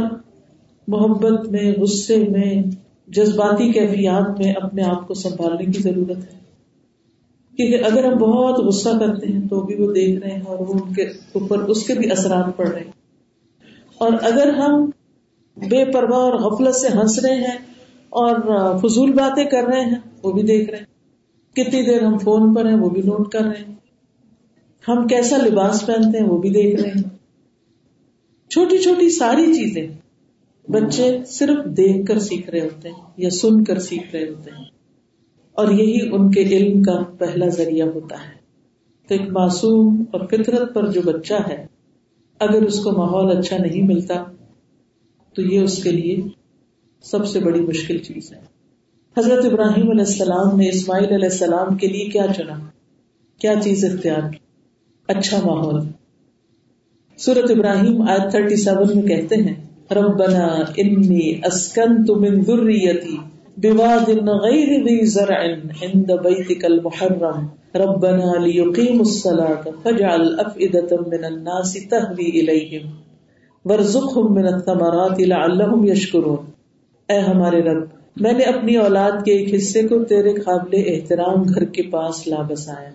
محبت 0.89 1.49
میں، 1.49 1.73
غصے 1.73 2.17
میں، 2.17 2.63
جذباتی 3.07 3.73
کیفیات 3.73 4.41
میں 4.41 4.53
اپنے 4.53 4.83
آپ 4.83 5.09
کو 5.09 5.15
سنبھالنے 5.15 5.65
کی 5.65 5.83
ضرورت 5.83 6.17
ہے۔ 6.17 6.37
کیونکہ 7.57 7.85
اگر 7.85 8.05
ہم 8.05 8.19
بہت 8.19 8.59
غصہ 8.59 8.89
کرتے 8.89 9.27
ہیں 9.27 9.49
تو 9.49 9.61
بھی 9.61 9.75
وہ 9.75 9.93
دیکھ 9.93 10.21
رہے 10.21 10.31
ہیں 10.31 10.43
اور 10.43 10.59
وہ 10.59 10.73
ان 10.73 10.95
کے 10.95 11.03
اوپر، 11.03 11.59
اس 11.59 11.87
کے 11.87 11.95
بھی 11.95 12.11
اثرات 12.11 12.57
پڑ 12.57 12.69
رہے 12.69 12.81
ہیں۔ 12.81 12.93
اور 13.99 14.13
اگر 14.23 14.49
ہم 14.49 14.91
بے 15.57 15.93
پرواہ 15.93 16.19
اور 16.19 16.33
غفلت 16.33 16.75
سے 16.75 16.89
ہنس 16.89 17.19
رہے 17.19 17.35
ہیں 17.35 17.59
اور 18.09 18.35
فضول 18.79 19.13
باتیں 19.13 19.45
کر 19.45 19.65
رہے 19.65 19.81
ہیں، 19.81 19.99
وہ 20.23 20.33
بھی 20.33 20.43
دیکھ 20.43 20.71
رہے 20.71 20.79
ہیں۔ 20.79 20.96
کتنی 21.57 21.83
دیر 21.83 22.03
ہم 22.03 22.19
فون 22.19 22.55
پر 22.55 22.67
ہیں، 22.67 22.77
وہ 22.77 22.91
بھی 22.91 23.03
نوٹ 23.03 23.33
کر 23.33 23.41
رہے 23.41 23.65
ہیں۔ 23.69 23.75
ہم 24.89 25.07
کیسا 25.07 25.37
لباس 25.37 25.87
پہنتے 25.87 26.19
ہیں، 26.19 26.27
وہ 26.27 26.39
بھی 26.39 26.51
دیکھ 26.51 26.83
رہے 26.83 26.91
ہیں۔ 26.91 27.03
چھوٹی 28.51 28.79
چھوٹی 28.79 29.11
ساری 29.11 29.47
چیزیں 29.47 29.89
بچے 30.69 31.19
صرف 31.27 31.65
دیکھ 31.65 32.07
کر 32.07 32.19
سیکھ 32.19 32.51
رہے 32.51 32.61
ہوتے 32.61 32.89
ہیں 32.89 33.01
یا 33.17 33.31
سن 33.31 33.65
کر 33.65 33.79
سیکھ 33.79 34.17
رہے 34.17 34.29
ہوتے 34.29 34.51
ہیں۔ 34.51 34.65
اور 35.53 35.71
یہی 35.71 36.09
ان 36.13 36.31
کے 36.31 36.41
علم 36.41 36.83
کا 36.83 37.03
پہلا 37.19 37.49
ذریعہ 37.49 37.87
ہوتا 37.87 38.17
ہے۔ 38.17 38.37
تو 39.09 39.15
ایک 39.15 39.33
معصوم 39.33 40.05
اور 40.11 40.27
فطرت 40.27 40.75
پر 40.75 40.91
جو 40.91 41.01
بچہ 41.05 41.35
ہے، 41.49 41.67
اگر 42.39 42.63
اس 42.63 42.85
کو 42.85 42.93
ماحول 42.93 43.39
اچھا 43.39 43.57
نہیں 43.59 43.83
ملتا، 43.83 44.25
تو 45.35 45.43
یہ 45.43 45.61
اس 45.61 45.83
کے 45.83 45.93
لیے 45.93 46.17
سب 47.03 47.27
سے 47.27 47.41
بڑی 47.41 47.61
مشکل 47.61 47.99
چیز 47.99 48.33
ہے۔ 48.33 48.56
حضرت 49.19 49.45
ابراہیم 49.45 49.91
علیہ 49.91 50.05
السلام 50.07 50.57
نے 50.57 50.69
اسماعیل 50.69 51.13
علیہ 51.13 51.29
السلام 51.31 51.77
کے 51.77 51.87
لیے 51.87 52.05
کیا 52.05 52.27
چنا؟ 52.37 52.55
کیا 53.41 53.55
چیز 53.65 53.85
اختیار 53.85 54.31
کی؟ 54.31 54.39
اچھا 55.09 55.37
ماحول۔ 55.45 55.81
سورت 57.17 57.51
ابراہیم 57.51 58.03
آج 58.03 58.31
تھرٹی 58.31 58.57
سیون 58.57 58.99
میں 58.99 59.03
کہتے 59.03 59.35
ہیں، 59.35 59.55
ربنا 59.91 60.47
انی 60.77 61.41
اسکنت 61.47 62.11
من 62.11 62.45
ذریتی 62.45 63.17
بواد 63.57 64.11
غیر 64.27 64.83
ذی 64.83 65.05
زرع 65.07 65.43
عند 65.83 66.11
بیتک 66.11 66.65
المحرم، 66.65 67.47
ربنا 67.75 68.39
لیقیموا 68.39 69.05
الصلاة 69.07 69.69
فاجعل 69.83 70.41
افئدة 70.41 70.97
من 71.07 71.25
الناس 71.25 71.77
تهوی 71.91 72.41
الیہم 72.41 72.91
ورزقهم 73.65 74.35
من 74.35 74.55
الثمرات 74.55 75.21
لعلهم 75.21 75.85
یشکرون۔ 75.85 76.37
اے 77.09 77.19
ہمارے 77.19 77.63
رب 77.63 77.96
میں 78.17 78.33
نے 78.33 78.45
اپنی 78.45 78.77
اولاد 78.77 79.11
کے 79.25 79.33
ایک 79.33 79.55
حصے 79.55 79.83
کو 79.83 80.05
تیرے 80.05 80.35
قابل 80.35 80.83
احترام 80.87 81.43
گھر 81.43 81.65
کے 81.65 81.83
پاس 81.83 82.29
لا 82.29 82.43
بسایا، 82.43 82.91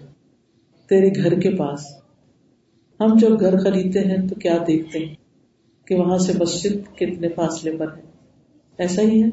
تیرے 0.89 1.23
گھر 1.23 1.39
کے 1.39 1.49
پاس۔ 1.49 1.79
ہم 2.99 3.17
جب 3.17 3.39
گھر 3.39 3.57
خریدتے 3.57 3.99
ہیں 3.99 4.27
تو 4.27 4.36
کیا 4.36 4.57
دیکھتے 4.67 4.99
ہیں 4.99 5.15
کہ 5.86 5.95
وہاں 5.95 6.17
سے 6.17 6.34
مسجد 6.39 6.95
کتنے 6.95 7.29
فاصلے 7.29 7.77
پر 7.77 7.86
ہے؟ 7.97 8.01
ایسا 8.77 9.01
ہی 9.01 9.23
ہے۔ 9.23 9.27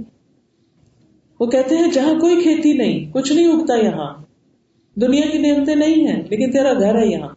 وہ 1.40 1.46
کہتے 1.46 1.77
ہیں، 1.77 1.90
جہاں 1.92 2.14
کوئی 2.14 2.42
کھیتی 2.42 2.72
نہیں، 2.72 3.12
کچھ 3.12 3.33
نہیں 3.33 3.48
اگتا 3.48 3.74
یہاں۔ 3.74 4.22
دنیا 5.01 5.22
کی 5.33 5.38
نعمتیں 5.38 5.74
نہیں 5.74 6.09
ہیں، 6.09 6.22
لیکن 6.31 6.53
تیرا 6.53 6.72
گھر 6.72 6.94
ہے 7.03 7.07
یہاں۔ 7.07 7.29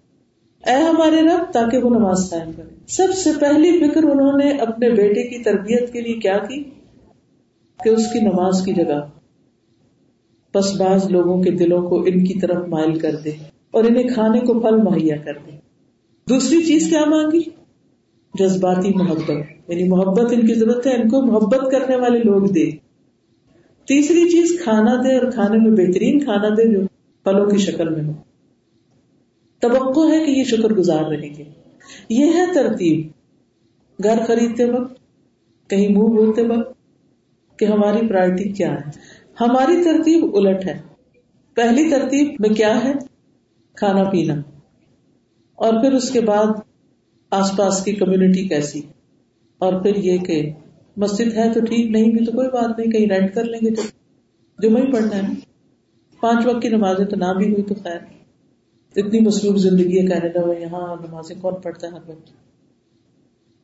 اے 0.67 0.83
ہمارے 0.83 1.21
رب، 1.21 1.51
تاکہ 1.53 1.77
وہ 1.77 1.89
نماز 1.89 2.29
قائم 2.29 2.51
کرے۔ 2.57 2.75
سب 2.87 3.07
سے 3.15 3.29
پہلی 3.39 3.79
فکر 3.79 4.03
انہوں 4.03 4.37
نے 4.37 4.51
اپنے 4.51 4.89
بیٹے 4.89 5.23
کی 5.23 5.43
تربیت 5.43 5.93
کے 5.93 6.01
لیے 6.01 6.13
کیا 6.13 6.37
کی؟ 6.37 6.63
کہ 7.83 7.89
اس 7.89 8.13
کی 8.13 8.19
نماز 8.19 8.65
کی 8.65 8.73
جگہ 8.73 9.05
بس 10.53 10.81
بعض 10.81 11.11
لوگوں 11.11 11.43
کے 11.43 11.51
دلوں 11.51 11.89
کو 11.89 12.01
ان 12.01 12.23
کی 12.23 12.39
طرف 12.39 12.67
مائل 12.67 12.99
کر 12.99 13.15
دے 13.15 13.31
اور 13.71 13.83
انہیں 13.83 14.03
کھانے 14.03 14.39
کو 14.39 14.59
پھل 14.59 14.75
مہیا 14.75 15.17
کر 15.17 15.33
دے۔ 15.33 15.51
دوسری 16.29 16.63
چیز 16.63 16.89
کیا 16.89 17.05
مانگی؟ 17.05 17.41
جذباتی 18.39 18.89
محبت۔ 18.95 19.31
یعنی 19.67 19.83
محبت 19.83 20.33
ان 20.33 20.47
کی 20.47 20.53
ضرورت 20.53 20.87
ہے، 20.87 20.95
ان 20.95 21.09
کو 21.09 21.21
محبت 21.21 21.71
کرنے 21.71 21.95
والے 21.95 22.19
لوگ 22.19 22.45
دے۔ 22.45 22.71
تیسری 23.87 24.29
چیز، 24.29 24.59
کھانا 24.63 24.95
دے 24.95 25.17
اور 25.17 25.31
کھانے 25.31 25.57
میں 25.57 25.85
بہترین 25.85 26.19
کھانا 26.19 26.49
دے 26.49 26.73
جو 26.73 26.79
پھلوں 27.23 27.45
کی 27.45 27.57
شکل 27.57 27.89
میں 27.89 28.03
ہو۔ 28.03 28.11
توقع 29.59 29.99
ہے 29.99 30.25
کہ 30.25 30.31
یہ 30.31 30.43
شکر 30.43 30.73
گزار 30.73 31.03
رہیں 31.03 31.35
گے۔ 31.37 31.43
یہ 32.09 32.25
ہے 32.25 32.53
ترتیب۔ 32.53 33.07
گھر 34.03 34.19
خریدتے 34.27 34.65
وقت، 34.65 34.93
کہیں 35.69 35.89
منہ 35.89 36.07
بولتے 36.07 36.41
وقت 36.41 36.80
کہ 37.61 37.65
ہماری 37.65 38.07
پرائرٹی 38.07 38.51
کیا 38.51 38.71
ہے۔ 38.71 38.89
ہماری 39.41 39.83
ترتیب 39.83 40.35
الٹ 40.35 40.65
ہے۔ 40.65 40.81
پہلی 41.53 41.89
ترتیب 41.89 42.35
میں 42.39 42.49
کیا 42.49 42.83
ہے؟ 42.83 42.93
کھانا 43.75 44.09
پینا۔ 44.09 44.33
اور 45.55 45.81
پھر 45.81 45.91
اس 45.91 46.11
کے 46.11 46.21
بعد 46.21 46.45
آس 47.31 47.57
پاس 47.57 47.83
کی 47.83 47.91
کمیونٹی 47.91 48.47
کیسی۔ 48.47 48.81
اور 49.57 49.81
پھر 49.81 49.95
یہ 49.95 50.17
کہ 50.17 50.53
مسجد 50.97 51.37
ہے 51.37 51.53
تو 51.53 51.59
ٹھیک، 51.59 51.91
نہیں 51.91 52.11
بھی 52.11 52.25
تو 52.25 52.31
کوئی 52.31 52.47
بات 52.47 52.79
نہیں، 52.79 52.91
کہیں 52.91 53.09
رینٹ 53.09 53.33
کر 53.33 53.43
لیں 53.43 53.59
گے 53.61 53.73
تو۔ 53.73 53.81
جمعہ 54.61 54.81
ہی 54.81 54.91
پڑھنا 54.91 55.15
ہے۔ 55.15 55.21
نا 55.21 55.33
پانچ 56.21 56.45
وقت 56.45 56.61
کی 56.61 56.69
نمازیں 56.69 57.05
تو 57.05 57.15
نہ 57.15 57.33
بھی 57.37 57.51
ہوئی 57.51 57.63
تو 57.63 57.75
خیر۔ 57.75 57.97
اتنی 58.95 59.19
مصروف 59.19 59.57
زندگی 59.57 60.01
ہے 60.01 60.05
کینیڈا 60.05 60.45
میں 60.45 60.59
یہاں 60.59 60.95
نمازیں 60.95 61.41
کون 61.41 61.61
پڑھتا 61.61 61.87
ہے 61.87 61.91
ہر 61.91 62.09
وقت؟ 62.09 62.29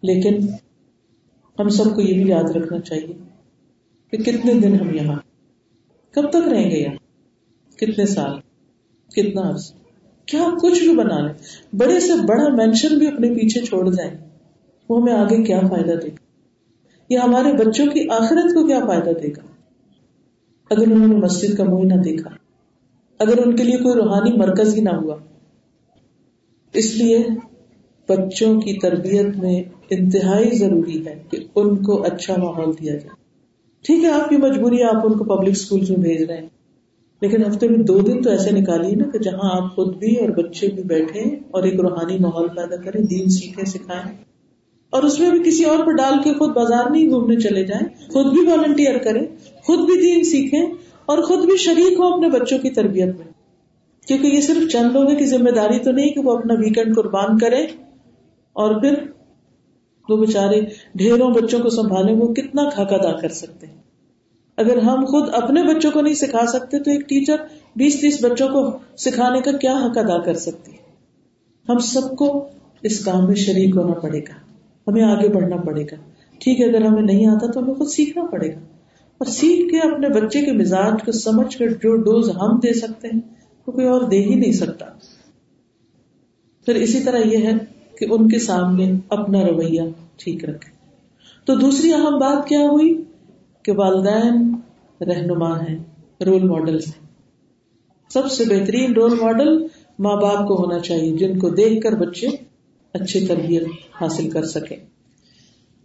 لیکن 0.04 0.38
ہم 1.60 1.70
سب 1.70 1.96
کو 1.96 2.02
یہ 2.02 2.24
بھی 2.24 2.32
یاد 2.32 2.56
رکھنا 2.56 2.80
چاہیے۔ 2.80 3.27
کہ 4.12 4.18
کتنے 4.18 4.54
دن 4.54 4.80
ہم 4.80 4.94
یہاں 4.94 5.20
کب 6.12 6.30
تک 6.30 6.48
رہیں 6.48 6.72
گے 6.72 6.76
یہاں؟ 6.76 6.96
کتنے 7.78 8.06
سال؟ 8.06 8.40
کتنا 9.16 9.50
عرص 9.50 9.74
کیا 10.26 10.48
کچھ 10.62 10.80
بھی 10.80 10.96
بنا 10.96 11.20
لیں؟ 11.20 11.34
بڑے 11.76 12.00
سے 12.00 12.26
بڑا 12.28 12.56
مینشن 12.56 12.98
بھی 12.98 13.08
اپنے 13.08 13.30
پیچھے 13.30 13.62
چھوڑ 13.62 13.92
جائیں۔ 13.92 14.18
وہ 14.90 15.02
ہمیں 15.02 15.14
آگے 15.14 15.44
کیا 15.44 15.60
فائدہ 15.60 15.92
دے 15.92 16.08
گا؟ 16.08 16.26
یا 17.10 17.24
ہمارے 17.24 17.54
بچوں 17.54 17.86
کی 17.86 18.10
آخرت 18.10 18.54
کو 18.54 18.68
کیا 18.68 18.80
فائدہ 18.88 19.20
دے 19.20 19.28
گا؟ 19.28 19.42
اگر 20.70 20.92
انہوں 20.92 21.08
نے 21.08 21.16
مسجد 21.16 21.58
کا 21.58 21.64
منہ 21.64 21.96
نہ 21.96 22.02
دیکھا، 22.02 22.30
اگر 23.20 23.46
ان 23.46 23.56
کے 23.56 23.64
لیے 23.64 23.78
کوئی 23.78 23.96
روحانی 23.96 24.38
مرکز 24.38 24.76
ہی 24.76 24.82
نہ 24.82 24.90
ہوا۔ 24.90 25.16
اس 26.74 26.96
لیے 26.96 27.28
بچوں 28.10 28.62
کی 28.62 28.80
تربیت 28.80 29.38
میں 29.38 29.64
انتہائی 29.90 30.58
ضروری 30.58 31.08
ہے 31.08 31.24
کہ 31.32 31.38
ان 31.56 31.84
کو 31.84 32.04
اچھا 32.04 32.36
ماحول 32.38 32.74
دیا 32.82 32.94
جائے۔ 32.94 33.17
ٹھیک 33.84 34.04
ہے، 34.04 34.12
آپ 34.12 34.30
کی 34.30 34.38
مجبوری 34.38 34.84
آپ 34.84 35.06
ان 35.06 35.18
کو 35.18 35.24
پبلک 35.24 35.50
اسکول 35.50 35.80
میں 35.80 35.98
بھیج 35.98 36.24
رہے 36.24 36.38
ہیں۔ 36.38 36.48
لیکن 37.22 37.42
ہفتے 37.42 37.68
میں 37.68 37.78
دو 37.78 38.00
دن 38.00 38.22
تو 38.22 38.30
ایسے 38.30 38.52
نکالیے 38.52 38.96
نا 38.96 39.10
کہ 39.10 39.20
جہاں 39.20 39.50
آپ 39.52 39.76
خود 39.76 39.98
بھی 39.98 40.16
اور 40.16 40.30
بچے 40.30 40.68
بھی 40.68 40.84
بیٹھے 40.84 41.20
اور 41.52 41.64
ایک 41.64 41.80
روحانی 41.80 42.18
ماحول 42.20 42.48
پیدا 42.48 42.76
کریں، 42.76 43.02
دین 43.02 43.30
سیکھیں، 43.30 43.66
سکھائیں۔ 43.66 44.18
اور 44.90 45.04
اس 45.04 45.20
میں 45.20 45.30
بھی 45.30 45.40
کسی 45.40 45.64
اور 45.64 45.86
پر 45.86 45.92
ڈال 45.92 46.14
کے 46.24 46.34
خود 46.34 46.50
بازار 46.50 46.90
نہیں 46.90 47.10
گھومنے 47.10 47.36
چلے 47.36 47.66
جائیں۔ 47.66 48.12
خود 48.12 48.26
بھی 48.26 48.48
والنٹیئر 48.48 48.98
کریں، 48.98 49.28
خود 49.64 49.80
بھی 49.80 50.02
دین 50.02 50.24
سیکھیں 50.24 50.66
اور 51.06 51.22
خود 51.22 51.46
بھی 51.46 51.58
شریک 51.58 52.00
ہو 52.00 52.14
اپنے 52.14 52.30
بچوں 52.30 52.58
کی 52.58 52.70
تربیت 52.70 53.16
میں۔ 53.18 53.28
کیونکہ 54.08 54.28
یہ 54.28 54.42
صرف 54.42 54.72
چند 54.72 54.92
لوگوں 54.92 55.16
کی 55.16 55.26
ذمہ 55.26 55.50
داری 55.50 55.80
تو 55.80 55.92
نہیں 55.92 56.10
کہ 56.10 56.20
وہ 56.20 56.38
اپنا 56.38 56.54
ویکینڈ 56.54 56.96
قربان 56.96 57.38
کرے 57.38 57.64
اور 58.54 58.82
پھر 58.82 58.94
وہ 60.10 60.18
بےچارے 60.18 60.62
ڈھیروں 60.96 61.34
بچوں 61.34 61.60
کو 61.60 61.70
سنبھالے 61.70 62.14
وہ 62.14 62.34
کتنا 62.34 62.62
حق 62.68 62.94
ادا 62.94 63.12
کر 63.12 63.30
سکتے 63.30 63.68
ہیں۔ 63.68 63.76
اگر 64.58 64.78
ہم 64.78 65.06
خود 65.06 65.30
اپنے 65.34 65.64
بچوں 65.64 65.92
کو 65.92 66.02
نہیں 66.02 66.14
سکھا 66.14 66.46
سکتے، 66.46 66.80
تو 66.80 66.92
ایک 66.92 67.02
ٹیچر 67.02 67.36
بیس 67.76 68.02
تیس 68.02 68.26
بچوں 68.26 68.48
کو 68.50 68.78
سکھانے 68.98 69.42
کا 69.42 69.52
کیا 69.52 69.74
حق 69.74 69.98
ادا 69.98 70.20
کر 70.20 70.34
سکتی 70.34 70.72
ہم 71.70 71.78
سب 71.78 72.16
کو 72.16 72.48
اس 72.84 73.06
کام 73.06 73.26
میں 73.26 73.36
شریک 73.36 73.76
ہونا 73.76 73.94
پڑے 73.94 74.20
گا۔ 74.20 74.34
ہمیں 74.88 75.04
آگے 75.04 75.30
بڑھنا 75.30 75.56
پڑے 75.56 75.84
گا۔ 75.84 75.96
ٹھیک 76.40 76.62
ہے، 76.62 76.66
اگر 76.66 76.86
ہمیں 76.86 77.02
نہیں 77.02 77.28
آتا 77.28 77.52
تو 77.52 77.64
ہمیں 77.64 77.74
خود 77.74 77.88
سیکھنا 77.88 78.24
پڑے 78.24 78.50
گا۔ 78.50 78.60
اور 79.18 79.26
سیکھ 79.26 79.72
کے 79.72 79.80
اپنے 79.80 80.10
بچے 80.10 80.42
کے 80.42 80.52
مزاج 80.52 81.06
کو 81.06 81.12
سمجھ 81.12 81.58
کر 81.58 81.68
جو 81.68 81.96
ڈوز 81.96 82.30
ہم 82.30 82.60
دے 82.60 82.74
سکتے 82.74 83.08
ہیں، 83.08 83.20
وہ 83.68 83.72
کوئی 83.72 83.88
اور 83.88 84.02
دے 84.02 84.22
ہی 84.22 84.36
نہیں 84.36 84.52
سکتا۔ 84.52 84.86
پھر 86.66 86.76
اسی 86.76 87.00
طرح 87.00 87.18
یہ 87.18 87.38
ہے 87.38 87.77
کہ 87.98 88.06
ان 88.10 88.30
کے 88.30 88.40
سامنے 88.40 88.92
اپنا 89.10 89.42
رویہ 89.44 89.82
ٹھیک 90.18 90.46
رکھے۔ 90.46 90.72
تو 91.46 91.56
دوسری 91.56 91.94
اہم 91.94 92.18
بات 92.20 92.48
کیا 92.48 92.60
ہوئی؟ 92.60 93.04
کہ 93.64 93.72
والدین 93.72 94.56
رہنما 95.02 95.62
ہیں 95.62 95.80
رول 96.26 96.44
ماڈل 96.44 96.76
ہیں۔ 96.76 97.08
سب 98.10 98.32
سے 98.32 98.44
بہترین 98.46 98.94
رول 98.94 99.20
ماڈل 99.22 99.68
ماں 100.00 100.16
باپ 100.22 100.48
کو 100.48 100.66
ہونا 100.66 100.80
چاہیے، 100.80 101.18
جن 101.18 101.40
کو 101.40 101.50
دیکھ 101.50 101.82
کر 101.84 101.92
بچے 101.96 102.28
اچھی 102.94 103.28
تربیت 103.28 103.64
حاصل 104.02 104.30
کر 104.30 104.46
سکے 104.46 104.76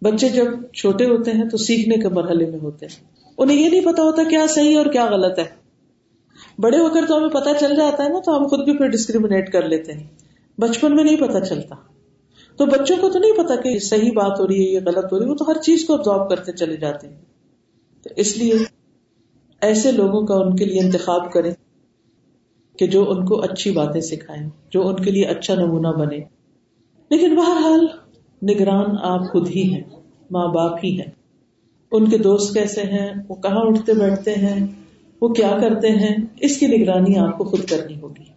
بچے 0.03 0.29
جب 0.29 0.45
چھوٹے 0.75 1.05
ہوتے 1.05 1.31
ہیں 1.31 1.49
تو 1.49 1.57
سیکھنے 1.57 1.97
کے 1.97 2.09
مرحلے 2.09 2.47
میں 2.47 2.59
ہوتے 2.59 2.87
ہیں۔ 2.87 3.05
انہیں 3.39 3.57
یہ 3.57 3.69
نہیں 3.69 3.81
پتا 3.81 4.03
ہوتا 4.03 4.23
کیا 4.23 4.47
صحیح 4.49 4.79
اور 4.79 4.87
کیا 4.87 5.07
غلط 5.07 5.39
ہے۔ 5.39 5.45
بڑے 6.59 6.79
ہو 6.79 6.89
کر 6.89 7.01
تو 7.09 7.19
ہمیں 7.19 7.29
پتا 7.29 7.55
چل 7.61 7.77
جاتا 7.77 8.05
ہے 8.05 8.09
نا، 8.09 8.19
تو 8.19 8.37
ہم 8.37 8.47
خود 8.47 8.65
بھی 8.65 8.77
پھر 8.77 8.89
ڈسکریمنیٹ 8.89 9.53
کر 9.53 9.69
لیتے 9.69 9.93
ہیں۔ 9.93 10.07
بچپن 10.59 10.97
میں 10.97 11.05
نہیں 11.05 11.17
پتا 11.17 11.41
چلتا۔ 11.41 11.75
تو 12.63 12.67
بچوں 12.67 12.97
کو 13.01 13.11
تو 13.11 13.19
نہیں 13.19 13.33
پتا 13.33 13.57
کہ 13.57 13.79
صحیح 13.79 14.11
بات 14.15 14.41
ہو 14.41 14.47
رہی 14.47 14.67
ہے، 14.67 14.71
یہ 14.71 14.81
غلط 14.87 15.13
ہو 15.13 15.19
رہی 15.19 15.27
ہے، 15.27 15.31
وہ 15.31 15.35
تو 15.35 15.51
ہر 15.51 15.63
چیز 15.63 15.85
کو 15.85 15.95
ابزارو 15.95 16.29
کرتے 16.29 16.53
چلے 16.53 16.77
جاتے 16.77 17.09
ہیں۔ 17.09 17.21
تو 18.03 18.11
اس 18.17 18.39
لیے 18.39 18.55
ایسے 19.61 19.93
لوگوں 19.93 20.27
کا 20.27 20.35
ان 20.35 20.57
کے 20.57 20.65
لیے 20.65 20.81
انتخاب 20.81 21.33
کریں 21.33 21.55
کہ 22.79 22.87
جو 22.87 23.11
ان 23.11 23.27
کو 23.27 23.41
اچھی 23.41 23.71
باتیں 23.71 24.01
سکھائیں، 24.01 24.51
جو 24.71 24.89
ان 24.89 24.97
کے 24.97 25.11
لیے 25.11 25.25
اچھا 25.25 25.55
نمونہ 25.55 25.89
بنے۔ 25.89 26.19
لیکن 27.11 27.35
بہرحال 27.35 27.87
نگران 28.43 28.97
آپ 29.03 29.33
خود 29.33 29.49
ہی 29.49 29.75
ہیں، 29.75 29.83
ماں 30.31 30.49
باپ 30.49 30.79
ہی 30.85 31.01
ہیں۔ 31.01 31.11
ان 31.93 32.11
کے 32.11 32.19
دوست 32.19 32.55
کیسے 32.55 32.83
ہیں؟ 32.83 33.15
وہ 33.29 33.35
کہاں 33.35 33.61
اٹھتے 33.61 33.95
بیٹھتے 33.95 34.35
ہیں؟ 34.35 34.67
وہ 35.21 35.29
کیا 35.29 35.59
کرتے 35.61 35.89
ہیں؟ 35.89 36.17
اس 36.41 36.59
کی 36.59 36.67
نگرانی 36.67 37.19
آپ 37.19 37.39
کو 37.39 37.45
خود 37.45 37.65
کرنی 37.65 38.01
ہوگی۔ 38.01 38.32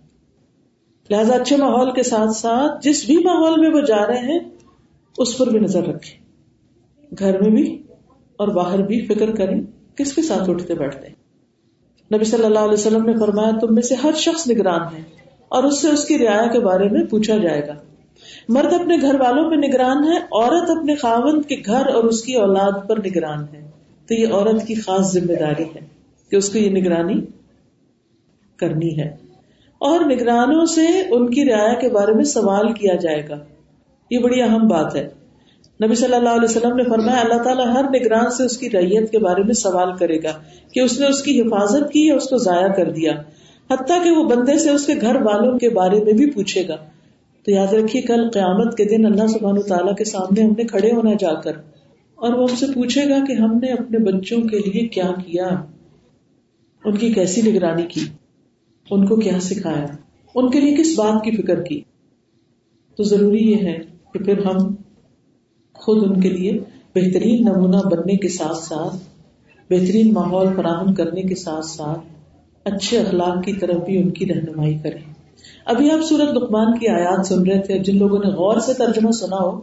لہذا 1.10 1.36
اچھے 1.36 1.58
ماحول 1.58 1.92
کے 1.92 2.04
ساتھ 2.04 2.38
ساتھ 2.38 2.84
جس 2.84 3.06
بھی 3.06 3.18
ماحول 3.18 3.60
میں 3.60 3.70
وہ 3.70 3.82
جا 3.82 4.08
رہے 4.08 4.18
ہیں، 4.18 4.40
اس 5.18 5.38
پر 5.38 5.50
بھی 5.50 5.60
نظر 5.60 5.84
رکھے 5.84 6.26
گھر 7.20 7.42
میں 7.42 7.50
بھی 7.50 7.84
اور 8.38 8.48
باہر 8.48 8.82
بھی 8.82 9.06
فکر 9.06 9.36
کریں 9.36 9.62
کس 9.96 10.14
کے 10.14 10.22
ساتھ 10.22 10.50
اٹھتے 10.50 10.76
بیٹھتے۔ 10.76 11.08
نبی 12.16 12.26
صلی 12.26 12.44
اللہ 12.44 12.60
علیہ 12.60 12.74
وسلم 12.74 13.06
نے 13.06 13.14
فرمایا، 13.20 13.52
تم 13.60 13.74
میں 13.74 13.82
سے 13.82 13.96
ہر 13.96 14.12
شخص 14.16 14.50
نگران 14.50 14.82
ہے 14.82 15.02
اور 15.48 15.64
اس 15.64 15.82
سے 15.82 15.90
اس 15.90 16.06
کی 16.06 16.18
رعایا 16.18 16.48
کے 16.48 16.60
بارے 16.60 16.90
میں 16.90 17.04
پوچھا 17.04 17.38
جائے 17.38 17.68
گا۔ 17.68 17.74
مرد 18.50 18.74
اپنے 18.74 18.98
گھر 19.02 19.20
والوں 19.20 19.50
پہ 19.50 19.56
نگران 19.56 20.04
ہے، 20.04 20.18
عورت 20.18 20.70
اپنے 20.70 20.96
خاون 20.96 21.42
کے 21.42 21.56
گھر 21.66 21.88
اور 21.88 22.04
اس 22.04 22.24
کی 22.24 22.34
اولاد 22.34 22.88
پر 22.88 22.98
نگران 22.98 23.46
ہے۔ 23.54 23.70
تو 24.08 24.14
یہ 24.14 24.28
عورت 24.28 24.68
کی 24.68 24.76
خاص 24.76 25.14
ذمہ 25.14 25.34
داری 25.40 25.64
ہے 25.64 25.80
کہ 26.30 26.36
اس 26.36 26.50
کو 26.50 26.58
یہ 26.58 26.70
نگرانی 26.70 27.22
کرنی 28.56 29.00
ہے۔ 29.00 29.25
اور 29.78 30.00
نگرانوں 30.06 30.66
سے 30.66 30.86
ان 31.12 31.30
کی 31.30 31.46
رعایا 31.46 31.74
کے 31.74 31.90
بارے 31.90 32.12
میں 32.12 32.24
سوال 32.24 32.74
کیا 32.74 32.96
جائے 32.96 33.28
گا۔ 33.30 33.36
یہ 34.12 34.20
بڑی 34.20 34.42
اہم 34.42 34.68
بات 34.68 34.96
ہے۔ 34.96 35.10
نبی 35.86 35.96
صلی 35.96 36.14
اللہ 36.14 36.30
علیہ 36.30 36.44
وسلم 36.44 36.76
نے 36.76 36.84
فرمایا، 36.84 37.20
اللہ 37.20 37.44
تعالیٰ 37.44 37.68
ہر 37.68 37.84
نگران 37.84 38.30
سے 38.30 38.44
اس 38.44 38.58
کی 38.58 38.70
ریت 38.70 39.12
کے 39.12 39.20
بارے 39.20 39.44
میں 39.44 39.54
سوال 39.54 39.98
کرے 39.98 40.18
گا 40.24 40.32
کہ 40.74 40.80
اس 40.80 41.00
نے 41.00 41.08
اس 41.08 41.24
کی 41.24 41.42
حفاظت 41.42 41.92
کی 41.92 42.08
یا 42.08 42.16
اس 42.16 42.30
کو 42.30 42.38
ضائع 42.38 42.68
کر 42.68 42.92
دیا۔ 42.92 43.12
حتیٰ 43.72 44.04
کہ 44.04 44.12
وہ 44.12 44.24
بندے 44.24 44.60
سے 44.60 44.70
اس 44.70 44.86
کے 44.86 44.94
گھر 45.02 45.16
والوں 45.16 45.60
کے 45.60 45.70
بارے 45.70 46.04
میں 46.04 46.14
بھی 46.14 46.32
پوچھے 46.32 46.68
گا۔ 46.68 46.76
تو 47.46 47.52
یاد 47.52 47.74
رکھیے، 47.74 48.02
کل 48.02 48.30
قیامت 48.30 48.78
کے 48.78 48.86
دن 48.86 49.06
اللہ 49.06 49.28
سبحانہ 49.28 49.60
تعالیٰ 49.60 49.96
کے 49.96 50.04
سامنے 50.04 50.44
ہم 50.44 50.50
نے 50.50 50.64
کھڑے 50.64 50.92
ہونا 50.92 51.12
جا 51.20 51.34
کر 51.42 51.52
اور 52.16 52.34
وہ 52.34 52.50
ہم 52.50 52.56
سے 52.56 52.66
پوچھے 52.66 53.10
گا 53.10 53.26
کہ 53.28 53.34
ہم 53.34 53.58
نے 53.58 53.72
اپنے 53.72 53.98
بچوں 53.98 54.42
کے 54.42 54.58
لیے 54.58 54.88
کیا 54.88 55.12
کیا، 55.26 55.48
ان 56.86 56.96
کی 56.96 57.14
کیسی 57.14 57.52
نگرانی 57.52 57.84
کی۔ 57.84 58.02
ان 58.92 59.06
کو 59.06 59.16
کیا 59.16 59.40
سکھایا؟ 59.40 59.86
ان 60.36 60.52
کے 60.52 60.60
لیے 60.60 60.76
کس 60.76 61.00
بات 61.00 61.24
کی 61.24 61.32
فکر 61.32 61.64
کی؟ 61.64 61.82
تو 62.98 63.04
ضروری 63.04 63.52
یہ 63.52 63.56
ہے 63.56 63.78
کہ 64.14 64.20
پھر 64.20 64.46
ہم 64.46 64.76
خود 65.74 66.04
ان 66.04 66.22
کے 66.22 66.30
لیے 66.30 66.60
بہترین 66.96 67.46
نمونہ 67.46 67.78
بننے 67.78 68.18
کے 68.18 68.30
ساتھ 68.30 68.58
ساتھ، 68.58 68.96
بہترین 69.70 70.14
ماحول 70.14 70.48
فراہم 70.56 70.94
کرنے 70.94 71.22
کے 71.22 71.36
ساتھ 71.36 71.66
ساتھ 71.66 72.00
اچھے 72.64 73.00
اخلاق 73.00 73.44
کی 73.44 73.54
طرف 73.54 73.76
بھی 73.76 73.98
ان 73.98 74.12
کی 74.12 74.26
رہنمائی 74.26 74.78
کریں۔ 74.84 75.14
ابھی 75.66 75.92
آپ 75.92 76.00
سورت 76.00 76.30
لقمان 76.34 76.80
کی 76.80 76.88
آیات 76.88 77.26
سن 77.26 77.48
رہے 77.48 77.62
تھے 77.62 77.80
جن 77.80 77.98
لوگوں 77.98 78.20
نے 78.20 78.30
غور 78.30 78.60
سے 78.60 78.74
ترجمہ 78.74 79.12
سنا 79.12 79.36
ہو، 79.36 79.62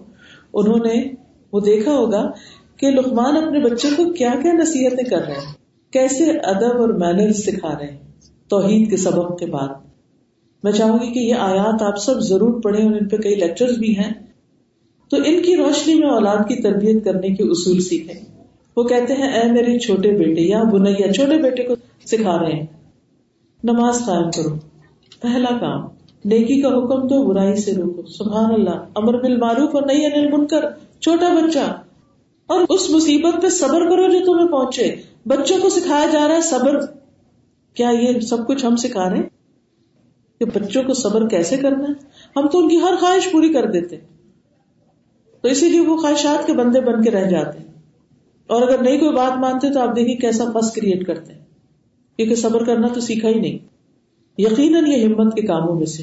انہوں 0.55 0.78
نے 0.78 1.14
وہ 1.53 1.61
دیکھا 1.61 1.92
ہوگا 1.92 2.30
کہ 2.76 2.90
لقمان 2.90 3.36
اپنے 3.36 3.61
بچوں 3.61 3.90
کو 3.97 4.12
کیا 4.12 4.34
کیا 4.42 4.53
نصیحتیں 4.53 5.11
کر 5.11 5.24
رہے 5.26 5.32
ہیں، 5.32 5.55
کیسے 5.92 6.30
ادب 6.30 6.80
اور 6.80 6.88
مینر 6.88 7.32
سکھا 7.32 7.78
رہے 7.78 7.86
ہیں۔ 7.86 8.11
توحید 8.53 8.90
کے 8.90 8.96
سبق 8.96 9.38
کے 9.38 9.46
بعد۔ 9.46 9.68
میں 10.62 10.72
چاہوں 10.72 10.98
گی 10.98 11.12
کہ 11.12 11.18
یہ 11.18 11.34
آیات 11.34 11.82
آپ 11.82 11.96
سب 11.96 12.20
ضرور 12.20 12.61
پڑھیں 12.62 12.84
اور 12.84 12.92
ان 12.92 13.09
پہ 13.09 13.16
کئی 13.16 13.34
لیکچر 13.34 13.78
بھی 13.78 13.98
ہیں۔ 13.98 14.12
تو 15.11 15.16
ان 15.16 15.42
کی 15.42 15.57
روشنی 15.57 15.94
میں 15.94 16.11
اولاد 16.11 16.36
کی 16.36 16.62
تربیت 16.62 17.05
کرنے 17.05 17.28
کے 17.28 17.42
اصول 17.42 17.80
سیکھیں۔ 17.80 18.20
وہ 18.76 18.82
کہتے 18.82 19.14
ہیں، 19.14 19.28
اے 19.32 19.53
میرے 19.53 19.78
چھوٹے 19.78 20.11
بیٹے، 20.11 20.40
یا 20.40 20.62
بنیا، 20.62 21.12
چھوٹے 21.12 21.36
بیٹے 21.42 21.62
کو 21.62 21.74
سکھا 22.07 22.38
رہے 22.38 22.53
ہیں۔ 22.53 22.66
نماز 23.64 23.98
قائم 24.07 24.30
کرو۔ 24.30 24.55
پہلا 25.20 25.59
کام، 25.61 25.80
نیکی 26.24 26.61
کا 26.61 26.68
حکم 26.68 27.07
دو 27.07 27.22
برائی 27.22 27.57
سے 27.57 27.72
روکو۔ 27.74 28.03
سبحان 28.09 28.55
اللہ، 28.55 28.76
امر 28.94 29.20
بال 29.20 29.36
معروف 29.36 29.74
اور 29.74 29.82
نہیں 29.82 30.07
انل 30.07 30.30
بن 30.32 30.46
کر 30.46 30.64
چھوٹا 31.00 31.28
بچہ، 31.28 31.66
اور 32.46 32.61
اس 32.68 32.90
مصیبت 32.90 33.42
پہ 33.42 33.48
صبر 33.48 33.88
کرو 33.90 34.09
جو 34.09 34.18
تمہیں 34.26 34.48
پہنچے۔ 34.48 34.94
بچوں 35.26 35.57
کو 35.62 35.68
سکھایا 35.68 36.07
جا 36.12 36.28
رہا 36.28 36.34
ہے، 36.34 36.40
صبر۔ 36.40 37.01
کیا 37.75 37.89
یہ 37.89 38.20
سب 38.20 38.47
کچھ 38.47 38.66
ہم 38.66 38.77
سکھا 38.77 39.11
رہے 39.11 39.16
ہیں؟ 39.16 39.29
کہ 40.39 40.45
بچوں 40.45 40.83
کو 40.83 40.95
صبر 40.95 41.29
کیسے 41.29 41.57
کرنا 41.57 41.85
ہے؟ 41.85 41.93
ہم 42.37 42.49
تو 42.49 42.59
ان 42.59 42.68
کی 42.68 42.77
ہر 42.77 42.95
خواہش 43.01 43.33
پوری 43.33 43.53
کر 43.53 43.70
دیتے 43.70 43.97
تو 45.41 45.49
اسی 45.49 45.68
لیے 45.68 45.81
وہ 45.81 45.97
خواہشات 45.97 46.47
کے 46.47 46.53
بندے 46.53 46.81
بن 46.81 47.03
کے 47.03 47.11
رہ 47.11 47.31
جاتے 47.31 47.59
ہیں۔ 47.59 47.66
اور 48.47 48.62
اگر 48.62 48.83
نہیں 48.83 48.99
کوئی 48.99 49.12
بات 49.12 49.39
مانتے 49.39 49.73
تو 49.73 49.81
آپ 49.81 49.97
دیکھیے 49.97 50.16
کیسا 50.16 50.45
پس 50.51 50.73
کریٹ 50.73 51.07
کرتے 51.07 51.33
ہیں۔ 51.33 51.41
کیونکہ 52.16 52.35
صبر 52.35 52.64
کرنا 52.64 52.89
تو 52.89 53.01
سیکھا 53.01 53.29
ہی 53.29 53.41
نہیں۔ 53.41 53.59
یقیناً 54.39 54.87
یہ 54.87 55.07
ہمت 55.07 55.35
کے 55.35 55.43
کاموں 55.43 55.75
میں 55.75 55.87
سے 55.87 56.03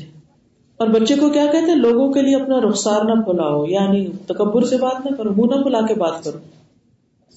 اور 0.77 0.87
بچے 0.87 1.15
کو 1.15 1.29
کیا 1.29 1.45
کہتے 1.45 1.71
ہیں؟ 1.71 1.75
لوگوں 1.75 2.13
کے 2.13 2.21
لیے 2.21 2.35
اپنا 2.35 2.59
رخسار 2.59 3.05
نہ 3.05 3.21
پھلاؤ 3.21 3.65
یعنی 3.65 4.07
تکبر 4.25 4.61
سے 4.61 4.77
بات 4.77 5.11
نہ 5.11 5.15
کرو، 5.15 5.29
منہ 5.29 5.55
نہ 5.55 5.63
پھلا 5.63 5.81
کے 5.81 5.93
بات 5.93 6.23
کرو۔ 6.23 6.37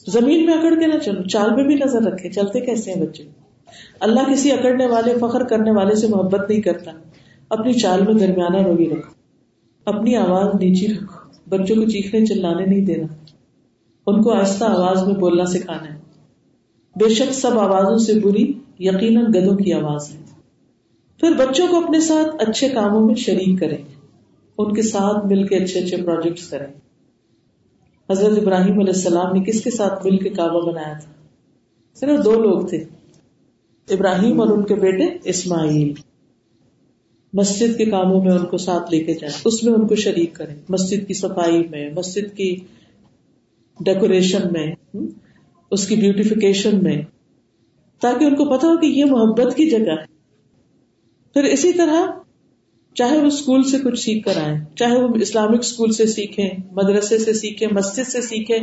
زمین 0.07 0.47
میں 0.47 0.55
اکڑ 0.55 0.81
کے 0.81 0.87
نہ 0.87 0.99
چلو، 0.99 1.23
چال 1.23 1.55
میں 1.55 1.65
بھی 1.65 1.75
نظر 1.75 2.03
رکھے، 2.03 2.31
چلتے 2.31 2.61
کیسے 2.61 2.93
ہیں 2.93 3.07
بچے؟ 3.07 3.42
اللہ 4.01 4.33
کسی 4.33 4.53
اکڑنے 4.53 4.87
والے، 4.87 5.15
فخر 5.21 5.45
کرنے 5.45 5.71
والے 5.71 5.95
سے 5.95 6.09
محبت 6.09 6.51
نہیں 6.51 6.61
کرتا۔ 6.61 6.91
اپنی 7.49 7.73
چال 7.73 8.03
میں 8.05 8.15
درمیانہ 8.15 8.57
روی 8.57 8.89
رکھو۔ 8.91 9.13
اپنی 9.85 10.17
آواز 10.17 10.55
نیچی 10.55 10.87
رکھو۔ 10.87 11.23
بچوں 11.49 11.77
کو 11.77 11.91
چیخنے، 11.91 12.27
چلانے 12.27 12.67
نہیں 12.67 12.81
دینا۔ 12.81 13.07
ان 14.07 14.23
کو 14.23 14.33
آہستہ 14.33 14.65
آواز 14.65 15.07
میں 15.07 15.15
بولنا 15.15 15.45
سکھانا 15.45 15.95
ہے۔ 15.95 16.01
بے 16.97 17.09
شک 17.09 17.35
سب 17.35 17.59
آوازوں 17.59 17.99
سے 17.99 18.21
بری، 18.21 18.53
یقیناً 18.79 19.25
گدوں 19.25 19.57
کی 19.57 19.73
آواز 19.73 20.15
ہے۔ 20.15 20.21
پھر 21.21 21.31
بچوں 21.31 21.67
کو 21.71 21.85
اپنے 21.85 22.01
ساتھ 22.01 22.49
اچھے 22.49 22.69
کاموں 22.69 23.07
میں 23.07 23.15
شریک 23.15 23.61
کریں۔ 23.61 23.77
ان 24.59 24.75
کے 24.75 24.83
ساتھ 24.83 25.27
مل 25.27 25.47
کے 25.47 25.57
اچھے 25.57 25.81
اچھے 25.81 25.97
پروجیکٹس 25.97 26.49
کریں۔ 26.49 26.67
حضرت 28.11 28.39
ابراہیم 28.39 28.79
علیہ 28.79 28.93
السلام 28.95 29.33
نے 29.33 29.41
کس 29.41 29.65
کے 29.65 29.71
ساتھ 29.71 30.07
مل 30.07 30.19
کے 30.19 30.31
کعبہ 30.31 30.71
بنایا 30.71 30.93
تھا؟ 30.93 31.13
صرف 31.95 32.25
دو 32.25 32.43
لوگ 32.43 32.67
تھے۔ 32.67 32.85
ابراہیم 33.91 34.41
اور 34.41 34.49
ان 34.49 34.65
کے 34.65 34.75
بیٹے 34.75 35.05
اسماعیل۔ 35.25 35.93
مسجد 37.33 37.79
کے 37.79 37.85
کاموں 37.85 38.25
میں 38.25 38.33
ان 38.33 38.47
کو 38.47 38.57
ساتھ 38.57 38.95
لے 38.95 39.05
کے 39.05 39.15
جائیں۔ 39.15 39.35
اس 39.45 39.63
میں 39.63 39.73
ان 39.73 39.87
کو 39.87 39.95
شریک 39.95 40.35
کریں۔ 40.35 40.57
مسجد 40.69 41.07
کی 41.09 41.15
صفائی 41.15 41.69
میں، 41.71 41.91
مسجد 41.97 42.37
کی 42.37 42.57
ڈیکوریشن 43.81 44.41
میں 44.53 44.99
اس 45.71 45.89
کی 45.89 45.97
بیوٹیفیکیشن 45.97 46.83
میں، 46.83 47.03
تاکہ 48.01 48.25
ان 48.25 48.35
کو 48.35 48.45
پتا 48.45 48.67
ہو 48.67 48.77
کہ 48.77 48.87
یہ 48.87 49.05
محبت 49.05 49.57
کی 49.57 49.71
جگہ 49.71 49.91
ہے۔ 49.91 50.13
پھر 51.35 51.45
اسی 51.45 51.73
طرح 51.73 52.07
چاہے 52.95 53.19
وہ 53.19 53.27
اسکول 53.27 53.63
سے 53.63 53.79
کچھ 53.79 54.01
سیکھ 54.01 54.25
کر 54.25 54.37
آئے 54.37 54.59
چاہے 54.77 54.97
وہ 54.97 55.09
اسلامک 55.15 55.59
اسکول 55.59 55.93
سے 55.93 56.07
سیکھیں، 56.07 56.51
مدرسے 56.73 57.19
سے 57.19 57.33
سیکھیں، 57.33 57.69
مسجد 57.73 58.09
سے 58.09 58.21
سیکھیں، 58.21 58.59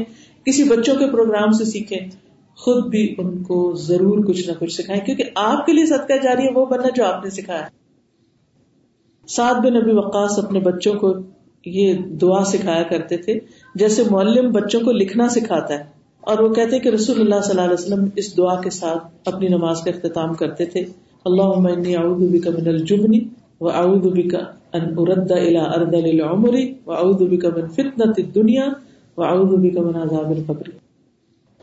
کسی 0.46 0.64
بچوں 0.64 0.96
کے 0.96 1.12
پروگرام 1.12 1.52
سے 1.52 1.66
سیکھیں 1.66 2.29
خود 2.60 2.88
بھی 2.88 3.16
ان 3.18 3.44
کو 3.44 3.74
ضرور 3.76 4.26
کچھ 4.26 4.50
نہ 4.50 4.54
کچھ 4.60 4.74
سکھائیں، 4.74 5.06
کیونکہ 5.06 5.24
آپ 5.36 5.66
کے 5.66 5.74
لیے 5.74 5.86
صدقہ 5.86 6.14
جاری 6.24 6.44
ہے 6.44 6.52
وہ 6.56 6.66
بننا 6.66 6.88
جو 6.96 7.06
آپ 7.06 7.24
نے 7.24 7.30
سکھایا۔ 7.30 7.68
سات 9.28 9.56
بن 9.56 9.74
نبی 9.74 9.92
وقاص 9.92 10.40
اپنے 10.40 10.60
بچوں 10.60 10.94
کو 10.94 11.14
یہ 11.66 11.94
دعا 11.94 12.44
سکھایا 12.44 12.84
کرتے 12.84 13.18
تھے، 13.18 13.40
جیسے 13.76 14.04
معلم 14.12 14.52
بچوں 14.52 14.80
کو 14.80 14.92
لکھنا 14.92 15.30
سکھاتا 15.30 15.74
ہے۔ 15.74 15.84
اور 16.22 16.40
وہ 16.40 16.54
کہتے 16.54 16.80
کہ 16.80 16.90
رسول 16.90 17.22
اللہ 17.22 17.42
صلی 17.42 17.52
اللہ 17.52 17.62
علیہ 17.62 17.74
وسلم 17.74 18.06
اس 18.16 18.38
دعا 18.38 18.62
کے 18.62 18.70
ساتھ 18.70 19.08
اپنی 19.26 19.48
نماز 19.48 19.82
کا 19.82 19.92
اختتام 19.92 20.34
کرتے 20.34 20.66
تھے۔ 20.66 20.86
اللہ 21.26 21.42
اعوذ 21.42 22.30
بک 22.32 22.48
من 22.48 22.68
الجبن 22.68 23.12
و 23.62 23.70
اعوذ 23.70 24.08
بک 24.08 24.36
ان 24.74 24.82
ارد 24.98 25.32
الى 25.32 25.58
ارض 25.58 25.94
العمر 25.94 26.54
و 26.86 26.92
اعوذ 26.92 27.16
بک 27.16 27.46
من 27.46 27.68
فتنة 27.68 28.12
الدنیا 28.18 28.66
و 29.18 29.24
اعوذ 29.24 29.60
بک 29.60 29.78
من 29.78 29.96
عذاب 29.96 30.30
القبر۔ 30.30 30.79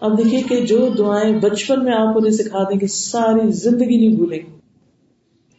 اب 0.00 0.18
دیکھیے 0.18 0.42
کہ 0.48 0.66
جو 0.66 0.88
دعائیں 0.98 1.38
بچپن 1.40 1.84
میں 1.84 1.92
آپ 1.92 2.16
انہیں 2.16 2.30
سکھا 2.30 2.62
دیں 2.62 2.80
گے 2.80 2.86
ساری 2.86 3.50
زندگی 3.50 3.96
نہیں 3.96 4.16
بھولیں۔ 4.16 4.38
گے 4.38 4.56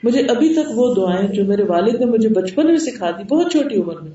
مجھے 0.03 0.21
ابھی 0.21 0.53
تک 0.53 0.71
وہ 0.75 0.93
دعائیں 0.93 1.27
جو 1.27 1.45
میرے 1.45 1.63
والد 1.63 1.95
نے 1.99 2.05
مجھے 2.05 2.29
بچپن 2.29 2.65
میں 2.65 2.77
سکھا 2.77 3.11
دی، 3.11 3.23
بہت 3.23 3.51
چھوٹی 3.51 3.75
عمر 3.75 4.01
میں، 4.01 4.11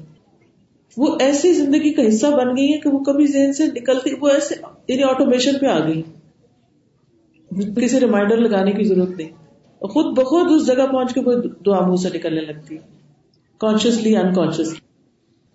وہ 0.97 1.17
ایسی 1.21 1.53
زندگی 1.53 1.93
کا 1.93 2.09
حصہ 2.09 2.27
بن 2.27 2.57
گئی 2.57 2.73
ہے 2.73 2.79
کہ 2.79 2.91
وہ 2.91 2.99
کبھی 2.99 3.27
ذہن 3.27 3.53
سے 3.53 3.67
نکلتی 3.67 4.11
وہ 4.21 4.29
ایسے 4.29 4.55
یعنی 4.89 5.03
آٹومیشن 5.03 5.59
پہ 5.61 5.67
آ 5.67 5.89
گئی۔ 5.89 6.03
کسی 7.83 8.01
ریمائنڈر 8.01 8.37
لگانے 8.37 8.73
کی 8.73 8.85
ضرورت 8.85 9.11
نہیں۔ 9.11 9.31
خود 9.81 10.19
بخود 10.19 10.47
اس 10.51 10.67
جگہ 10.67 10.87
پہنچ 10.87 11.15
کے 11.15 11.21
وہ 11.21 11.33
دعا 11.67 11.87
منہ 11.87 11.97
سے 11.97 12.09
نکلنے 12.15 12.41
لگتی۔ 12.41 12.77
کانشیسلی 13.59 14.17
انکانشیسلی 14.17 14.81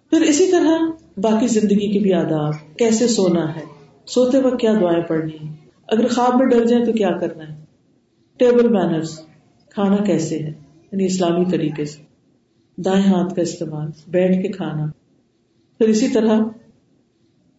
پھر 0.09 0.21
اسی 0.21 0.51
طرح 0.51 0.71
باقی 1.17 1.47
زندگی 1.47 1.91
کے 1.91 1.99
بھی 1.99 2.13
آداب، 2.13 2.77
کیسے 2.77 3.07
سونا 3.07 3.55
ہے؟ 3.55 3.76
سوتے 4.07 4.39
وقت 4.39 4.59
کیا 4.59 4.73
دعائیں 4.81 5.03
پڑھنی 5.03 5.49
ہے 5.49 5.55
اگر 5.87 6.07
خواب 6.07 6.35
میں 6.35 6.45
ڈر 6.45 6.65
جائیں 6.65 6.85
تو 6.85 6.93
کیا 6.93 7.11
کرنا 7.11 7.43
ہے؟ 7.43 7.63
ٹیبل 8.37 8.67
مینرس 8.67 9.19
کھانا 9.69 9.95
کیسے 9.95 10.39
ہے؟ 10.39 10.49
یعنی 10.91 11.05
اسلامی 11.05 11.45
طریقے 11.45 11.85
سے۔ 11.85 12.01
دائیں 12.81 13.03
ہاتھ 13.03 13.35
کا 13.35 13.41
استعمال، 13.41 13.87
بیٹھ 14.07 14.41
کے 14.41 14.47
کھانا۔ 14.47 14.85
پھر 15.77 15.89
اسی 15.89 16.07
طرح 16.07 16.39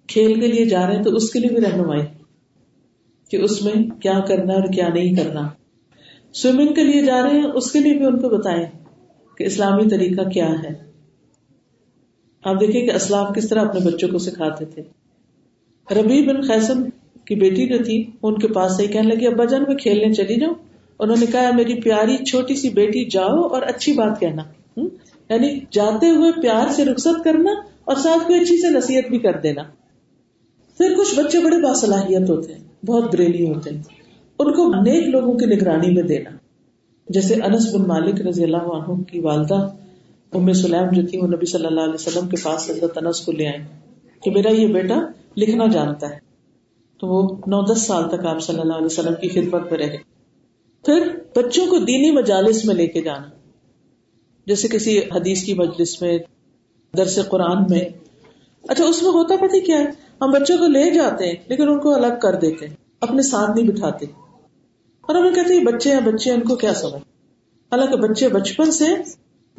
کھیل 0.06 0.40
کے 0.40 0.46
لیے 0.46 0.64
جا 0.64 0.86
رہے 0.86 0.96
ہیں 0.96 1.02
تو 1.02 1.10
اس 1.10 1.30
کے 1.30 1.38
لیے 1.38 1.58
بھی 1.58 1.60
رہنمائی۔ 1.60 2.02
کہ 3.30 3.36
اس 3.36 3.62
میں 3.62 3.72
کیا 4.00 4.20
کرنا 4.20 4.52
اور 4.54 4.72
کیا 4.72 4.88
نہیں 4.88 5.14
کرنا۔ 5.14 5.48
سوئمنگ 6.32 6.74
کے 6.74 6.84
لیے 6.84 7.02
جا 7.04 7.22
رہے 7.22 7.30
ہیں، 7.30 7.46
اس 7.54 7.72
کے 7.72 7.78
لیے 7.78 7.94
بھی 7.94 8.06
ان 8.06 8.20
کو 8.20 8.28
بتائیں 8.28 8.66
کہ 9.36 9.44
اسلامی 9.44 9.88
طریقہ 9.90 10.28
کیا 10.28 10.48
ہے۔ 10.48 10.90
آپ 12.44 12.60
دیکھیں 12.60 12.86
کہ 12.86 12.92
اسلام 12.92 13.32
کس 13.32 13.48
طرح 13.48 13.60
اپنے 13.60 13.80
بچوں 13.86 14.08
کو 14.08 14.18
سکھاتے 14.18 14.64
تھے۔ 14.64 14.82
ربی 15.90 16.26
بن 16.26 16.42
خیسم 16.42 16.82
کی 17.24 17.34
بیٹی 17.34 17.68
جو 17.68 17.84
تھی 17.84 18.10
ان 18.22 18.38
کے 18.38 18.48
پاس 18.48 18.76
سے 18.76 18.86
کہنے 18.86 19.14
لگی، 19.14 19.26
ابا 19.26 19.44
جان 19.44 19.64
میں 19.68 19.76
کھیلنے 19.76 20.14
چلی 20.14 20.40
جاؤں 20.40 20.54
انہوں 20.98 21.16
نے 21.20 21.26
کہا، 21.26 21.50
میری 21.56 21.80
پیاری 21.80 22.24
چھوٹی 22.24 22.54
سی 22.54 22.70
بیٹی، 22.70 23.04
جاؤ 23.04 23.42
اور 23.42 23.62
اچھی 23.62 23.92
بات 23.92 24.20
کہنا۔ 24.20 24.42
یعنی 25.30 25.60
جاتے 25.70 26.10
ہوئے 26.10 26.32
پیار 26.32 26.68
سے 26.72 26.84
رخصت 26.84 27.24
کرنا 27.24 27.50
اور 27.84 27.96
ساتھ 27.96 28.26
کوئی 28.26 28.40
اچھی 28.40 28.56
سے 28.56 28.70
نصیحت 28.70 29.10
بھی 29.10 29.18
کر 29.18 29.32
دینا۔ 29.42 29.62
پھر 30.78 30.94
کچھ 30.98 31.20
بچے 31.20 31.38
بڑے 31.38 31.56
باصلاحیت 31.62 32.30
ہوتے 32.30 32.52
ہیں، 32.52 32.86
بہت 32.86 33.14
بریلی 33.14 33.48
ہوتے 33.48 33.70
ہیں۔ 33.70 33.82
ان 34.38 34.52
کو 34.52 34.82
نیک 34.82 35.08
لوگوں 35.08 35.34
کی 35.34 35.46
نگرانی 35.46 35.90
میں 35.90 36.02
دینا۔ 36.02 36.30
جیسے 37.08 37.34
انس 37.34 37.74
بن 37.74 37.88
مالک 37.88 38.26
رضی 38.26 38.44
اللہ 38.44 38.56
عنہ 38.56 39.02
کی 39.02 39.20
والدہ 39.20 39.68
ام 40.32 40.52
سلیم 40.52 40.90
جو 40.92 41.06
تھی، 41.06 41.18
وہ 41.18 41.26
نبی 41.26 41.46
صلی 41.46 41.66
اللہ 41.66 41.80
علیہ 41.80 41.94
وسلم 41.94 42.28
کے 42.28 42.36
پاس 42.42 42.70
حضرت 42.70 42.98
انس 43.02 43.20
کو 43.20 43.32
لے 43.32 43.46
آئے 43.46 43.66
کہ 44.22 44.30
میرا 44.30 44.50
یہ 44.50 44.66
بیٹا 44.66 44.94
لکھنا 45.38 45.66
جانتا 45.66 46.08
ہے۔ 46.10 46.18
تو 47.00 47.06
وہ 47.06 47.36
نو 47.46 47.72
دس 47.72 47.82
سال 47.82 48.08
تک 48.08 48.26
آپ 48.26 48.42
صلی 48.42 48.60
اللہ 48.60 48.72
علیہ 48.72 48.86
وسلم 48.86 49.14
کی 49.14 49.28
خدمت 49.28 49.62
میں 49.70 49.78
رہے۔ 49.78 49.96
پھر 50.86 51.18
بچوں 51.36 51.66
کو 51.66 51.78
دینی 51.78 52.10
مجالس 52.10 52.64
میں 52.64 52.74
لے 52.74 52.86
کے 52.86 53.02
جانا۔ 53.02 53.26
جیسے 54.46 54.68
کسی 54.68 54.98
حدیث 54.98 55.44
کی 55.44 55.54
مجلس 55.54 56.02
میں، 56.02 56.18
درس 56.96 57.18
قرآن 57.28 57.62
میں۔ 57.70 57.80
اچھا 58.68 58.84
اس 58.84 59.02
میں 59.02 59.10
ہوتا 59.10 59.36
پتہ 59.36 59.66
کیا 59.66 59.78
ہے؟ 59.78 59.84
ہم 60.20 60.30
بچوں 60.30 60.58
کو 60.58 60.66
لے 60.66 60.90
جاتے 60.90 61.26
ہیں، 61.26 61.34
لیکن 61.48 61.68
ان 61.68 61.80
کو 61.80 61.94
الگ 61.94 62.20
کر 62.22 62.34
دیتے 62.34 62.66
ہیں، 62.66 62.76
اپنے 63.00 63.22
ساتھ 63.22 63.50
نہیں 63.50 63.68
بٹھاتے۔ 63.68 64.06
اور 65.00 65.14
ہمیں 65.14 65.34
کہتے 65.34 65.54
ہیں، 65.54 65.64
بچے 65.64 65.92
ہیں، 65.92 66.00
بچے 66.00 66.32
ان 66.32 66.40
کو 66.40 66.56
کیا 66.56 66.74
سمجھ؟ 66.74 67.02
حالانکہ 67.72 67.96
بچے 67.96 68.28
بچپن 68.28 68.70
سے 68.70 68.84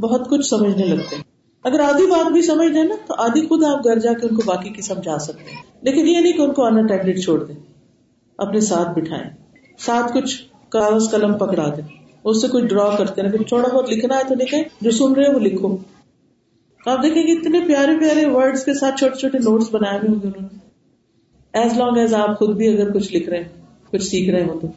بہت 0.01 0.29
کچھ 0.29 0.45
سمجھنے 0.45 0.85
لگتے 0.85 1.15
ہیں۔ 1.15 1.28
اگر 1.63 1.79
آدھی 1.79 2.05
بات 2.05 2.31
بھی 2.31 2.41
سمجھ 2.41 2.73
دیں 2.73 2.83
نا، 2.83 2.95
تو 3.07 3.13
آدھی 3.17 3.47
خود 3.47 3.63
آپ 3.63 3.83
گھر 3.83 3.99
جا 3.99 4.13
کے 4.13 4.27
ان 4.27 4.35
کو 4.35 4.41
باقی 4.45 4.69
کی 4.69 4.81
سمجھا 4.81 5.19
سکتے 5.19 5.51
ہیں۔ 5.51 5.61
لیکن 5.81 6.07
یہ 6.07 6.19
نہیں 6.19 6.33
کہ 6.33 6.41
ان 6.41 6.53
کو 6.53 6.65
انٹینڈیڈ 6.65 7.23
چھوڑ 7.23 7.43
دیں، 7.43 7.55
اپنے 8.37 8.59
ساتھ 8.59 8.99
بٹھائیں۔ 8.99 9.29
ساتھ 9.77 10.13
کچھ 10.13 10.41
کاغذ 10.69 11.09
قلم 11.11 11.33
پکڑا 11.33 11.73
دیں۔ 11.77 11.97
اس 12.23 12.41
سے 12.41 12.47
کچھ 12.47 12.65
ڈرا 12.65 12.95
کرتے 12.95 13.21
ہیں 13.21 13.29
تھوڑا 13.29 13.75
بہت 13.75 13.89
لکھنا 13.89 14.17
ہے 14.17 14.21
تو 14.29 14.35
لکھیں، 14.35 14.63
جو 14.81 14.91
سن 14.91 15.13
رہے 15.13 15.23
ہیں 15.23 15.33
وہ 15.33 15.39
لکھو۔ 15.39 15.77
آپ 16.85 17.03
دیکھیں 17.03 17.23
گے 17.23 17.31
اتنے 17.31 17.59
پیارے 17.67 17.99
پیارے 17.99 18.25
ورڈ 18.25 18.57
کے 18.65 18.73
ساتھ 18.73 18.99
چھوٹے 18.99 19.19
چھوٹے 19.19 19.37
نوٹس 19.37 19.65
بنائے 19.71 19.99
ہوئے 19.99 20.09
ہوں 20.09 20.21
گے 20.23 20.27
انہوں 20.27 20.49
نے۔ 20.53 20.69
ایز 21.53 21.77
لانگ 21.77 21.97
ایز 21.97 22.13
آپ 22.13 22.39
خود 22.39 22.57
بھی 22.57 22.67
اگر 22.67 22.91
کچھ 22.91 23.15
لکھ 23.15 23.29
رہے 23.29 23.37
ہیں، 23.37 23.49
کچھ 23.91 24.03
سیکھ 24.03 24.29
رہے 24.29 24.43
ہو 24.43 24.59
تو۔ 24.59 24.67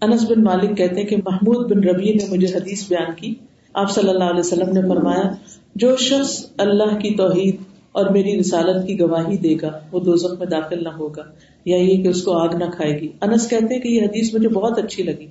انس 0.00 0.30
بن 0.30 0.44
مالک 0.44 0.78
کہتے 0.78 1.00
ہیں 1.00 1.08
کہ 1.08 1.16
محمود 1.16 1.72
بن 1.72 1.84
ربی 1.84 2.12
نے 2.12 2.24
مجھے 2.30 2.46
حدیث 2.56 2.88
بیان 2.88 3.14
کی۔ 3.16 3.34
آپ 3.74 3.90
صلی 3.90 4.08
اللہ 4.08 4.24
علیہ 4.24 4.40
وسلم 4.40 4.72
نے 4.72 4.80
فرمایا 4.88 5.22
جو 5.74 5.96
شخص 5.96 6.46
اللہ 6.58 6.98
کی 6.98 7.14
توحید 7.14 7.56
اور 7.92 8.06
میری 8.06 8.40
رسالت 8.40 8.86
کی 8.86 9.00
گواہی 9.00 9.36
دے 9.36 9.56
گا، 9.62 9.80
وہ 9.92 10.00
دو 10.00 10.14
میں 10.38 10.46
داخل 10.46 10.84
نہ 10.84 10.88
ہوگا 10.88 11.22
یا 11.64 11.76
یہ 11.76 12.02
کہ 12.02 12.08
اس 12.08 12.22
کو 12.22 12.32
آگ 12.32 12.48
نہ 12.56 12.64
کھائے 12.76 13.00
گی۔ 13.00 13.08
انس 13.20 13.50
کہتے 13.50 13.74
ہیں 13.74 13.82
کہ 13.82 13.88
یہ 13.88 14.02
حدیث 14.02 14.34
مجھے 14.34 14.48
بہت 14.48 14.78
اچھی 14.78 15.02
لگی۔ 15.02 15.26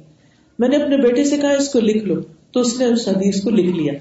میں 0.60 0.70
نے 0.70 0.76
اپنے 0.76 0.98
بیٹے 0.98 1.24
سے 1.24 1.38
کہا، 1.38 1.50
اس 1.50 1.70
کو 1.70 1.80
لکھ 1.80 2.06
لو۔ 2.06 2.16
تو 2.52 2.60
اس 2.60 2.80
نے 2.80 2.86
اس 2.86 3.08
حدیث 3.08 3.44
کو 3.44 3.50
لکھ 3.50 3.78
لیا۔ 3.78 3.94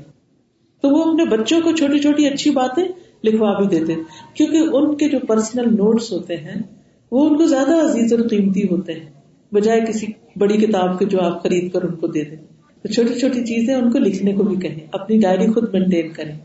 تو 0.82 0.88
وہ 0.88 1.05
اپنے 1.05 1.24
بچوں 1.24 1.61
کو 1.61 1.76
چھوٹی 1.76 1.99
چھوٹی 1.99 2.26
اچھی 2.26 2.51
باتیں 2.51 2.84
لکھوا 3.24 3.59
بھی 3.59 3.78
دیتے۔ 3.78 3.95
کیونکہ 4.34 4.57
ان 4.57 4.97
کے 4.97 5.09
جو 5.09 5.18
پرسنل 5.28 5.74
نوٹس 5.74 6.12
ہوتے 6.12 6.36
ہیں، 6.36 6.62
وہ 7.12 7.28
ان 7.28 7.36
کو 7.36 7.47
زیادہ 7.47 7.84
عزیز 7.84 8.12
اور 8.12 8.28
قیمتی 8.28 8.62
ہوتے 8.62 8.93
ہیں۔ 8.93 9.11
بجائے 9.53 9.80
کسی 9.80 10.07
بڑی 10.36 10.57
کتاب 10.57 10.99
کے 10.99 11.05
جو 11.05 11.20
آپ 11.20 11.43
خرید 11.43 11.72
کر 11.72 11.82
ان 11.82 11.97
کو 11.97 12.07
دے 12.07 12.24
دیں۔ 12.24 12.36
تو 12.83 12.89
چھوٹی 12.89 13.18
چھوٹی 13.18 13.41
چیزیں 13.41 13.74
ان 13.74 13.91
کو 13.91 13.99
لکھنے 13.99 14.33
کو 14.33 14.43
بھی 14.43 14.57
کہیں، 14.57 14.87
اپنی 14.93 15.18
ڈائری 15.18 15.53
خود 15.53 15.74
مینٹین 15.74 16.12
کریں۔ 16.12 16.39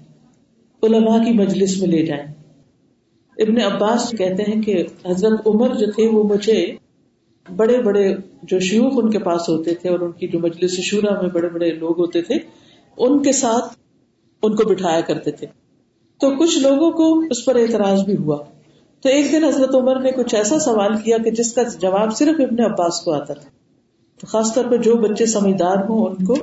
علماء 0.84 1.24
کی 1.24 1.32
مجلس 1.32 1.78
میں 1.78 1.88
لے 1.88 2.06
جائیں۔ 2.06 2.26
ابن 3.38 3.62
عباس 3.62 4.16
کہتے 4.18 4.44
ہیں 4.44 4.62
کہ 4.62 4.84
حضرت 5.06 5.48
عمر 5.48 5.76
جو 5.76 5.92
تھے، 5.92 6.08
وہ 6.08 6.24
مجھے 6.24 6.76
بڑے 7.56 7.82
بڑے 7.82 8.16
جو 8.44 8.60
شیوخ 8.60 8.94
ان 8.98 9.12
کے 9.12 9.20
پاس 9.20 9.50
ہوتے 9.50 9.74
تھے 9.74 9.90
اور 9.90 10.00
ان 10.00 10.12
کی 10.12 10.28
جو 10.28 10.40
مجلس 10.40 10.72
شورا 10.72 11.22
میں 11.22 11.30
بڑے 11.30 11.50
بڑے 11.50 11.72
لوگ 11.72 12.00
ہوتے 12.00 12.22
تھے، 12.22 12.36
ان 12.98 13.24
کے 13.24 13.32
ساتھ 13.32 13.78
ان 14.44 14.56
کو 14.56 14.70
بٹھایا 14.70 15.02
کرتے 15.02 15.32
تھے۔ 15.32 15.48
تو 16.20 16.30
کچھ 16.36 16.60
لوگوں 16.60 16.92
کو 16.92 17.20
اس 17.20 17.46
پر 17.46 17.56
اعتراض 17.56 18.06
بھی 18.06 18.18
ہوا۔ 18.18 18.44
تو 19.02 19.10
ایک 19.10 19.32
دن 19.32 19.44
حضرت 19.44 19.76
عمر 19.76 20.00
نے 20.00 20.12
کچھ 20.12 20.36
ایسا 20.36 20.60
سوال 20.60 20.98
کیا 20.98 21.18
کہ 21.18 21.32
جس 21.32 21.54
کا 21.54 21.62
جواب 21.64 22.16
صرف 22.16 22.42
ابن 22.42 22.62
عباس 22.62 23.02
کو 23.02 23.14
آتا 23.14 23.34
تھا۔ 23.34 23.50
تو 24.22 24.28
خاص 24.28 24.54
طور 24.54 24.66
پہ 24.66 24.78
جو 24.78 24.96
بچے 24.96 25.26
سمجھدار 25.26 25.76
ہوں، 25.90 26.06
ان 26.06 26.26
کو 26.26 26.36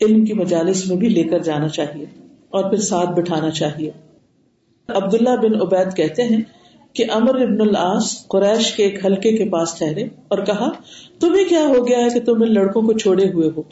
علم 0.00 0.24
کی 0.24 0.32
مجالس 0.32 0.86
میں 0.86 0.96
بھی 0.96 1.08
لے 1.08 1.22
کر 1.22 1.38
جانا 1.38 1.68
چاہیے 1.68 2.04
اور 2.48 2.70
پھر 2.70 2.76
ساتھ 2.76 3.10
بٹھانا 3.10 3.50
چاہیے۔ 3.50 3.90
عبداللہ 4.88 5.36
بن 5.36 5.60
عبید 5.60 5.96
کہتے 5.96 6.22
ہیں 6.22 6.40
کہ 6.92 7.04
امر 7.12 7.34
ابن 7.34 7.60
العاص 7.60 8.28
قریش 8.28 8.72
کے 8.72 8.82
ایک 8.82 9.06
حلقے 9.06 9.36
کے 9.36 9.44
پاس 9.44 9.74
ٹھہرے 9.74 10.02
اور 10.02 10.38
کہا، 10.38 10.70
تمہیں 11.20 11.44
کیا 11.44 11.66
ہو 11.66 11.88
گیا 11.88 11.98
ہے 11.98 12.08
کہ 12.08 12.20
تم 12.20 12.42
ان 12.42 12.54
لڑکوں 12.54 12.82
کو 12.82 12.92
چھوڑے 12.92 13.24
ہوئے 13.32 13.50
ہو؟ 13.56 13.62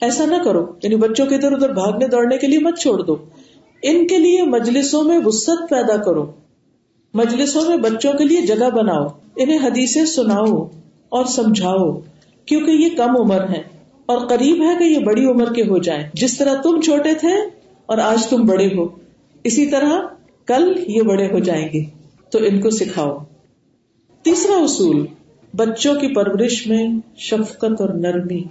ایسا 0.00 0.24
نہ 0.24 0.42
کرو 0.44 0.66
یعنی 0.82 0.96
بچوں 0.96 1.26
کے 1.26 1.34
ادھر 1.34 1.52
ادھر 1.52 1.72
بھاگنے 1.72 2.06
دوڑنے 2.08 2.38
کے 2.38 2.46
لیے 2.46 2.58
مت 2.58 2.78
چھوڑ 2.78 3.02
دو۔ 3.02 3.16
ان 3.82 4.06
کے 4.06 4.18
لیے 4.18 4.42
مجلسوں 4.42 5.04
میں 5.04 5.18
وسط 5.24 5.70
پیدا 5.70 5.96
کرو۔ 5.96 6.32
مجلسوں 7.14 7.62
میں 7.68 7.76
بچوں 7.76 8.12
کے 8.12 8.24
لیے 8.24 8.40
جگہ 8.40 8.70
بناؤ، 8.70 9.06
انہیں 9.36 9.58
حدیثیں 9.58 10.04
سناؤ 10.04 10.64
اور 11.08 11.24
سمجھاؤ۔ 11.24 12.00
کیونکہ 12.46 12.70
یہ 12.70 12.88
کم 12.96 13.16
عمر 13.16 13.48
ہے 13.48 13.62
اور 14.06 14.26
قریب 14.26 14.62
ہے 14.62 14.76
کہ 14.78 14.84
یہ 14.84 14.98
بڑی 14.98 15.26
عمر 15.26 15.52
کے 15.52 15.62
ہو 15.62 15.78
جائیں۔ 15.78 16.04
جس 16.14 16.38
طرح 16.38 16.60
تم 16.60 16.80
چھوٹے 16.80 17.14
تھے 17.14 17.32
اور 17.86 17.98
آج 17.98 18.26
تم 18.26 18.42
بڑے 18.42 18.66
ہو، 18.66 18.88
اسی 19.44 19.66
طرح 19.66 20.00
کل 20.46 20.84
یہ 20.86 21.02
بڑے 21.02 21.26
ہو 21.26 21.38
جائیں 21.38 21.68
گے۔ 21.72 21.84
تو 22.30 22.38
ان 22.38 22.60
کو 22.60 22.70
سکھاؤ۔ 22.70 23.18
تیسرا 24.22 24.62
اصول، 24.62 25.06
بچوں 25.54 25.94
کی 25.94 26.14
پرورش 26.14 26.66
میں 26.66 26.88
شفقت 27.16 27.80
اور 27.80 27.88
نرمی، 27.88 28.44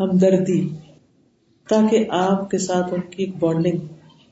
ہمدردی، 0.00 0.68
تاکہ 1.68 2.04
آپ 2.10 2.50
کے 2.50 2.58
ساتھ 2.58 2.94
ان 2.94 3.00
کی 3.00 3.24
ایک 3.24 3.36
بانڈنگ 3.36 3.78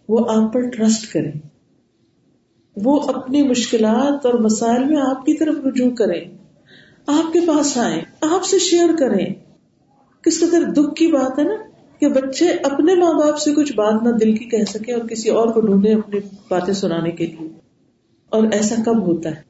وہ 0.09 0.27
آپ 0.29 0.53
پر 0.53 0.61
ٹرسٹ 0.61 1.13
کریں۔ 1.13 1.33
وہ 2.77 3.01
اپنی 3.01 3.43
مشکلات 3.43 4.27
اور 4.27 4.35
مسائل 4.35 4.85
میں 4.85 4.97
آپ 4.97 5.27
کی 5.27 5.35
طرف 5.35 5.55
رجوع 5.67 5.91
کریں۔ 5.91 6.25
آپ 7.07 7.33
کے 7.33 7.41
پاس 7.41 7.79
آئیں، 7.79 8.01
آپ 8.21 8.45
سے 8.45 8.59
شیئر 8.59 8.89
کریں۔ 8.99 9.27
کس 10.23 10.41
قدر 10.41 10.63
دکھ 10.63 10.95
کی 10.95 11.07
بات 11.07 11.39
ہے 11.39 11.45
نا 11.45 11.55
کہ 11.99 12.09
بچے 12.09 12.49
اپنے 12.49 12.95
ماں 12.95 13.13
باپ 13.13 13.39
سے 13.39 13.55
کچھ 13.55 13.73
بات 13.73 14.03
نہ 14.03 14.09
دل 14.09 14.37
کی 14.37 14.45
کہہ 14.45 14.65
سکے 14.69 14.93
اور 14.93 15.09
کسی 15.09 15.29
اور 15.29 15.47
کو 15.49 15.61
ڈھونڈے 15.61 15.93
اپنی 15.93 16.21
باتیں 16.51 16.75
سنانے 16.75 17.11
کے 17.11 17.27
لیے۔ 17.27 17.49
اور 18.31 18.43
ایسا 18.53 18.75
کب 18.87 19.07
ہوتا 19.07 19.29
ہے؟ 19.31 19.43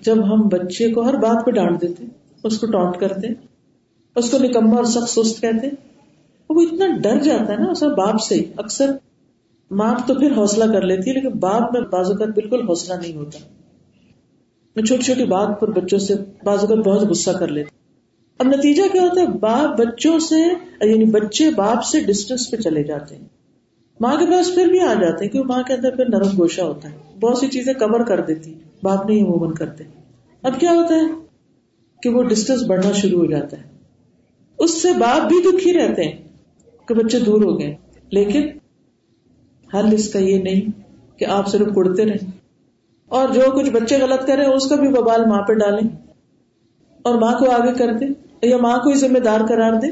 جب 0.00 0.32
ہم 0.32 0.40
بچے 0.48 0.92
کو 0.92 1.00
ہر 1.00 1.14
بات 1.14 1.46
پہ 1.46 1.50
ڈانٹ 1.50 1.82
دیتے، 1.82 2.04
اس 2.44 2.58
کو 2.58 2.66
ٹانٹ 2.66 2.96
کرتے، 2.96 3.28
اس 4.16 4.30
کو 4.30 4.38
نکما 4.38 4.76
اور 4.76 4.84
سخت 4.84 5.08
سست 5.08 5.40
کہتے۔ 5.40 5.68
وہ 6.50 6.62
اتنا 6.62 6.86
ڈر 7.02 7.20
جاتا 7.20 7.52
ہے 7.52 7.56
نا 7.56 7.70
اسے 7.70 7.86
باپ 7.88 8.20
سے۔ 8.20 8.42
اکثر 8.56 8.90
ماں 9.70 9.94
تو 10.06 10.14
پھر 10.14 10.32
حوصلہ 10.36 10.72
کر 10.72 10.82
لیتی 10.82 11.10
ہے، 11.10 11.14
لیکن 11.14 11.38
باپ 11.38 11.72
میں 11.72 11.80
بازو 11.80 12.14
کا 12.14 12.24
بالکل 12.24 12.60
حوصلہ 12.68 12.94
نہیں 12.94 13.16
ہوتا۔ 13.16 13.38
میں 14.78 14.86
چھوٹی 14.86 15.02
چھوٹی 15.02 15.24
بات 15.24 15.60
پر 15.60 15.70
بچوں 15.70 15.98
سے 15.98 16.14
بازو 16.44 16.66
کا 16.66 16.74
بہت 16.74 17.00
غصہ 17.00 17.30
کر 17.30 17.48
لیتی 17.48 17.70
اب 18.38 18.46
نتیجہ 18.46 18.82
کیا 18.92 19.02
ہوتا 19.02 19.20
ہے؟ 19.20 19.26
باپ 19.26 19.80
بچوں 19.80 20.18
سے 20.18 20.40
یعنی 20.88 21.04
بچے 21.04 21.50
باپ 21.50 21.84
سے 21.84 22.00
ڈسٹینس 22.00 22.50
پہ 22.50 22.56
چلے 22.56 22.82
جاتے 22.82 23.16
ہیں۔ 23.16 23.24
ماں 24.00 24.16
کے 24.16 24.26
پاس 24.26 24.54
پھر 24.54 24.66
بھی 24.66 24.80
آ 24.80 24.94
جاتے 24.94 25.24
ہیں 25.24 25.32
کیونکہ 25.32 25.48
ماں 25.48 25.62
کے 25.62 25.72
اندر 25.72 25.96
پھر 25.96 26.08
نرم 26.08 26.26
گوشا 26.38 26.64
ہوتا 26.64 26.90
ہے۔ 26.90 26.96
بہت 27.20 27.38
سی 27.38 27.46
چیزیں 27.46 27.72
کور 27.74 28.00
کر 28.00 28.20
دیتی 28.20 28.54
باپ 28.82 29.06
نہیں 29.06 29.22
عموماً 29.22 29.54
کرتے 29.54 29.84
اب 30.42 30.60
کیا 30.60 30.70
ہوتا 30.70 30.94
ہے؟ 30.94 31.06
کہ 32.02 32.10
وہ 32.10 32.22
ڈسٹینس 32.22 32.62
بڑھنا 32.62 32.92
شروع 32.92 33.20
ہو 33.20 33.26
جاتا 33.26 33.56
ہے۔ 33.58 33.62
اس 34.58 34.82
سے 34.82 34.88
باپ 34.92 35.28
بھی 35.28 35.36
دکھی 35.42 35.72
رہتے 35.72 36.02
ہیں 36.02 36.16
کہ 36.88 36.94
بچے 36.94 37.18
دور 37.18 37.42
ہو 37.42 37.60
گئے۔ 37.60 37.76
لیکن 38.10 38.48
حل 39.74 39.94
اس 39.94 40.12
کا 40.12 40.18
یہ 40.18 40.42
نہیں 40.42 40.82
کہ 41.18 41.24
آپ 41.24 41.48
صرف 41.48 41.66
اڑتے 41.76 42.04
رہیں۔ 42.04 42.37
اور 43.08 43.28
جو 43.28 43.40
کچھ 43.56 43.70
بچے 43.70 43.96
غلط 43.96 44.26
کریں، 44.26 44.44
اس 44.44 44.68
کا 44.68 44.76
بھی 44.76 44.88
ببال 44.88 45.24
ماں 45.26 45.42
پہ 45.42 45.52
ڈالیں 45.52 45.88
اور 47.02 47.14
ماں 47.14 47.32
کو 47.32 47.50
آگے 47.50 47.72
کر 47.78 47.92
دیں 47.92 48.08
یا 48.42 48.56
ماں 48.56 48.78
کو 48.78 48.90
ہی 48.90 48.94
ذمہ 48.94 49.18
دار 49.18 49.40
کرار 49.48 49.72
دیں۔ 49.72 49.90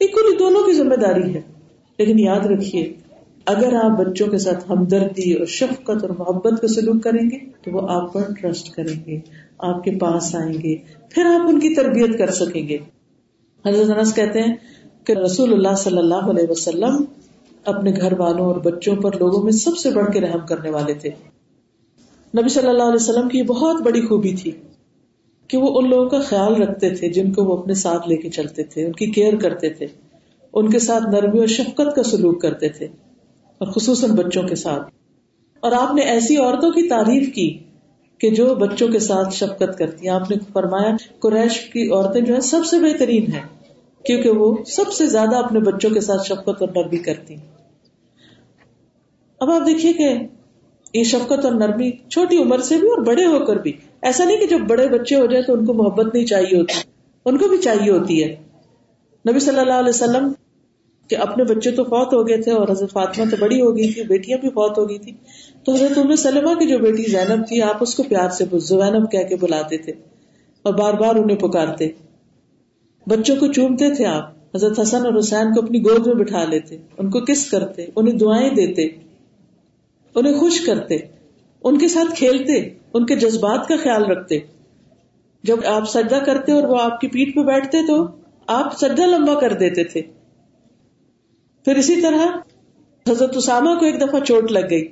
اکولی 0.00 0.36
دونوں 0.36 0.62
کی 0.62 0.72
ذمہ 0.72 0.94
داری 0.94 1.34
ہے۔ 1.34 1.40
لیکن 1.98 2.18
یاد 2.18 2.46
رکھیے، 2.46 2.92
اگر 3.46 3.74
آپ 3.74 3.98
بچوں 3.98 4.26
کے 4.26 4.38
ساتھ 4.38 4.70
ہمدردی 4.70 5.32
اور 5.32 5.46
شفقت 5.46 6.04
اور 6.04 6.10
محبت 6.10 6.60
کا 6.60 6.68
سلوک 6.68 7.02
کریں 7.02 7.30
گے، 7.30 7.38
تو 7.38 7.70
وہ 7.70 7.88
آپ 7.90 8.12
پر 8.12 8.22
ٹرسٹ 8.40 8.70
کریں 8.70 9.04
گے، 9.06 9.20
آپ 9.58 9.84
کے 9.84 9.90
پاس 9.90 10.34
آئیں 10.34 10.52
گے، 10.52 10.76
پھر 11.10 11.24
آپ 11.24 11.48
ان 11.48 11.60
کی 11.60 11.74
تربیت 11.74 12.18
کر 12.18 12.30
سکیں 12.30 12.68
گے۔ 12.68 12.78
حضرت 13.66 13.98
انس 13.98 14.14
کہتے 14.14 14.40
ہیں 14.40 14.56
کہ 15.04 15.12
رسول 15.12 15.52
اللہ 15.52 15.74
صلی 15.76 15.98
اللہ 15.98 16.14
علیہ 16.14 16.50
وسلم 16.50 17.04
اپنے 17.64 17.92
گھر 18.00 18.20
والوں 18.20 18.46
اور 18.46 18.56
بچوں 18.56 18.96
پر 18.96 19.18
لوگوں 19.18 19.42
میں 19.42 19.52
سب 19.52 19.76
سے 19.76 19.90
بڑھ 19.90 20.12
کے 20.12 20.20
رحم 20.20 20.46
کرنے 20.48 20.70
والے 20.70 20.94
تھے۔ 20.94 21.10
نبی 22.34 22.48
صلی 22.48 22.68
اللہ 22.68 22.82
علیہ 22.82 22.94
وسلم 22.94 23.28
کی 23.28 23.42
بہت 23.42 23.80
بڑی 23.82 24.00
خوبی 24.00 24.34
تھی 24.34 24.50
کہ 25.48 25.58
وہ 25.58 25.80
ان 25.80 25.88
لوگوں 25.90 26.08
کا 26.08 26.20
خیال 26.20 26.62
رکھتے 26.62 26.90
تھے 26.90 27.08
جن 27.08 27.32
کو 27.32 27.44
وہ 27.44 27.56
اپنے 27.56 27.74
ساتھ 27.74 28.08
لے 28.08 28.16
کے 28.16 28.30
چلتے 28.30 28.62
تھے، 28.62 28.84
ان 28.86 28.92
کی 28.92 29.06
کیئر 29.06 29.36
کرتے 29.36 29.68
تھے، 29.68 29.86
ان 30.54 30.70
کے 30.70 30.78
ساتھ 30.78 31.04
نرمی 31.08 31.38
اور 31.38 31.46
شفقت 31.46 31.94
کا 31.96 32.02
سلوک 32.02 32.42
کرتے 32.42 32.68
تھے، 32.68 32.86
اور 33.58 33.66
خصوصاً 33.66 34.10
بچوں 34.10 34.42
کے 34.42 34.54
ساتھ۔ 34.54 34.90
اور 35.62 35.72
آپ 35.72 35.94
نے 35.94 36.02
ایسی 36.02 36.36
عورتوں 36.36 36.70
کی 36.70 36.88
تعریف 36.88 37.34
کی 37.34 37.58
کہ 38.20 38.30
جو 38.30 38.54
بچوں 38.54 38.88
کے 38.88 38.98
ساتھ 38.98 39.34
شفقت 39.34 39.78
کرتی 39.78 40.06
ہیں۔ 40.06 40.14
آپ 40.14 40.30
نے 40.30 40.36
فرمایا، 40.52 40.96
قریش 41.18 41.60
کی 41.60 41.90
عورتیں 41.90 42.20
جو 42.20 42.34
ہے 42.34 42.40
سب 42.40 42.66
سے 42.66 42.78
بہترین 42.78 43.32
ہیں، 43.32 43.46
کیونکہ 44.04 44.30
وہ 44.30 44.56
سب 44.66 44.92
سے 44.92 45.06
زیادہ 45.06 45.36
اپنے 45.36 45.60
بچوں 45.60 45.90
کے 45.90 46.00
ساتھ 46.00 46.26
شفقت 46.26 46.62
اور 46.62 46.68
نرمی 46.76 46.98
کرتی 46.98 47.34
ہیں۔ 47.34 47.46
اب 49.40 49.50
آپ 49.50 49.66
دیکھیے 49.66 49.92
کہ 49.92 50.08
یہ 50.94 51.04
شفقت 51.04 51.44
اور 51.44 51.52
نرمی 51.52 51.90
چھوٹی 51.90 52.36
عمر 52.36 52.58
سے 52.58 52.76
بھی 52.76 52.88
اور 52.88 53.02
بڑے 53.02 53.24
ہو 53.24 53.44
کر 53.44 53.56
بھی۔ 53.56 53.72
ایسا 54.02 54.24
نہیں 54.24 54.36
کہ 54.36 54.46
جب 54.46 54.58
بڑے 54.58 54.88
بچے 54.88 55.16
ہو 55.16 55.26
جائے 55.26 55.42
تو 55.42 55.54
ان 55.54 55.66
کو 55.66 55.74
محبت 55.74 56.14
نہیں 56.14 56.26
چاہیے 56.26 56.56
ہوتی۔ 56.56 56.80
ان 57.24 57.38
کو 57.38 57.48
بھی 57.48 57.58
چاہیے 57.58 57.90
ہوتی 57.90 58.24
ہے۔ 58.24 58.36
نبی 59.30 59.40
صلی 59.40 59.58
اللہ 59.58 59.72
علیہ 59.72 59.88
وسلم 59.88 60.32
کہ 61.08 61.16
اپنے 61.16 61.44
بچے 61.44 61.70
تو 61.70 61.84
فوت 61.84 62.14
ہو 62.14 62.28
گئے 62.28 62.42
تھے 62.42 62.52
اور 62.52 62.68
حضرت 62.68 62.92
فاطمہ 62.92 63.24
تو 63.30 63.36
بڑی 63.40 63.60
ہو 63.60 63.76
گئی 63.76 63.92
تھی، 63.92 64.02
بیٹیاں 64.02 64.38
بھی 64.38 64.48
فوت 64.48 64.78
ہو 64.78 64.88
گئی 64.88 64.98
تھی 64.98 65.12
تو 65.64 65.72
حضرت 65.72 65.98
عمر 65.98 66.16
سلمہ 66.16 66.54
کی 66.54 66.66
جو 66.66 66.78
بیٹی 66.78 67.02
زینب 67.02 67.48
تھی، 67.48 67.62
آپ 67.62 67.76
اس 67.80 67.94
کو 67.94 68.02
پیار 68.02 68.28
سے 68.28 68.44
زینب 68.58 69.12
کہہ 69.12 69.28
کے 69.28 69.36
بلاتے 69.36 69.78
تھے 69.78 69.92
اور 70.62 70.74
بار 70.74 70.94
بار 70.94 71.14
انہیں 71.14 71.36
پکارتے۔ 71.36 71.88
بچوں 73.06 73.36
کو 73.36 73.46
چومتے 73.46 73.94
تھے 73.94 74.06
آپ۔ 74.06 74.38
حضرت 74.54 74.80
حسن 74.80 75.06
اور 75.06 75.18
حسین 75.18 75.54
کو 75.54 75.62
اپنی 75.62 75.80
گود 75.80 76.06
میں 76.06 76.14
بٹھا 76.14 76.44
لیتے، 76.44 76.76
ان 76.98 77.10
کو 77.10 77.20
کس 77.20 77.50
کرتے، 77.50 77.86
انہیں 77.96 78.14
دعائیں 78.14 78.50
دیتے۔ 78.50 79.07
انہیں 80.18 80.38
خوش 80.38 80.60
کرتے، 80.60 80.96
ان 81.64 81.78
کے 81.78 81.88
ساتھ 81.88 82.18
کھیلتے، 82.18 82.78
ان 82.94 83.06
کے 83.06 83.16
جذبات 83.16 83.68
کا 83.68 83.74
خیال 83.82 84.04
رکھتے۔ 84.04 84.38
جب 85.42 85.56
آپ 85.66 85.90
سجدہ 85.90 86.16
کرتے 86.16 86.52
اور 86.52 86.64
وہ 86.64 86.76
آپ 86.80 87.00
کی 87.00 87.08
پیٹ 87.08 87.34
پہ 87.34 87.40
بیٹھتے 87.40 87.86
تو 87.86 88.06
آپ 88.46 88.78
سجدہ 88.78 89.02
لمبا 89.02 89.40
کر 89.40 89.52
دیتے 89.52 89.84
تھے۔ 89.84 90.02
پھر 91.64 91.76
اسی 91.76 92.00
طرح 92.00 92.26
حضرت 93.10 93.36
اسامہ 93.36 93.78
کو 93.78 93.84
ایک 93.84 94.00
دفعہ 94.00 94.20
چوٹ 94.20 94.52
لگ 94.52 94.66
گئی۔ 94.70 94.88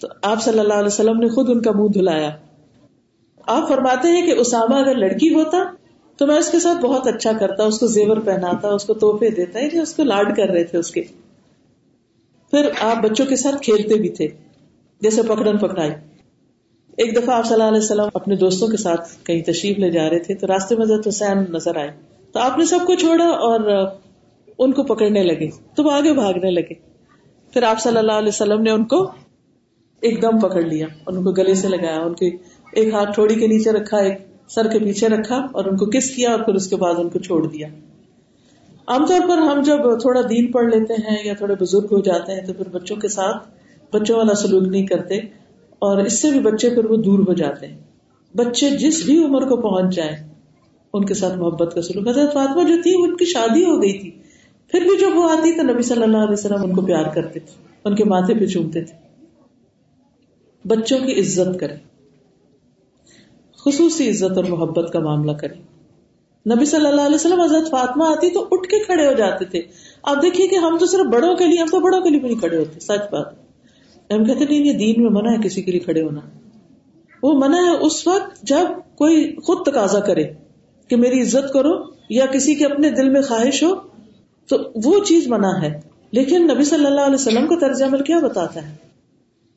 تو 0.00 0.08
آپ 0.22 0.42
صلی 0.42 0.58
اللہ 0.58 0.74
علیہ 0.74 0.86
وسلم 0.86 1.18
نے 1.18 1.28
خود 1.28 1.50
ان 1.50 1.62
کا 1.62 1.72
منہ 1.72 1.88
دھلایا۔ 1.88 2.30
آپ 3.46 3.68
فرماتے 3.68 4.08
ہیں 4.08 4.26
کہ 4.26 4.30
اسامہ 4.30 4.74
اگر 4.74 4.94
لڑکی 4.94 5.34
ہوتا 5.34 5.58
تو 6.16 6.26
میں 6.26 6.36
اس 6.36 6.50
کے 6.50 6.60
ساتھ 6.60 6.78
بہت 6.78 7.06
اچھا 7.06 7.32
کرتا، 7.32 7.64
اس 7.64 7.78
کو 7.78 7.86
زیور 7.86 8.16
پہناتا، 8.16 8.68
اس 8.68 8.84
کو 8.84 8.94
توحفے 8.94 9.30
دیتا 9.30 9.58
ہے 9.58 9.80
اس 9.80 9.94
کو 9.94 10.02
لاڈ 10.02 10.36
کر 10.36 10.48
رہے 10.48 10.64
تھے 10.64 10.78
اس 10.78 10.90
کے۔ 10.90 11.02
پھر 12.50 12.70
آپ 12.80 13.02
بچوں 13.02 13.26
کے 13.26 13.36
ساتھ 13.36 13.62
کھیلتے 13.62 13.94
بھی 13.94 14.08
تھے، 14.08 14.28
جیسے 15.00 15.22
پکڑن 15.22 15.58
پکڑائی۔ 15.58 15.90
ایک 16.96 17.16
دفعہ 17.16 17.36
آپ 17.36 17.44
صلی 17.44 17.54
اللہ 17.54 17.64
علیہ 17.64 17.78
وسلم 17.78 18.08
اپنے 18.14 18.36
دوستوں 18.36 18.68
کے 18.68 18.76
ساتھ 18.76 19.26
کہیں 19.26 19.42
تشریف 19.42 19.78
لے 19.78 19.90
جا 19.90 20.10
رہے 20.10 20.18
تھے، 20.18 20.34
تو 20.34 20.46
راستے 20.46 20.76
میں 20.76 20.84
حضرت 20.84 21.08
حسین 21.08 21.38
نظر 21.52 21.76
آئے۔ 21.76 21.90
تو 22.32 22.38
آپ 22.38 22.58
نے 22.58 22.64
سب 22.64 22.78
کو 22.86 22.94
چھوڑا 22.94 23.24
اور 23.24 23.86
ان 24.58 24.72
کو 24.72 24.82
پکڑنے 24.82 25.22
لگے۔ 25.22 25.50
تو 25.74 25.84
وہ 25.84 25.90
آگے 25.90 26.12
بھاگنے 26.12 26.50
لگے۔ 26.50 26.74
پھر 27.52 27.62
آپ 27.62 27.80
صلی 27.80 27.96
اللہ 27.96 28.12
علیہ 28.12 28.28
وسلم 28.28 28.62
نے 28.62 28.70
ان 28.70 28.84
کو 28.84 29.10
ایک 30.00 30.22
دم 30.22 30.38
پکڑ 30.38 30.62
لیا، 30.62 30.86
ان 31.06 31.24
کو 31.24 31.32
گلے 31.32 31.54
سے 31.54 31.68
لگایا، 31.68 32.00
ان 32.00 32.14
کے 32.14 32.26
ایک 32.72 32.94
ہاتھ 32.94 33.14
تھوڑی 33.14 33.34
کے 33.34 33.46
نیچے 33.46 33.70
رکھا، 33.70 33.96
ایک 33.96 34.14
سر 34.48 34.68
کے 34.68 34.78
پیچھے 34.78 35.08
رکھا 35.08 35.36
اور 35.36 35.64
ان 35.64 35.76
کو 35.76 35.86
کس 35.86 36.10
کیا 36.10 36.30
اور 36.30 36.40
پھر 36.40 36.54
اس 36.54 36.66
کے 36.66 36.76
بعد 36.76 36.94
ان 36.98 37.08
کو 37.08 37.18
چھوڑ 37.18 37.46
دیا۔ 37.46 37.68
عام 38.90 39.06
طور 39.06 39.28
پر 39.28 39.38
ہم 39.38 39.62
جب 39.62 39.98
تھوڑا 40.00 40.20
دین 40.20 40.50
پڑھ 40.52 40.74
لیتے 40.74 40.94
ہیں 40.94 41.16
یا 41.24 41.34
تھوڑے 41.34 41.54
بزرگ 41.60 41.84
ہو 41.84 42.00
جاتے 42.00 42.32
ہیں 42.32 42.46
تو 42.46 42.52
پھر 42.52 42.68
بچوں 42.68 42.96
کے 42.96 43.08
ساتھ 43.08 43.48
بچوں 43.92 44.16
والا 44.16 44.34
سلوک 44.34 44.68
نہیں 44.68 44.86
کرتے 44.86 45.16
اور 45.78 45.98
اس 45.98 46.22
سے 46.22 46.30
بھی 46.30 46.40
بچے 46.40 46.70
پھر 46.70 46.84
وہ 46.84 46.96
دور 46.96 47.18
ہو 47.18 47.32
جاتے 47.32 47.66
ہیں۔ 47.66 47.78
بچے 48.36 48.70
جس 48.70 49.04
بھی 49.04 49.24
عمر 49.24 49.48
کو 49.48 49.56
پہنچ 49.56 49.94
جائیں، 49.94 50.16
ان 50.94 51.04
کے 51.04 51.14
ساتھ 51.14 51.38
محبت 51.38 51.74
کا 51.74 51.82
سلوک۔ 51.82 52.08
حضرت 52.08 52.32
فاطمہ 52.32 52.62
جو 52.62 52.74
تھی، 52.82 52.92
ان 52.94 53.16
کی 53.16 53.24
شادی 53.24 53.64
ہو 53.64 53.82
گئی 53.82 53.98
تھی۔ 53.98 54.10
پھر 54.72 54.80
بھی 54.80 54.98
جب 55.00 55.08
وہ 55.14 55.30
آتی 55.30 55.56
تو 55.56 55.62
نبی 55.62 55.82
صلی 55.82 56.02
اللہ 56.02 56.16
علیہ 56.16 56.32
وسلم 56.32 56.62
ان 56.62 56.74
کو 56.74 56.80
پیار 56.80 57.04
کرتے 57.14 57.40
تھے، 57.40 57.64
ان 57.84 57.94
کے 57.94 58.04
ماتھے 58.04 58.34
پہ 58.34 58.46
چومتے 58.46 58.84
تھے۔ 58.84 58.96
بچوں 60.68 60.98
کی 60.98 61.20
عزت 61.20 61.60
کرے 61.60 61.76
خصوصی 63.64 64.10
عزت 64.10 64.36
اور 64.36 64.44
محبت 64.44 64.92
کا 64.92 64.98
معاملہ 64.98 65.32
کرے 65.32 65.54
نبی 66.46 66.64
صلی 66.64 66.86
اللہ 66.86 67.00
علیہ 67.00 67.14
وسلم، 67.14 67.40
حضرت 67.40 67.70
فاطمہ 67.70 68.04
آتی 68.04 68.30
تو 68.30 68.48
اٹھ 68.50 68.68
کے 68.68 68.78
کھڑے 68.78 69.06
ہو 69.06 69.12
جاتے 69.12 69.44
تھے۔ 69.44 69.62
آپ 70.02 70.22
دیکھیے 70.22 70.48
کہ 70.48 70.54
ہم 70.54 70.78
تو 70.78 70.86
صرف 70.86 71.06
بڑوں 71.12 71.36
کے 71.36 71.46
لیے، 71.46 71.60
ہم 71.60 71.66
تو 71.66 71.80
بڑوں 71.80 72.00
کے 72.00 72.10
لیے 72.10 72.20
بھی 72.20 72.28
نہیں 72.28 72.38
کھڑے 72.38 72.56
ہوتے، 72.56 72.80
سچ 72.80 73.12
بات۔ 73.12 73.26
ہم 74.12 74.24
کہتے 74.24 74.44
نہیں، 74.44 74.64
یہ 74.64 74.72
دین 74.72 75.02
میں 75.02 75.10
منع 75.10 75.30
ہے 75.30 75.36
کسی 75.44 75.62
کے 75.62 75.70
لیے 75.70 75.80
کھڑے 75.80 76.02
ہونا۔ 76.02 76.20
وہ 77.22 77.32
منع 77.32 77.56
ہے 77.56 77.76
اس 77.76 78.06
وقت 78.06 78.42
جب 78.42 78.96
کوئی 78.96 79.36
خود 79.42 79.66
تقاضا 79.66 80.00
کرے 80.00 80.24
کہ 80.88 80.96
میری 80.96 81.22
عزت 81.22 81.52
کرو 81.52 81.70
یا 82.10 82.26
کسی 82.26 82.54
کے 82.54 82.64
اپنے 82.64 82.90
دل 82.90 83.08
میں 83.08 83.22
خواہش 83.22 83.62
ہو، 83.62 83.74
تو 84.48 84.56
وہ 84.84 85.04
چیز 85.04 85.28
منع 85.28 85.62
ہے۔ 85.62 85.80
لیکن 86.12 86.48
نبی 86.54 86.64
صلی 86.64 86.86
اللہ 86.86 87.00
علیہ 87.00 87.14
وسلم 87.14 87.46
کا 87.46 87.54
طرز 87.60 87.82
عمل 87.82 88.02
کیا 88.02 88.18
بتاتا 88.18 88.68
ہے؟ 88.68 88.76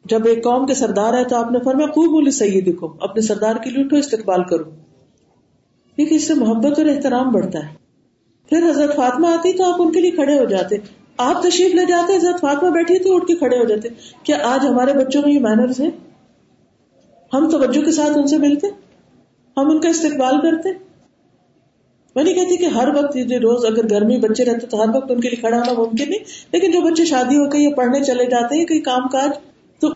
جب 0.06 0.26
ایک 0.26 0.44
قوم 0.44 0.66
کے 0.66 0.74
سردار 0.74 1.14
ہے 1.14 1.24
تو 1.24 1.36
آپ 1.36 1.52
نے 1.52 1.60
فرمایا 1.66 1.88
خوب 1.88 2.12
بولی 2.12 2.32
سید 2.32 2.80
کو 2.80 2.96
اپنے 3.02 3.22
سردار 3.22 3.56
کے 3.56 3.70
لیے 3.70 3.86
اٹھو، 3.86 3.98
استقبال 3.98 4.44
کرو۔ 4.44 4.64
کیونکہ 5.96 6.16
اس 6.16 6.28
سے 6.28 6.34
محبت 6.34 6.80
اور 6.80 6.86
احترام 6.86 7.32
بڑھتا 7.32 7.60
ہے۔ 7.60 7.74
پھر 8.50 8.70
حضرت 8.70 8.96
فاطمہ 8.96 9.28
آتی 9.28 9.54
تو 9.54 9.74
آپ 9.74 9.82
ان 9.82 9.92
کے 9.92 10.02
لیے 10.02 10.12
کھڑے 10.12 10.40
ہو 10.40 10.46
جاتے۔ 10.46 10.76
آپ 11.18 11.44
تشریف 11.44 11.76
لے 11.76 11.86
جاتے، 11.86 12.16
حضرت 12.16 12.42
فاطمہ 12.42 12.70
بیٹھی 12.70 13.00
تھی 13.00 13.16
اٹھ 13.16 13.26
کے 13.26 13.36
کھڑے 13.36 13.58
ہو 13.58 13.64
جاتے۔ 13.64 13.90
کیا 14.24 14.38
آج 14.44 14.68
ہمارے 14.68 14.94
بچوں 14.94 15.22
میں 15.26 15.34
یہ 15.34 15.40
مینرز 15.40 15.80
ہیں؟ 15.80 15.92
ہم 17.34 17.50
تو 17.50 17.58
بچوں 17.58 17.82
کے 17.82 17.92
ساتھ 17.92 18.18
ان 18.18 18.28
سے 18.28 18.38
ملتے؟ 18.38 18.68
ہم 19.58 19.70
ان 19.70 19.80
کا 19.80 19.90
استقبال 19.90 20.42
کرتے؟ 20.42 20.70
میں 22.16 22.24
نہیں 22.24 22.34
کہتی 22.34 22.58
کہ 22.58 22.66
ہر 22.66 22.88
وقت 22.88 23.18
روز 23.18 23.66
اگر 23.66 23.90
گھر 23.90 24.06
میں 24.06 24.18
بچے 24.18 24.46
رہتے 24.46 24.68
تو 24.68 24.84
ہر 24.84 24.96
وقت 24.96 25.12
ان 25.12 25.22
کے 25.22 25.30
لیے 25.30 25.40
کھڑا 25.40 25.58
ہونا 25.58 25.74
ممکن 25.74 26.10
نہیں 26.10 26.20
لیکن 26.52 26.72
جو 26.72 26.82
بچے 26.82 27.06
شادی 27.06 27.36
ہو 27.36 27.50
کے 27.50 27.58
یا 27.60 27.70
پڑھنے 27.76 28.04
چلے 28.04 28.26
جاتے 28.26 28.56
ہیں 28.56 28.66
کہیں 28.66 28.80
کام 28.80 29.08
کاج، 29.08 29.30
تو 29.80 29.88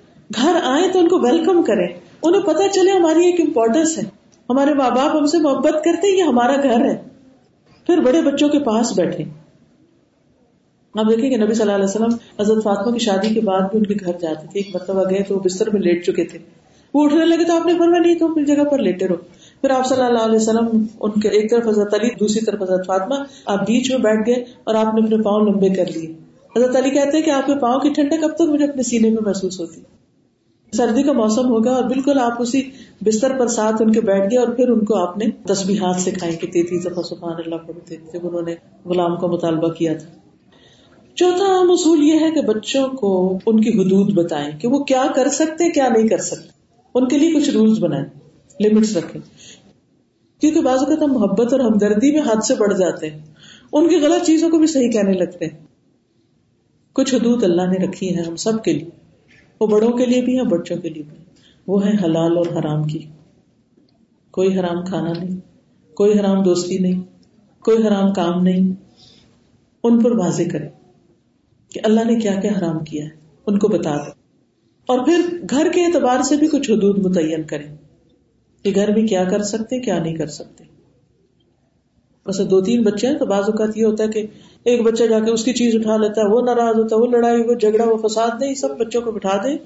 گھر 0.41 0.55
آئے 0.63 0.89
تو 0.89 0.99
ان 0.99 1.07
کو 1.07 1.19
ویلکم 1.19 1.63
کرے 1.63 1.85
انہیں 2.23 2.41
پتا 2.41 2.69
چلے 2.69 2.91
ہماری 2.91 3.25
ایک 3.25 3.41
امپورٹینس 3.41 3.97
ہے۔ 3.97 4.03
ہمارے 4.49 4.73
ماں 4.73 4.89
باپ 4.89 5.15
ہم 5.15 5.25
سے 5.25 5.37
محبت 5.37 5.83
کرتے 5.85 6.17
یہ 6.17 6.23
ہمارا 6.23 6.55
گھر 6.63 6.85
ہے۔ 6.85 7.03
پھر 7.85 7.97
بڑے 7.97 8.21
بچوں 8.21 8.49
کے 8.49 8.59
پاس 8.59 8.99
بیٹھے۔ 8.99 9.23
آپ 10.93 11.05
دیکھیں 11.09 11.29
کہ 11.29 11.37
نبی 11.37 11.53
صلی 11.53 11.61
اللہ 11.61 11.75
علیہ 11.75 11.85
وسلم 11.85 12.41
حضرت 12.41 12.63
فاطمہ 12.63 12.91
کی 12.91 12.99
شادی 12.99 13.33
کے 13.33 13.41
بعد 13.41 13.61
بھی 13.61 13.77
ان 13.77 13.85
کے 13.85 13.95
گھر 14.05 14.11
جاتے 14.21 14.47
تھے۔ 14.47 14.59
ایک 14.59 14.75
مرتبہ 14.75 15.03
گئے 15.09 15.23
تو 15.23 15.35
وہ 15.35 15.39
بستر 15.39 15.69
میں 15.69 15.81
لیٹ 15.81 16.05
چکے 16.05 16.23
تھے۔ 16.23 16.39
وہ 16.93 17.03
اٹھنے 17.03 17.25
لگے 17.25 17.43
تو 17.43 17.55
آپ 17.55 17.65
نے 17.65 17.73
فرمایا 17.73 18.01
نہیں 18.01 18.15
تو 18.15 18.31
اپنی 18.31 18.45
جگہ 18.45 18.63
پر 18.63 18.79
لیٹے 18.79 19.07
رہو۔ 19.07 19.15
پھر 19.61 19.69
آپ 19.69 19.85
صلی 19.85 20.01
اللہ 20.01 20.19
علیہ 20.19 20.35
وسلم 20.35 20.85
ان 20.99 21.11
کے 21.11 21.29
ایک 21.29 21.51
طرف 21.51 21.67
حضرت 21.67 21.93
علی، 21.93 22.09
دوسری 22.19 22.45
طرف 22.45 22.61
حضرت 22.61 22.87
فاطمہ، 22.87 23.15
آپ 23.45 23.59
بیچ 23.59 23.91
میں 23.91 23.99
بیٹھ 23.99 24.29
گئے 24.29 24.45
اور 24.63 24.75
آپ 24.75 24.93
نے 24.93 25.03
اپنے 25.03 25.23
پاؤں 25.23 25.41
لمبے 25.41 25.69
کر 25.69 25.85
لیے۔ 25.95 26.13
حضرت 26.57 26.75
علی 26.75 26.89
کہتے 26.89 27.17
ہیں 27.17 27.25
کہ 27.25 27.29
آپ 27.29 27.45
کے 27.45 27.55
پاؤں 27.55 27.79
کی 27.79 27.89
ٹھنڈک 27.89 28.23
اب 28.23 28.35
تک 28.35 28.41
مجھے 28.41 28.65
اپنے 28.65 28.83
سینے 28.83 29.09
میں 29.09 29.17
محسوس 29.21 29.59
ہوتی۔ 29.59 29.81
سردی 30.73 31.03
کا 31.03 31.11
موسم 31.11 31.47
ہوگا 31.49 31.71
اور 31.71 31.83
بالکل 31.83 32.19
آپ 32.19 32.41
اسی 32.41 32.61
بستر 33.01 33.39
پر 33.39 33.47
ساتھ 33.47 33.81
ان 33.81 33.91
کے 33.91 34.01
بیٹھ 34.01 34.31
گئے 34.31 34.37
اور 34.37 34.47
پھر 34.47 34.69
ان 34.69 34.85
کو 34.85 34.95
آپ 34.95 35.17
نے 35.17 35.25
تصبیحات 35.45 35.95
سکھائی 35.95 36.35
کہ 36.35 36.47
تیتی 36.47 36.79
دفعہ 36.79 37.03
سبحان 37.03 37.33
اللہ 37.37 37.55
پڑھتے 37.55 37.95
جب 38.13 38.27
انہوں 38.27 38.41
نے 38.41 38.55
غلام 38.85 39.15
کا 39.15 39.27
مطالبہ 39.27 39.67
کیا 39.67 39.97
تھا۔ 39.97 40.09
چوتھا 41.15 41.45
عام 41.45 41.71
اصول 41.71 42.03
یہ 42.03 42.13
ہے 42.13 42.31
کہ 42.31 42.41
بچوں 42.41 42.87
کو 42.87 43.39
ان 43.45 43.61
کی 43.61 43.69
حدود 43.69 44.13
بتائیں 44.13 44.59
کہ 44.59 44.67
وہ 44.67 44.83
کیا 44.83 45.03
کر 45.15 45.27
سکتے، 45.27 45.71
کیا 45.71 45.87
نہیں 45.87 46.07
کر 46.07 46.17
سکتے۔ 46.17 46.49
ان 46.93 47.07
کے 47.07 47.17
لیے 47.17 47.31
کچھ 47.31 47.49
رولس 47.49 47.79
بنائیں 47.79 48.05
لمٹس 48.63 48.97
رکھیں۔ 48.97 49.21
کیونکہ 50.41 50.61
بعض 50.61 50.79
اوقات 50.79 51.03
ہم 51.03 51.13
محبت 51.13 51.53
اور 51.53 51.59
ہمدردی 51.59 52.11
میں 52.11 52.21
حد 52.21 52.45
سے 52.45 52.55
بڑھ 52.55 52.73
جاتے 52.77 53.09
ہیں۔ 53.09 53.19
ان 53.73 53.89
کی 53.89 53.95
غلط 53.95 54.25
چیزوں 54.25 54.49
کو 54.49 54.57
بھی 54.57 54.67
صحیح 54.67 54.91
کہنے 54.91 55.13
لگتے 55.13 55.45
ہیں۔ 55.45 55.65
کچھ 56.93 57.15
حدود 57.15 57.43
اللہ 57.43 57.61
نے 57.61 57.85
رکھی 57.85 58.15
ہیں 58.15 58.23
ہم 58.23 58.35
سب 58.35 58.63
کے 58.63 58.73
لیے۔ 58.73 58.89
وہ 59.61 59.67
بڑوں 59.67 59.91
کے 59.91 60.05
لیے 60.05 60.21
بھی 60.21 60.37
ہیں، 60.37 60.45
بچوں 60.45 60.77
کے 60.77 60.89
لیے 60.89 61.03
بھی 61.03 61.26
وہ 61.67 61.85
ہے 61.85 61.91
حلال 62.03 62.37
اور 62.37 62.45
حرام 62.45 62.83
کی۔ 62.83 62.99
کوئی 64.31 64.59
حرام 64.59 64.85
کھانا 64.85 65.11
نہیں، 65.11 65.39
کوئی 65.95 66.19
حرام 66.19 66.43
دوستی 66.43 66.77
نہیں، 66.77 67.01
کوئی 67.59 67.87
حرام 67.87 68.13
کام 68.13 68.43
نہیں۔ 68.43 68.73
ان 69.83 70.03
پر 70.03 70.11
واضح 70.11 70.43
کرے 70.51 70.67
کہ 71.69 71.79
اللہ 71.83 72.03
نے 72.03 72.15
کیا 72.15 72.35
کیا 72.35 72.51
حرام 72.59 72.83
کیا 72.83 73.05
ہے، 73.05 73.09
ان 73.45 73.59
کو 73.59 73.67
بتا 73.67 73.97
دیں۔ 73.97 74.11
اور 74.85 75.05
پھر 75.05 75.37
گھر 75.49 75.71
کے 75.73 75.85
اعتبار 75.85 76.21
سے 76.21 76.35
بھی 76.35 76.47
کچھ 76.47 76.71
حدود 76.71 76.97
متعین 76.97 77.43
کریں۔ 77.43 77.75
کہ 78.63 78.71
گھر 78.75 78.97
میں 78.97 79.07
کیا 79.07 79.23
کر 79.23 79.43
سکتے، 79.43 79.79
کیا 79.79 80.03
نہیں 80.03 80.15
کر 80.15 80.27
سکتے۔ 80.27 80.63
ویسے 82.25 82.43
دو 82.43 82.61
تین 82.61 82.83
بچے 82.83 83.07
ہیں 83.07 83.17
تو 83.17 83.25
بعض 83.25 83.43
اوقات 83.43 83.77
یہ 83.77 83.85
ہوتا 83.85 84.03
ہے 84.03 84.09
کہ 84.09 84.25
ایک 84.63 84.81
بچہ 84.81 85.03
جا 85.03 85.19
کے 85.19 85.31
اس 85.31 85.45
کی 85.45 85.53
چیز 85.53 85.75
اٹھا 85.75 85.97
لیتا 85.97 86.21
ہے، 86.21 86.27
وہ 86.27 86.41
ناراض 86.41 86.75
ہوتا 86.79 86.95
ہے، 86.95 87.01
وہ 87.01 87.07
لڑائی، 87.07 87.41
وہ 87.41 87.53
جھگڑا، 87.53 87.83
وہ 87.83 88.07
فساد 88.07 88.29
دے 88.29 88.55
سب 88.55 88.77
بچوں 88.77 89.01
کو 89.01 89.11
بٹھا 89.11 89.43
دے 89.43 89.57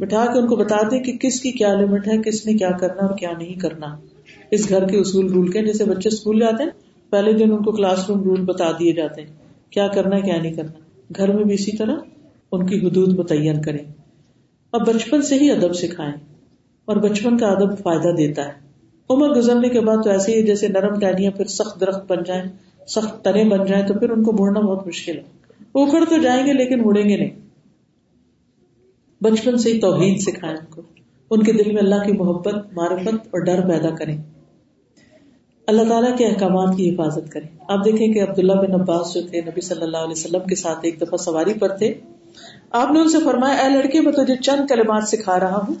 بٹھا 0.00 0.26
کے 0.32 0.38
ان 0.38 0.46
کو 0.46 0.56
بتا 0.56 0.76
دے 0.90 1.00
کہ 1.00 1.16
کس 1.16 1.40
کی 1.40 1.52
کیا 1.52 1.74
لمٹ 1.74 2.08
ہے، 2.08 2.18
کس 2.18 2.46
نے 2.46 2.52
کیا 2.52 2.70
کرنا 2.70 3.06
اور 3.06 3.18
کیا 3.18 3.32
نہیں 3.38 3.54
کرنا۔ 3.54 3.86
اس 4.50 4.68
گھر 4.68 4.88
کے 4.88 4.96
اصول 4.96 5.32
رول 5.32 5.48
کے، 5.48 5.62
جیسے 5.62 5.84
بچے 5.84 6.08
اسکول 6.08 6.40
جاتے 6.40 6.62
ہیں، 6.62 6.70
پہلے 7.10 7.32
دن 7.32 7.52
ان 7.52 7.62
کو 7.62 7.72
کلاس 7.72 8.10
روم 8.10 8.22
رول 8.22 8.40
بتا 8.40 8.70
دیے 8.70 8.92
جاتے 8.92 9.22
ہیں، 9.22 9.28
کیا 9.70 9.88
کرنا 9.88 10.16
ہے، 10.16 10.20
کیا 10.20 10.42
نہیں 10.42 10.52
کرنا۔ 10.52 10.72
گھر 11.16 11.32
میں 11.32 11.44
بھی 11.44 11.54
اسی 11.54 11.76
طرح 11.76 11.96
ان 12.52 12.66
کی 12.66 12.86
حدود 12.86 13.18
متعین 13.18 13.62
کریں۔ 13.62 13.92
اور 14.70 14.80
بچپن 14.80 15.22
سے 15.22 15.34
ہی 15.34 15.50
ادب 15.50 15.72
سکھائیں۔ 15.72 16.14
اور 16.84 16.96
بچپن 16.96 17.36
کا 17.36 17.46
ادب 17.46 17.78
فائدہ 17.78 18.16
دیتا 18.16 18.48
ہے۔ 18.48 18.52
عمر 19.10 19.28
گزرنے 19.28 19.68
کے 19.68 19.80
بعد 19.80 19.96
تو 20.04 20.10
ایسے 20.10 20.32
ہی 20.32 20.42
جیسے 20.42 20.68
نرم 20.68 20.98
ٹہنیاں 20.98 21.30
پھر 21.30 21.44
سخت 21.44 21.80
درخت 21.80 22.12
بن 22.12 22.22
جائیں، 22.26 22.44
سخت 22.86 23.24
تنے 23.24 23.44
بن 23.44 23.66
جائیں، 23.66 23.86
تو 23.86 23.94
پھر 23.94 24.10
ان 24.10 24.22
کو 24.22 24.32
مڑنا 24.32 24.60
بہت 24.60 24.86
مشکل 24.86 25.18
ہے۔ 25.18 25.22
اکھڑ 25.74 26.04
تو 26.08 26.16
جائیں 26.22 26.46
گے 26.46 26.52
لیکن 26.52 26.82
مڑیں 26.82 27.08
گے 27.08 27.16
نہیں۔ 27.16 27.49
بچپن 29.20 29.58
سے 29.58 29.72
ہی 29.72 29.80
توحید 29.80 30.20
سکھائیں 30.20 30.56
ان 30.56 30.64
کو۔ 30.70 30.82
ان 31.30 31.42
کے 31.42 31.52
دل 31.52 31.72
میں 31.72 31.82
اللہ 31.82 32.06
کی 32.06 32.12
محبت، 32.12 32.54
معرفت 32.72 33.14
اور 33.14 33.40
ڈر 33.40 33.68
پیدا 33.68 33.90
کریں۔ 33.90 34.16
اللہ 35.66 35.82
تعالیٰ 35.88 36.16
کے 36.16 36.26
احکامات 36.26 36.76
کی 36.76 36.94
حفاظت 36.94 37.32
کریں۔ 37.32 37.48
آپ 37.68 37.84
دیکھیں 37.84 38.12
کہ 38.12 38.22
عبداللہ 38.22 38.52
بن 38.52 38.80
عباس 38.80 39.14
جو 39.14 39.22
تھے، 39.22 39.40
نبی 39.40 39.60
صلی 39.60 39.82
اللہ 39.82 39.96
علیہ 39.96 40.12
وسلم 40.12 40.46
کے 40.46 40.54
ساتھ 40.54 40.78
ایک 40.82 41.00
دفعہ 41.00 41.16
سواری 41.16 41.54
پر 41.54 41.68
تھے۔ 41.68 41.94
آپ 42.70 42.90
نے 42.90 43.00
ان 43.00 43.08
سے 43.08 43.18
فرمایا، 43.24 43.54
اے 43.54 43.68
لڑکے، 43.68 44.00
میں 44.00 44.12
تجھے 44.12 44.36
چند 44.36 44.66
کلمات 44.66 45.08
سکھا 45.08 45.40
رہا 45.40 45.56
ہوں۔ 45.56 45.74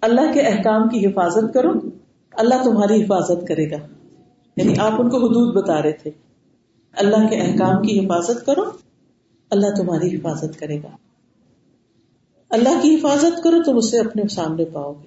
اللہ 0.00 0.32
کے 0.32 0.40
احکام 0.40 0.88
کی 0.88 1.06
حفاظت 1.06 1.54
کرو۔ 1.54 1.68
اللہ 2.32 2.64
تمہاری 2.64 3.02
حفاظت 3.02 3.48
کرے 3.48 3.70
گا۔ 3.70 3.76
یعنی 4.56 4.74
آپ 4.78 5.00
ان 5.00 5.10
کو 5.10 5.16
حدود 5.16 5.54
بتا 5.54 5.82
رہے 5.82 5.92
تھے۔ 5.92 6.10
اللہ 6.92 7.28
کے 7.30 7.36
احکام 7.36 7.82
کی 7.82 8.06
حفاظت 8.06 8.46
کرو۔ 8.46 8.62
اللہ 9.50 9.66
تمہاری 9.76 10.16
حفاظت 10.16 10.58
کرے 10.58 10.78
گا۔ 10.78 11.09
اللہ 12.50 12.82
کی 12.82 12.94
حفاظت 12.94 13.42
کرو، 13.44 13.62
تم 13.62 13.76
اسے 13.76 13.98
اپنے 13.98 14.22
سامنے 14.30 14.64
پاؤ 14.64 14.92
گے۔ 14.92 15.06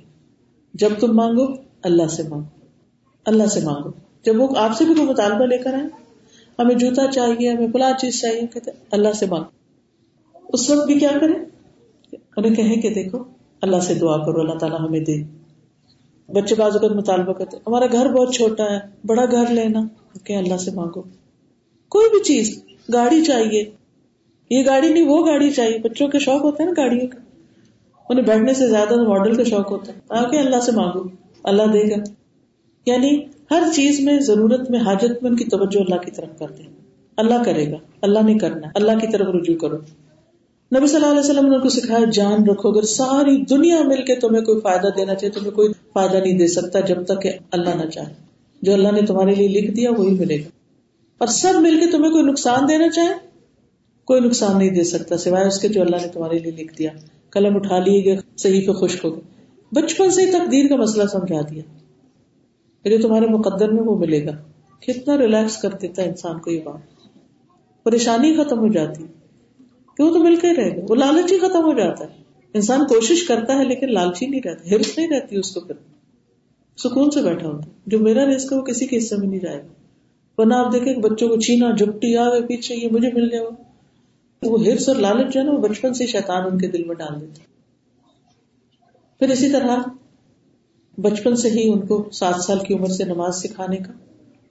جب 0.73 0.89
تم 0.99 1.15
مانگو، 1.15 1.45
اللہ 1.83 2.07
سے 2.07 2.23
مانگو۔ 2.23 2.65
اللہ 3.25 3.45
سے 3.45 3.59
مانگو۔ 3.59 3.89
جب 4.25 4.41
وہ 4.41 4.47
آپ 4.57 4.77
سے 4.77 4.85
بھی 4.85 4.95
کوئی 4.95 5.07
مطالبہ 5.07 5.45
لے 5.45 5.57
کر 5.57 5.73
آئے، 5.73 5.83
ہمیں 6.59 6.75
جوتا 6.75 7.11
چاہیے، 7.11 7.49
ہمیں 7.49 7.67
فلاں 7.73 7.91
چیز 7.99 8.21
چاہیے 8.21 8.41
کہتے 8.41 8.71
اللہ 8.91 9.11
سے 9.11 9.25
مانگو۔ 9.25 9.47
اس 10.53 10.69
وقت 10.69 10.87
بھی 10.87 10.99
کیا 10.99 11.09
کریں؟ 11.21 11.45
انہیں 12.37 12.55
کہیں 12.55 12.81
کہ 12.81 12.89
دیکھو، 12.89 13.17
اللہ 13.61 13.79
سے 13.79 13.93
دعا 13.93 14.17
کرو، 14.17 14.39
اللہ 14.39 14.53
تعالیٰ 14.53 14.79
ہمیں 14.79 14.99
دے۔ 14.99 15.23
بچے 16.27 16.55
بعض 16.55 16.71
اوقات 16.73 16.91
مطالبہ 16.91 17.33
کرتے 17.33 17.57
ہمارا 17.67 17.85
گھر 17.91 18.09
بہت 18.09 18.33
چھوٹا 18.33 18.63
ہے، 18.63 18.79
بڑا 19.05 19.25
گھر 19.25 19.53
لینا۔ 19.53 19.79
کہ 20.23 20.37
اللہ 20.37 20.57
سے 20.57 20.71
مانگو۔ 20.71 21.01
کوئی 21.89 22.09
بھی 22.09 22.23
چیز، 22.23 22.63
گاڑی 22.93 23.23
چاہیے۔ 23.23 23.71
یہ 24.49 24.63
گاڑی 24.65 24.93
نہیں، 24.93 25.05
وہ 25.05 25.25
گاڑی 25.25 25.51
چاہیے۔ 25.51 25.79
بچوں 25.79 26.07
کے 26.07 26.19
شوق 26.19 26.41
ہوتا 26.41 26.63
ہے 26.63 26.69
نا 26.69 26.73
گاڑیوں 26.77 27.07
کا 27.07 27.22
انہیں 28.09 28.25
بیٹھنے 28.25 28.53
سے 28.53 28.67
زیادہ 28.67 29.01
ماڈل 29.01 29.35
کا 29.35 29.43
شوق 29.43 29.71
ہوتا 29.71 29.93
ہے۔ 29.93 29.99
آ 30.09 30.29
کے 30.29 30.39
اللہ 30.39 30.59
سے 30.59 30.71
مانگو۔ 30.71 31.03
اللہ 31.43 31.63
دے 31.63 31.91
گا۔ 31.91 32.03
یعنی 32.85 33.23
ہر 33.51 33.63
چیز 33.75 33.99
میں 33.99 34.19
ضرورت 34.19 34.71
میں 34.71 34.79
حاجت 34.79 35.23
میں 35.23 35.31
ان 35.31 35.35
کی 35.35 35.45
توجہ 35.45 35.79
اللہ 35.79 35.95
کی 35.95 36.11
طرف 36.11 36.39
کر 36.39 36.47
دیں 36.57 36.65
اللہ 37.17 37.43
کرے 37.45 37.71
گا۔ 37.71 37.75
اللہ 38.01 38.19
نہیں 38.19 38.39
کرنا 38.39 38.67
اللہ 38.75 38.91
کی 38.91 39.07
طرف 39.11 39.27
رجوع 39.27 39.55
کرو۔ 39.55 39.77
نبی 40.77 40.87
صلی 40.87 40.95
اللہ 40.95 41.07
علیہ 41.07 41.19
وسلم 41.19 41.47
نے 41.47 41.59
کو 41.59 41.69
سکھایا، 41.69 42.09
جان 42.13 42.49
رکھو۔ 42.49 42.69
اگر 42.69 42.81
ساری 42.81 43.43
دنیا 43.45 43.83
مل 43.83 44.05
کے 44.05 44.15
تمہیں 44.15 44.43
کوئی 44.43 44.61
فائدہ 44.61 44.87
دینا 44.97 45.15
چاہے، 45.15 45.31
تمہیں 45.31 45.51
کوئی 45.51 45.69
فائدہ 45.93 46.17
نہیں 46.17 46.37
دے 46.37 46.47
سکتا 46.47 46.79
جب 46.79 47.05
تک 47.05 47.21
کہ 47.21 47.31
اللہ 47.51 47.69
نہ 47.69 47.89
چاہے۔ 47.89 48.13
جو 48.61 48.73
اللہ 48.73 48.91
نے 48.91 49.01
تمہارے 49.01 49.35
لیے 49.35 49.47
لکھ 49.47 49.71
دیا، 49.71 49.91
وہی 49.97 50.09
ملے 50.09 50.37
گا۔ 50.37 50.49
اور 51.17 51.27
سب 51.27 51.53
مل 51.61 51.79
کے 51.79 51.91
تمہیں 51.91 52.11
کوئی 52.11 52.23
نقصان 52.23 52.69
دینا 52.69 52.89
چاہے، 52.89 53.13
کوئی 54.05 54.21
نقصان 54.21 54.57
نہیں 54.57 54.69
دے 54.69 54.83
سکتا 54.83 55.17
سوائے 55.17 55.47
اس 55.47 55.59
کے 55.59 55.67
جو 55.67 55.81
اللہ 55.81 55.95
نے 55.95 56.07
تمہارے 56.07 56.39
لیے 56.39 56.51
لکھ 56.51 56.77
دیا۔ 56.77 56.89
قلم 57.33 57.55
اٹھا 57.55 57.79
لیے 57.79 58.05
گئے 58.05 58.17
صحیح 58.37 58.67
پہ 58.67 58.71
خوش 58.71 59.05
ہو 59.05 59.15
گئے۔ 59.15 59.21
بچپن 59.71 60.11
سے 60.11 60.21
ہی 60.21 60.31
تقدیر 60.31 60.67
کا 60.69 60.75
مسئلہ 60.75 61.07
سمجھا 61.07 61.41
دیا۔ 61.41 61.61
جو 62.89 62.97
تمہارے 63.01 63.25
مقدر 63.27 63.71
میں 63.71 63.83
وہ 63.83 63.97
ملے 63.97 64.25
گا۔ 64.25 64.31
کتنا 64.79 65.17
ریلیکس 65.17 65.57
کر 65.57 65.69
دیتا 65.81 66.01
ہے 66.01 66.07
انسان 66.09 66.39
کو 66.39 66.51
یہ 66.51 66.61
بات۔ 66.63 66.79
پریشانی 67.83 68.35
ختم 68.35 68.59
ہو 68.59 68.67
جاتی۔ 68.67 69.03
کہ 69.97 70.03
وہ 70.03 70.13
تو 70.13 70.19
مل 70.19 70.35
کے 70.35 70.47
ہی 70.47 70.55
رہے 70.55 70.77
گا؟ 70.77 70.85
وہ 70.89 70.95
لالچ 70.95 71.33
ہی 71.33 71.37
ختم 71.37 71.63
ہو 71.63 71.73
جاتا 71.73 72.03
ہے۔ 72.03 72.09
انسان 72.53 72.79
کوشش 72.79 73.23
کرتا 73.23 73.55
ہے 73.55 73.63
لیکن 73.63 73.93
لالچی 73.93 74.25
نہیں 74.25 74.41
رہتا۔ 74.45 74.75
ہرس 74.75 74.97
نہیں 74.97 75.07
رہتی 75.07 75.37
اس 75.37 75.53
کو 75.53 75.61
پھر۔ 75.61 75.75
سکون 76.77 77.11
سے 77.11 77.21
بیٹھا 77.21 77.47
ہوتا 77.47 77.69
جو 77.85 77.99
میرا 77.99 78.25
رسک 78.25 78.53
ہے 78.53 78.57
وہ 78.57 78.63
کسی 78.63 78.87
کے 78.87 78.97
حصے 78.97 79.15
میں 79.17 79.27
نہیں 79.27 79.39
جائے 79.39 79.57
گا۔ 79.57 79.67
ورنہ 80.37 80.53
آپ 80.53 80.73
دیکھیں 80.73 80.95
بچوں 80.95 81.29
کو 81.29 81.39
چھینا، 81.39 81.71
جھپٹی 81.71 82.17
آ 82.17 82.29
گئے 82.29 82.41
پیچھے، 82.41 82.75
یہ 82.75 82.87
مجھے 82.91 83.09
مل 83.13 83.29
جائے 83.29 83.72
وہ 84.45 84.65
ہرس 84.65 84.89
اور 84.89 84.97
لالچ 84.97 85.33
جو 85.33 85.39
ہے 85.39 85.45
نا 85.45 85.51
وہ 85.51 85.57
بچپن 85.57 85.93
سے 85.93 86.05
شیطان 86.05 86.43
ان 86.51 86.57
کے 86.57 86.67
دل 86.67 86.83
میں 86.83 86.95
ڈال 86.95 87.21
دیتے 87.21 87.41
پھر 89.19 89.29
اسی 89.29 89.51
طرح 89.51 89.77
بچپن 90.97 91.35
سے 91.35 91.49
ہی 91.49 91.69
ان 91.69 91.87
کو 91.87 92.09
سات 92.11 92.43
سال 92.43 92.59
کی 92.59 92.73
عمر 92.73 92.87
سے 92.87 93.03
نماز 93.03 93.35
سکھانے 93.35 93.77
کا، 93.77 93.93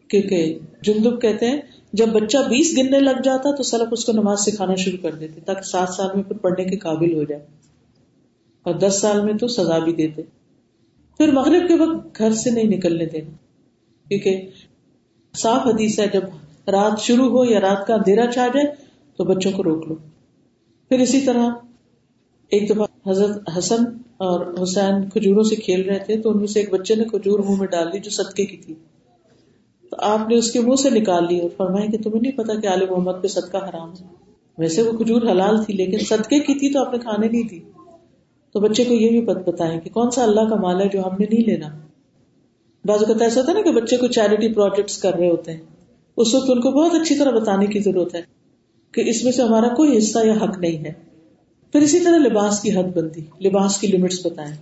کیونکہ 0.08 0.58
جندب 0.82 1.22
کہتے 1.22 1.50
ہیں، 1.50 1.60
جب 1.92 2.08
بچہ 2.08 2.38
بیس 2.38 2.74
گننے 2.78 3.00
لگ 3.00 3.20
جاتا 3.24 3.56
تو 3.56 3.62
سلف 3.62 3.88
اس 3.90 4.04
کو 4.04 4.12
نماز 4.12 4.40
سکھانا 4.40 4.74
شروع 4.74 4.98
کر 5.02 5.14
دیتے، 5.14 5.40
تاکہ 5.40 5.62
سات 5.62 5.88
سال 5.88 6.08
میں 6.14 6.22
پھر 6.22 6.36
پڑھنے 6.36 6.64
کے 6.64 6.76
قابل 6.76 7.14
ہو 7.14 7.24
جائے۔ 7.24 7.46
اور 8.62 8.74
دس 8.74 8.98
سال 9.00 9.24
میں 9.24 9.34
تو 9.34 9.48
سزا 9.48 9.78
بھی 9.78 9.92
دیتے۔ 9.92 10.22
پھر 11.16 11.32
مغرب 11.32 11.68
کے 11.68 11.74
وقت 11.74 12.18
گھر 12.18 12.32
سے 12.32 12.50
نہیں 12.50 12.64
نکلنے 12.64 13.06
دینا 13.06 13.30
کیونکہ 14.08 14.48
صاف 15.36 15.66
حدیث 15.66 15.98
ہے، 15.98 16.06
جب 16.12 16.22
رات 16.68 17.00
شروع 17.00 17.28
ہو 17.30 17.44
یا 17.44 17.60
رات 17.60 17.86
کا 17.86 17.94
اندھیرا 17.94 18.32
چھا 18.32 18.48
جائے 18.54 18.81
تو 19.16 19.24
بچوں 19.24 19.52
کو 19.52 19.64
روک 19.64 19.88
لو۔ 19.88 19.94
پھر 20.88 20.98
اسی 20.98 21.20
طرح 21.20 21.50
ایک 22.48 22.70
دفعہ 22.70 23.10
حضرت 23.10 23.50
حسن 23.58 23.84
اور 24.16 24.62
حسین 24.62 25.08
کھجوروں 25.08 25.42
سے 25.42 25.56
کھیل 25.56 25.88
رہے 25.88 25.98
تھے 25.98 26.16
تو 26.16 26.30
ان 26.30 26.38
میں 26.38 26.46
سے 26.46 26.60
ایک 26.60 26.72
بچے 26.72 26.94
نے 26.94 27.04
کھجور 27.04 27.38
منہ 27.38 27.58
میں 27.58 27.66
ڈال 27.66 27.92
دی 27.92 27.98
جو 27.98 28.10
صدقے 28.10 28.46
کی 28.46 28.56
تھی۔ 28.56 28.74
تو 29.90 29.96
آپ 30.00 30.28
نے 30.28 30.36
اس 30.36 30.50
کے 30.50 30.60
منہ 30.60 30.74
سے 30.74 30.90
نکال 30.90 31.26
لی 31.30 31.40
اور 31.40 31.50
فرمایا 31.56 31.86
کہ 31.86 31.98
تمہیں 31.98 32.20
نہیں 32.20 32.32
پتا 32.32 32.60
کہ 32.60 32.66
عالم 32.66 32.86
محمد 32.90 33.22
پہ 33.22 33.28
صدقہ 33.28 33.56
حرام 33.56 33.90
ہے۔ 33.90 34.06
ویسے 34.58 34.82
وہ 34.82 34.92
کھجور 34.92 35.22
حلال 35.22 35.64
تھی 35.64 35.74
لیکن 35.74 35.98
صدقے 35.98 36.38
کی 36.38 36.58
تھی 36.58 36.72
تو 36.72 36.84
آپ 36.84 36.92
نے 36.92 36.98
کھانے 36.98 37.28
نہیں 37.28 37.42
دی۔ 37.42 37.60
تو 38.52 38.60
بچے 38.60 38.84
کو 38.84 38.94
یہ 38.94 39.08
بھی 39.08 39.20
بتائیں 39.20 39.80
کہ 39.80 39.90
کون 39.90 40.10
سا 40.10 40.22
اللہ 40.22 40.40
کا 40.40 40.56
مال 40.56 40.80
ہے 40.80 40.88
جو 40.88 41.00
ہم 41.00 41.16
نے 41.18 41.26
نہیں 41.32 41.44
لینا؟ 41.46 41.68
بعض 42.84 42.98
اوقات 43.02 43.22
ایسا 43.22 43.40
ہوتا 43.40 43.52
ہے 43.52 43.56
نا 43.56 43.62
کہ 43.62 43.72
بچے 43.72 43.96
کو 43.96 44.06
چیریٹی 44.06 44.52
پروجیکٹس 44.52 44.98
کر 44.98 45.14
رہے 45.14 45.30
ہوتے 45.30 45.52
ہیں۔ 45.52 45.60
اس 46.16 46.34
وقت 46.34 46.44
ان 46.48 46.60
کو 46.60 46.70
بہت 46.70 46.94
اچھی 46.94 47.18
طرح 47.18 47.30
بتانے 47.30 47.66
کی 47.66 47.78
ضرورت 47.78 48.14
ہے۔ 48.14 48.22
کہ 48.92 49.02
اس 49.06 49.24
میں 49.24 49.32
سے 49.32 49.42
ہمارا 49.42 49.68
کوئی 49.68 49.98
حصہ 49.98 50.18
یا 50.24 50.32
حق 50.32 50.58
نہیں 50.58 50.84
ہے۔ 50.84 50.92
پھر 51.72 51.80
اسی 51.80 52.00
طرح 52.00 52.18
لباس 52.18 52.60
کی 52.60 52.70
حد 52.70 52.96
بندی، 52.96 53.48
لباس 53.48 53.78
کی 53.78 53.86
لمٹس 53.86 54.26
بتائیں۔ 54.26 54.56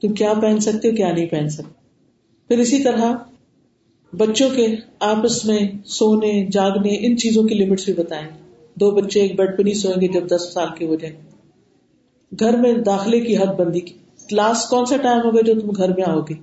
تم 0.00 0.12
کیا 0.12 0.32
پہن 0.34 0.60
سکتے 0.60 0.90
ہو، 0.90 0.96
کیا 0.96 1.12
نہیں 1.12 1.26
پہن 1.26 1.48
سکتے۔ 1.48 1.88
پھر 2.48 2.58
اسی 2.58 2.82
طرح 2.82 3.12
بچوں 4.12 4.50
کے 4.50 4.66
آپس 5.00 5.44
میں 5.44 5.58
سونے، 5.84 6.46
جاگنے، 6.46 7.06
ان 7.06 7.16
چیزوں 7.16 7.42
کی 7.44 7.54
لمٹس 7.54 7.84
بھی 7.84 7.92
بتائیں۔ 7.92 8.28
دو 8.74 8.90
بچے 8.90 9.20
ایک 9.20 9.36
بیڈ 9.36 9.58
پہ 9.58 9.62
نہیں 9.62 9.74
سوئیں 9.74 10.00
گے 10.00 10.08
جب 10.08 10.26
دس 10.26 10.52
سال 10.52 10.68
کے 10.78 10.86
ہو 10.86 10.94
جائیں۔ 10.94 11.16
گھر 12.40 12.56
میں 12.56 12.72
داخلے 12.72 13.20
کی 13.20 13.36
حد 13.36 13.54
بندی 13.54 13.80
کی۔ 13.80 13.94
کلاس 14.28 14.66
کون 14.66 14.86
سا 14.86 14.96
ٹائم 14.96 15.18
ہوگا 15.18 15.40
جو 15.40 15.60
تم 15.60 15.70
گھر 15.70 15.88
میں 15.88 16.04
آؤ 16.06 16.20
گے؟ 16.20 16.34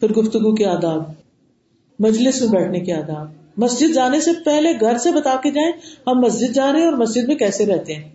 پھر 0.00 0.12
گفتگو 0.12 0.54
کے 0.54 0.66
آداب، 0.66 1.02
مجلس 1.98 2.42
میں 2.42 2.48
بیٹھنے 2.48 2.80
کے 2.80 2.92
آداب۔ 2.92 3.35
مسجد 3.56 3.94
جانے 3.94 4.20
سے 4.20 4.30
پہلے 4.44 4.72
گھر 4.80 4.98
سے 4.98 5.12
بتا 5.12 5.36
کے 5.42 5.50
جائیں 5.50 5.72
ہم 6.06 6.20
مسجد 6.20 6.54
جا 6.54 6.72
رہے 6.72 6.78
ہیں 6.78 6.86
اور 6.86 6.94
مسجد 6.94 7.28
میں 7.28 7.36
کیسے 7.36 7.66
رہتے 7.66 7.94
ہیں؟ 7.94 8.10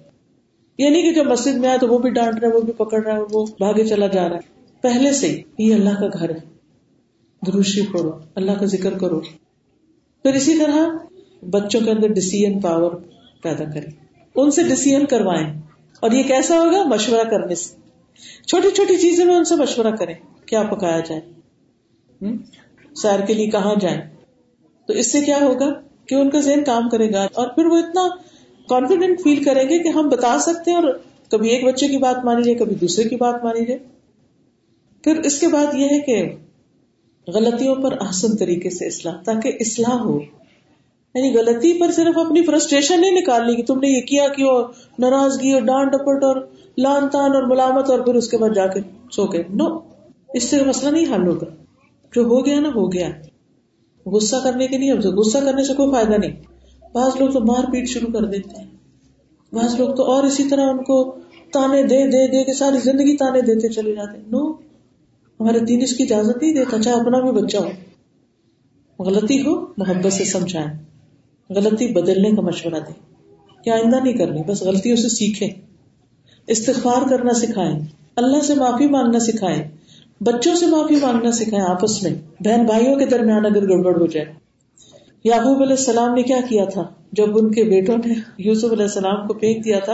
یہ 0.77 0.89
نہیں 0.89 1.01
کہ 1.01 1.13
جب 1.13 1.25
مسجد 1.25 1.57
میں 1.57 1.69
آئے 1.69 1.77
تو 1.77 1.87
وہ 1.87 1.97
بھی 1.97 2.09
ڈانٹ 2.09 2.39
رہا 2.39 2.47
ہے 2.47 2.53
وہ 2.53 2.61
بھی 2.61 2.73
پکڑ 2.73 3.03
رہا 3.03 3.13
ہے 3.13 3.21
وہ 3.31 3.45
بھاگے 3.45 3.85
چلا 3.85 4.07
جا 4.07 4.29
رہا 4.29 4.35
ہے۔ 4.35 4.61
پہلے 4.81 5.13
سے 5.13 5.41
یہ 5.57 5.73
اللہ 5.73 5.89
کا 5.89 6.07
گھر 6.19 6.29
ہے۔ 6.29 6.39
دروشی 7.47 7.81
پڑھو، 7.81 8.11
اللہ 8.35 8.51
کا 8.51 8.65
ذکر 8.65 8.97
کرو۔ 8.97 9.19
پھر 10.23 10.33
اسی 10.33 10.59
طرح 10.59 10.87
بچوں 11.49 11.81
کے 11.81 11.91
اندر 11.91 12.07
ڈسیزن 12.07 12.59
پاور 12.59 12.91
پیدا 13.43 13.63
کریں۔ 13.63 13.91
ان 14.35 14.51
سے 14.51 14.63
ڈسیزن 14.63 15.05
کروائیں۔ 15.05 15.61
اور 15.99 16.11
یہ 16.11 16.23
کیسا 16.23 16.59
ہوگا؟ 16.59 16.83
مشورہ 16.83 17.29
کرنے 17.29 17.55
سے۔ 17.55 17.75
چھوٹی 18.47 18.69
چھوٹی 18.75 18.97
چیزوں 18.97 19.25
میں 19.25 19.35
ان 19.35 19.43
سے 19.43 19.55
مشورہ 19.55 19.95
کریں۔ 19.95 20.13
کیا 20.45 20.63
پکایا 20.63 20.99
جائے؟ 20.99 21.21
سیر 22.95 23.19
کے 23.19 23.33
لیے 23.33 23.49
کہاں 23.49 23.75
جائیں؟ 23.75 24.01
تو 24.88 24.93
اس 24.93 25.11
سے 25.11 25.21
کیا 25.21 25.38
ہوگا 25.41 25.73
کہ 26.05 26.15
ان 26.15 26.29
کا 26.29 26.39
ذہن 26.39 26.63
کام 26.63 26.89
کرے 26.89 27.13
گا 27.13 27.27
اور 27.34 27.47
پھر 27.47 27.65
وہ 27.65 27.77
اتنا 27.77 28.07
کانفیڈینٹ 28.69 29.21
فیل 29.21 29.43
کریں 29.43 29.69
گے 29.69 29.79
کہ 29.79 29.88
ہم 29.88 30.09
بتا 30.09 30.39
سکتے 30.39 30.71
ہیں 30.71 30.77
اور 30.77 30.99
کبھی 31.29 31.49
ایک 31.49 31.65
بچے 31.65 31.88
کی 31.88 31.97
بات 31.97 32.25
مانی 32.25 32.43
جائے، 32.43 32.57
کبھی 32.57 32.75
دوسرے 32.75 33.09
کی 33.09 33.15
بات 33.15 33.43
مانی 33.43 33.65
جائے۔ 33.65 33.79
پھر 35.03 35.19
اس 35.19 35.39
کے 35.39 35.47
بعد 35.47 35.73
یہ 35.73 35.86
ہے 35.86 35.99
کہ 35.99 36.36
غلطیوں 37.27 37.75
پر 37.75 37.95
آسن 37.99 38.36
طریقے 38.38 38.69
سے 38.69 38.88
اصلاح، 38.88 39.15
تاکہ 39.25 39.51
اصلاح 39.59 39.97
ہو۔ 39.97 40.19
یعنی 41.15 41.34
غلطی 41.34 41.79
پر 41.79 41.91
صرف 41.91 42.17
اپنی 42.17 42.43
فرسٹریشن 42.43 43.01
نہیں 43.01 43.11
نکالنی 43.11 43.55
کہ 43.55 43.63
تم 43.63 43.79
نے 43.79 43.88
یہ 43.88 44.01
کیا 44.01 44.27
کہ 44.27 44.43
ناراضگی 44.99 45.51
اور 45.51 45.61
ڈانٹ 45.61 45.91
ڈپٹ 45.91 46.23
اور 46.23 46.47
لان 46.77 47.09
تان 47.09 47.36
اور 47.36 47.43
ملامت 47.43 47.89
اور 47.89 47.99
پھر 47.99 48.15
اس 48.15 48.29
کے 48.29 48.38
بعد 48.38 48.49
جا 48.55 48.67
کے 48.67 48.79
سو 49.11 49.25
گئے۔ 49.25 49.43
نو 49.53 49.79
اس 50.34 50.43
سے 50.43 50.63
مسئلہ 50.63 50.91
نہیں 50.91 51.15
حل 51.15 51.27
ہوگا۔ 51.27 51.45
جو 52.15 52.21
ہو 52.21 52.45
گیا 52.45 52.59
نا، 52.59 52.69
ہو 52.75 52.93
گیا۔ 52.93 53.09
غصہ 54.06 54.36
کرنے 54.43 54.68
کے 54.68 54.78
نہیں 54.78 54.91
غصہ 54.93 55.38
کرنے 55.38 55.64
سے 55.64 55.74
کوئی 55.74 55.91
فائدہ 55.91 56.18
نہیں۔ 56.18 56.41
بعض 56.93 57.22
لوگ 57.22 57.30
تو 57.30 57.39
مار 57.39 57.64
پیٹ 57.64 57.89
شروع 57.89 58.20
کر 58.20 58.26
دیتے 58.26 58.62
ہیں۔ 58.62 58.68
بعض 59.54 59.76
لوگ 59.76 59.95
تو 59.95 60.04
اور 60.04 60.24
اسی 60.24 60.43
طرح 60.49 60.62
ان 60.62 60.84
کو 60.84 61.16
تانے 61.54 61.84
دے 61.84 62.08
دے 62.08 62.28
دے 62.28 62.43
کے 62.43 62.54
ساری 62.54 62.78
زندگی 62.78 63.18
تانے 63.18 63.41
دیتے 63.41 63.70
چلے 63.70 63.95
جاتے 63.95 64.18
ہیں۔ 64.18 64.26
نو، 64.28 64.52
ہمارے 65.39 65.60
دین 65.60 65.82
اس 65.82 65.97
کی 65.97 66.04
اجازت 66.04 66.43
نہیں 66.43 66.54
دیتا، 66.54 66.82
چاہے 66.82 66.95
اپنا 66.95 67.20
بھی 67.20 67.41
بچہ 67.41 67.58
ہو۔ 67.58 69.04
غلطی 69.04 69.41
ہو، 69.41 69.66
محبت 69.78 70.14
سے 70.14 70.26
سمجھائیں۔ 70.26 70.84
غلطی 71.49 71.88
بدلنے 71.88 72.32
کا 72.32 72.41
مشورہ 72.41 72.80
دیں۔ 72.80 73.16
کیا 73.64 73.74
آئندہ 73.74 73.95
نہیں 74.04 74.14
کرنی، 74.14 74.41
بس 74.47 74.62
غلطیوں 74.62 74.95
سے 74.95 75.10
سیکھیں۔ 75.10 75.49
استغفار 76.47 77.10
کرنا 77.10 77.34
سکھائیں۔ 77.34 77.80
اللہ 78.16 78.41
سے 78.41 78.56
معافی 78.56 78.88
مانگنا 78.88 79.20
سکھائیں۔ 79.20 79.64
بچوں 80.22 80.55
سے 80.55 80.65
معافی 80.65 80.95
مانگنا 80.95 81.32
سکھائیں، 81.32 81.65
آپس 81.65 82.03
میں۔ 82.03 82.11
بہن 82.39 82.65
بھائیوں 82.65 82.95
کے 82.95 83.05
درمیان 83.05 83.45
اگر 83.45 83.69
گڑبڑ 83.69 84.01
ہو 84.01 84.05
جائے۔ 84.05 84.34
یعقوب 85.24 85.61
علیہ 85.61 85.76
السلام 85.78 86.13
نے 86.13 86.24
کیا 86.24 86.38
کیا 86.49 86.65
تھا؟ 86.65 86.84
جب 87.11 87.38
ان 87.38 87.51
کے 87.51 87.63
بیٹوں 87.63 87.97
نے 88.05 88.13
یوسف 88.38 88.72
علیہ 88.72 88.84
السلام 88.84 89.28
کو 89.28 89.34
پھینک 89.34 89.65
دیا 89.65 89.80
تھا 89.80 89.93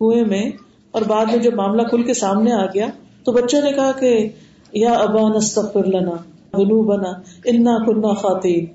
کنویں 0.00 0.24
میں، 0.24 0.50
اور 0.90 1.02
بعد 1.02 1.26
میں 1.26 1.38
جب 1.38 1.54
معاملہ 1.54 1.82
کھل 1.82 2.02
کے 2.02 2.14
سامنے 2.14 2.52
آ 2.52 2.66
گیا، 2.66 2.86
تو 3.24 3.32
بچوں 3.32 3.62
نے 3.62 3.72
کہا 3.72 3.92
کہ، 3.92 4.28
یا 4.72 4.92
ابا 4.92 5.28
نستغفر 5.28 5.84
لنا 5.84 6.12
ذنوبنا، 6.56 7.10
انا 7.44 7.84
كنا 7.84 8.14
خاطئین۔ 8.14 8.66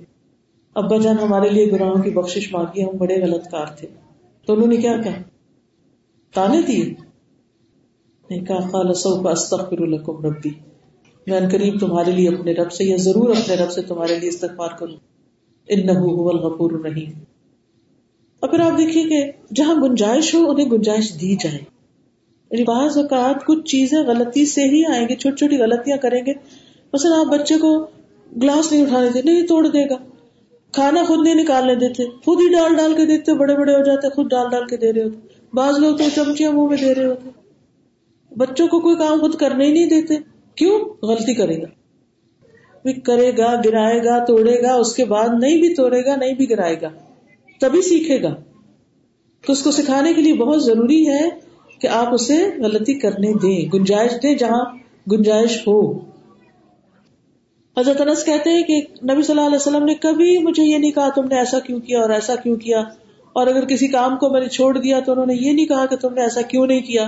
ابا 0.75 0.97
جان، 0.97 1.15
ہمارے 1.19 1.49
لیے 1.49 1.71
گناہوں 1.71 2.01
کی 2.01 2.09
بخشش 2.09 2.53
مانگی، 2.53 2.83
ہم 2.83 2.97
بڑے 2.97 3.21
غلط 3.21 3.47
کار 3.51 3.65
تھے۔ 3.65 3.87
تو 4.47 4.53
انہوں 4.53 4.67
نے 4.67 4.77
کیا 4.77 4.97
کہا؟ 4.97 5.21
تانے 6.33 6.61
دیے۔ 6.61 6.93
نہیں 8.29 8.45
کہا، 8.45 8.59
قال 8.59 8.93
سوف 8.93 9.27
استغفر 9.27 9.87
لكم 9.87 10.25
ربی۔ 10.25 10.64
میں 11.27 11.39
قریب 11.51 11.79
تمہارے 11.79 12.11
لیے 12.11 12.29
اپنے 12.29 12.51
رب 12.53 12.71
سے 12.71 12.83
یا 12.83 12.95
ضرور 12.99 13.29
اپنے 13.29 13.55
رب 13.55 13.71
سے 13.71 13.81
تمہارے 13.81 14.19
لیے 14.19 14.29
استغفار 14.29 14.69
کروں۔ 14.79 14.95
الغفور 15.67 16.71
الرحیم۔ 16.71 17.11
اور 18.39 18.49
پھر 18.49 18.59
آپ 18.59 18.77
دیکھیے 18.77 19.03
کہ 19.03 19.31
جہاں 19.55 19.75
گنجائش 19.75 20.35
ہو، 20.35 20.51
انہیں 20.51 20.69
گنجائش 20.69 21.21
دی 21.21 21.35
جائے۔ 21.35 21.57
یعنی 22.51 22.63
بعض 22.63 22.97
اوقات 22.97 23.45
کچھ 23.45 23.65
چیزیں 23.65 23.97
غلطی 23.97 24.45
سے 24.45 24.63
ہی 24.63 24.85
آئیں 24.85 25.09
گے 25.09 25.15
چھوٹی 25.15 25.35
چھوٹی 25.35 25.57
غلطیاں 25.57 25.97
کریں 25.97 26.25
گے۔ 26.25 26.33
مثلا 26.93 27.19
آپ 27.19 27.25
بچے 27.25 27.57
کو 27.57 27.85
گلاس 28.41 28.71
نہیں 28.71 28.83
اٹھانے 28.83 29.09
دیتے، 29.09 29.31
نہیں 29.31 29.47
توڑ 29.47 29.67
دے 29.67 29.89
گا۔ 29.89 29.95
کھانا 30.71 31.03
خود 31.03 31.27
نہیں 31.27 31.35
نکالنے 31.35 31.75
دیتے، 31.75 32.03
خود 32.25 32.41
ہی 32.41 32.53
ڈال 32.53 32.75
ڈال 32.75 32.93
کے 32.97 33.05
دیتے، 33.05 33.33
بڑے 33.33 33.55
بڑے 33.55 33.75
ہو 33.75 33.83
جاتے، 33.83 34.09
خود 34.09 34.29
ڈال 34.29 34.49
ڈال 34.51 34.67
کے 34.67 34.77
دے 34.77 34.93
رہے 34.93 35.03
ہوتے۔ 35.03 35.27
بعض 35.53 35.79
لوگ 35.79 35.97
تو 35.97 36.03
چمچیاں 36.15 36.51
منہ 36.51 36.67
میں 36.67 36.77
دے 36.77 36.95
رہے 36.95 37.05
ہوتے۔ 37.05 37.29
بچوں 38.37 38.67
کو 38.67 38.79
کوئی 38.79 38.95
کام 38.95 39.19
خود 39.19 39.35
کرنے 39.35 39.65
ہی 39.65 39.73
نہیں 39.73 39.89
دیتے۔ 39.89 40.34
کیوں 40.57 40.79
غلطی 41.05 41.33
کرے 41.33 41.61
گا؟ 41.61 41.67
کرے 43.05 43.31
گا، 43.37 43.49
گرائے 43.65 44.03
گا، 44.03 44.17
توڑے 44.25 44.61
گا، 44.63 44.73
اس 44.73 44.93
کے 44.95 45.05
بعد 45.05 45.29
نہیں 45.39 45.61
بھی 45.61 45.73
توڑے 45.73 46.03
گا، 46.05 46.15
نہیں 46.15 46.33
بھی 46.33 46.49
گرائے 46.49 46.75
گا، 46.81 46.89
تبھی 47.61 47.81
سیکھے 47.81 48.21
گا۔ 48.23 48.33
تو 49.43 49.53
اس 49.53 49.63
کو 49.63 49.71
سکھانے 49.71 50.13
کے 50.13 50.21
لیے 50.21 50.33
بہت 50.33 50.63
ضروری 50.63 51.07
ہے 51.09 51.29
کہ 51.81 51.87
آپ 51.87 52.13
اسے 52.13 52.37
غلطی 52.59 52.93
کرنے 52.99 53.31
دیں، 53.33 53.59
گنجائش 53.73 54.11
دیں 54.23 54.33
جہاں 54.35 54.63
گنجائش 55.11 55.57
ہو۔ 55.67 55.79
حضرت 57.77 58.01
انس 58.01 58.23
کہتے 58.25 58.49
ہیں 58.49 58.63
کہ 58.63 58.79
نبی 59.03 59.21
صلی 59.21 59.35
اللہ 59.35 59.47
علیہ 59.47 59.55
وسلم 59.55 59.85
نے 59.85 59.95
کبھی 59.95 60.37
مجھے 60.37 60.63
یہ 60.63 60.77
نہیں 60.77 60.91
کہا 60.91 61.09
تم 61.15 61.27
نے 61.27 61.37
ایسا 61.37 61.59
کیوں 61.59 61.79
کیا 61.79 62.01
اور 62.01 62.09
ایسا 62.09 62.35
کیوں 62.35 62.55
کیا، 62.55 62.83
اور 63.35 63.47
اگر 63.47 63.65
کسی 63.65 63.87
کام 63.87 64.17
کو 64.17 64.29
میں 64.29 64.41
نے 64.41 64.47
چھوڑ 64.47 64.77
دیا 64.77 64.99
تو 64.99 65.11
انہوں 65.11 65.25
نے 65.25 65.33
یہ 65.35 65.51
نہیں 65.51 65.65
کہا 65.65 65.85
کہ 65.85 65.95
تم 65.95 66.13
نے 66.13 66.21
ایسا 66.21 66.41
کیوں 66.41 66.65
نہیں 66.67 66.81
کیا۔ 66.81 67.07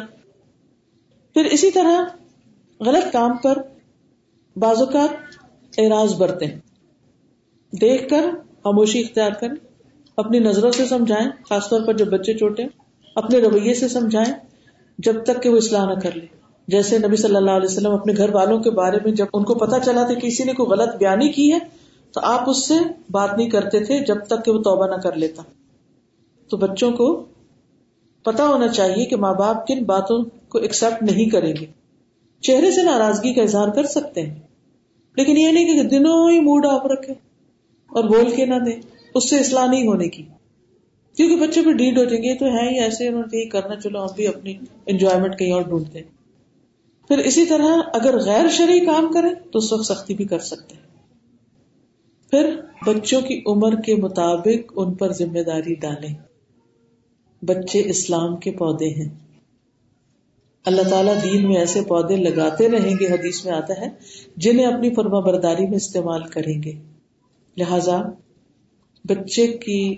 پھر 1.36 1.46
اسی 1.46 1.72
طرح 1.72 2.02
غلط 2.80 3.14
کام 3.14 3.38
پر 3.38 3.58
بعض 4.56 4.80
اوقات 4.80 5.80
اعراض 5.80 6.14
برتے 6.14 6.46
دیکھ 7.74 8.10
کر 8.10 8.26
خاموشی 8.64 9.00
اختیار 9.00 9.32
کریں، 9.32 9.56
اپنی 10.18 10.40
نظروں 10.40 10.72
سے 10.72 10.86
سمجھائیں، 10.86 11.30
خاص 11.50 11.70
طور 11.70 11.82
پر 11.88 11.94
جب 11.94 12.08
بچے 12.08 12.34
چوٹے 12.34 12.64
اپنے 13.16 13.40
رویے 13.40 13.74
سے 13.74 13.88
سمجھائیں 13.88 14.34
جب 14.98 15.24
تک 15.24 15.44
کہ 15.44 15.50
وہ 15.50 15.58
اصلاح 15.58 15.94
نہ 15.94 16.00
کر 16.00 16.12
لے 16.12 16.26
جیسے 16.68 16.98
نبی 16.98 17.16
صلی 17.16 17.36
اللہ 17.36 17.52
علیہ 17.52 17.70
وسلم 17.72 17.92
اپنے 17.92 18.14
گھر 18.18 18.36
والوں 18.36 18.60
کے 18.60 18.72
بارے 18.72 18.98
میں 19.06 19.12
جب 19.12 19.26
ان 19.34 19.44
کو 19.44 19.56
پتا 19.56 19.80
چلا 19.80 20.04
تھا 20.04 20.14
کسی 20.14 20.44
نے 20.44 20.54
کوئی 20.54 20.70
غلط 20.70 20.96
بیانی 20.96 21.30
کی 21.30 21.54
ہے، 21.54 21.60
تو 22.12 22.20
آپ 22.24 22.50
اس 22.50 22.68
سے 22.68 22.74
بات 23.10 23.38
نہیں 23.38 23.50
کرتے 23.50 23.80
تھے 23.80 24.00
جب 24.00 24.26
تک 24.28 24.46
کہ 24.46 24.52
وہ 24.52 24.62
توبہ 24.62 24.88
نہ 24.88 25.02
کر 25.02 25.16
لیتا۔ 25.16 25.44
تو 26.50 26.58
بچوں 26.58 26.92
کو 26.92 27.26
پتا 28.24 28.48
ہونا 28.48 28.68
چاہیے 28.68 29.06
کہ 29.06 29.16
ماں 29.16 29.34
باپ 29.34 29.68
کن 29.68 29.84
باتوں 29.84 30.24
کو 30.50 30.58
ایکسپٹ 30.58 31.04
نہیں 31.04 31.30
کریں 31.30 31.54
گے۔ 31.62 31.66
چہرے 32.42 32.72
سے 32.72 32.84
ناراضگی 32.84 33.34
کا 33.34 33.42
اظہار 33.42 33.68
کر 33.68 33.84
سکتے 33.84 34.22
ہیں۔ 34.22 34.40
لیکن 35.18 35.38
یہ 35.38 35.52
نہیں 35.52 35.66
کہ 35.66 35.84
دنوں 35.84 36.32
ہی 36.32 36.40
موڈ 36.40 36.66
آف 36.66 36.86
رکھے 36.86 37.14
اور 37.88 38.04
بول 38.04 38.32
کے 38.36 38.46
نہ 38.46 38.56
دیں، 38.56 38.82
اس 39.16 39.30
سے 39.30 39.40
اصلاح 39.40 39.68
نہیں 39.68 39.88
ہونے 39.88 40.10
کی۔ 40.10 40.24
کیونکہ 41.18 41.48
بچے 41.48 41.62
پہ 41.62 41.72
ڈیڈ 41.72 41.98
ہو 41.98 42.04
جائیں 42.04 42.24
گے 42.24 42.36
تو 42.36 42.46
ہے 42.46 42.70
ہی، 42.70 42.80
ایسے 42.80 43.08
انہوں 43.08 43.22
نے 43.22 43.46
کرنا، 43.46 43.76
چلو 43.76 44.02
ہم 44.02 44.08
بھی 44.16 44.28
اپنی 44.28 44.54
انجوائمنٹ 44.86 45.40
کہیں 45.40 45.52
اور 45.52 45.62
ڈھونڈتے 45.62 46.00
ہیں۔ 46.00 46.18
پھر 47.08 47.18
اسی 47.18 47.46
طرح 47.46 47.68
اگر 47.94 48.18
غیر 48.18 48.48
شرعی 48.50 48.80
کام 48.80 49.12
کرے 49.12 49.28
تو 49.52 49.60
اس 49.60 49.74
وقت 49.74 49.86
سختی 49.86 50.14
بھی 50.14 50.26
کر 50.26 50.40
سکتے 50.40 50.76
ہیں۔ 50.76 50.88
پھر 52.32 52.62
بچوں 52.86 53.22
کی 53.22 53.42
عمر 53.48 53.82
کے 53.82 53.96
مطابق 53.96 54.74
ان 54.76 54.94
پر 54.94 55.12
ذمہ 55.12 55.40
داری 55.40 55.76
ڈالیں۔ 55.76 56.16
بچے 57.46 57.82
اسلام 57.86 58.38
کے 58.38 58.52
پودے 58.52 58.90
ہیں۔ 58.90 59.27
اللہ 60.68 60.82
تعالیٰ 60.90 61.24
دین 61.24 61.48
میں 61.48 61.56
ایسے 61.56 61.82
پودے 61.82 62.16
لگاتے 62.16 62.70
رہیں 62.70 62.96
گے، 63.00 63.06
حدیث 63.06 63.46
میں 63.46 63.54
آتا 63.54 63.82
ہے، 63.82 63.90
جنہیں 64.38 64.66
اپنی 64.66 64.94
فرما 64.94 65.20
برداری 65.20 65.68
میں 65.68 65.76
استعمال 65.76 66.24
کریں 66.24 66.64
گے۔ 66.64 66.72
لہذا 67.58 68.02
بچے 69.04 69.48
کی 69.48 69.96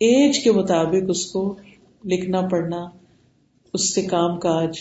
ایج 0.00 0.38
کے 0.38 0.52
مطابق 0.52 1.04
اس 1.08 1.26
کو 1.26 1.56
لکھنا، 2.04 2.40
پڑھنا، 2.40 2.88
اس 3.74 3.94
سے 3.94 4.02
کام 4.02 4.38
کاج 4.38 4.78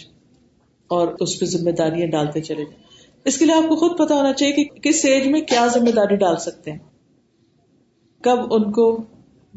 اور 0.87 1.07
اس 1.19 1.39
پہ 1.39 1.45
ذمہ 1.45 1.71
داریاں 1.71 2.07
ڈالتے 2.07 2.41
چلے 2.41 2.63
جائیں۔ 2.63 2.83
اس 3.25 3.37
کے 3.37 3.45
لیے 3.45 3.55
آپ 3.55 3.69
کو 3.69 3.75
خود 3.75 3.97
پتا 3.97 4.15
ہونا 4.15 4.33
چاہیے 4.33 4.53
کہ 4.53 4.63
کس 4.63 5.05
ایج 5.05 5.27
میں 5.27 5.41
کیا 5.41 5.67
ذمہ 5.73 5.89
داری 5.89 6.15
ڈال 6.15 6.37
سکتے 6.37 6.71
ہیں۔ 6.71 6.79
کب 8.23 8.53
ان 8.53 8.71
کو 8.71 9.03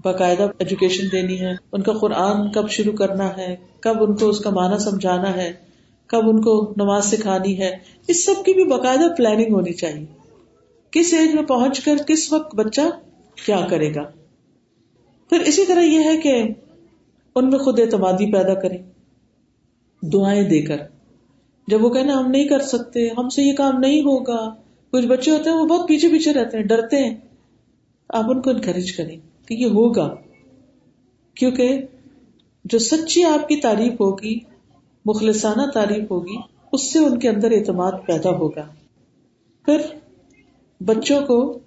باقاعدہ 0.05 0.47
ایجوکیشن 0.59 1.07
دینی 1.13 1.41
ہے، 1.41 1.53
ان 1.73 1.83
کا 1.83 1.93
قرآن 1.93 2.53
کب 2.53 2.71
شروع 2.71 2.93
کرنا 2.93 3.37
ہے، 3.37 3.57
کب 3.81 4.03
ان 4.03 4.17
کو 4.17 4.29
اس 4.29 4.39
کا 4.39 4.51
معنی 4.51 4.79
سمجھانا 4.79 5.37
ہے، 5.37 5.53
کب 6.07 6.29
ان 6.29 6.43
کو 6.43 6.75
نماز 6.77 7.05
سکھانی 7.05 7.61
ہے، 7.61 7.77
اس 8.09 8.25
سب 8.25 8.45
کی 8.47 8.53
بھی 8.53 8.65
باقاعدہ 8.65 9.15
پلاننگ 9.17 9.55
ہونی 9.55 9.73
چاہیے۔ 9.73 10.07
کس 10.91 11.15
ایج 11.15 11.35
میں 11.35 11.43
پہنچ 11.43 11.81
کر 11.81 11.97
کس 12.07 12.33
وقت 12.33 12.55
بچہ 12.55 12.81
کیا 13.47 13.67
کرے 13.71 13.95
گا؟ 13.95 14.03
پھر 15.31 15.41
اسی 15.41 15.67
طرح 15.67 15.83
یہ 15.83 16.05
ہے 16.05 16.17
کہ 16.17 16.43
ان 17.35 17.51
میں 17.51 17.59
خود 17.59 17.81
اعتمادی 17.81 18.33
پیدا 18.33 18.55
کریں۔ 18.55 18.79
دعائیں 20.03 20.43
دے 20.43 20.63
کر۔ 20.63 20.77
جب 21.69 21.85
وہ 21.85 21.91
کہنا 21.91 22.13
ہم 22.19 22.31
نہیں 22.31 22.49
کر 22.49 22.59
سکتے، 22.59 23.09
ہم 23.19 23.29
سے 23.29 23.43
یہ 23.43 23.53
کام 23.53 23.79
نہیں 23.79 24.01
ہوگا۔ 24.01 24.55
کچھ 24.93 25.07
بچے 25.07 25.31
ہوتے 25.31 25.51
ہیں 25.51 25.57
وہ 25.57 25.67
بہت 25.67 25.89
پیچھے 25.89 26.09
پیچھے 26.09 26.33
رہتے 26.33 26.57
ہیں، 26.57 26.65
ڈرتے 26.65 26.97
ہیں۔ 26.97 27.17
آپ 28.09 28.25
ان 28.29 28.43
کو 28.43 28.51
انکریج 28.51 28.93
کریں۔ 28.93 29.28
کہ 29.49 29.55
یہ 29.55 29.67
ہوگا۔ 29.67 30.15
کیونکہ 31.35 31.83
جو 32.65 32.79
سچی 32.79 33.25
آپ 33.25 33.49
کی 33.49 33.57
تعریف 33.57 33.93
ہوگی، 33.93 34.39
مخلصانہ 35.05 35.71
تعریف 35.75 36.11
ہوگی، 36.11 36.37
اس 36.73 36.93
سے 36.93 36.99
ان 36.99 37.19
کے 37.19 37.29
اندر 37.29 37.51
اعتماد 37.51 37.93
پیدا 38.07 38.31
ہوگا۔ 38.31 38.67
پھر 39.65 39.81
بچوں 40.81 41.27
کو 41.27 41.59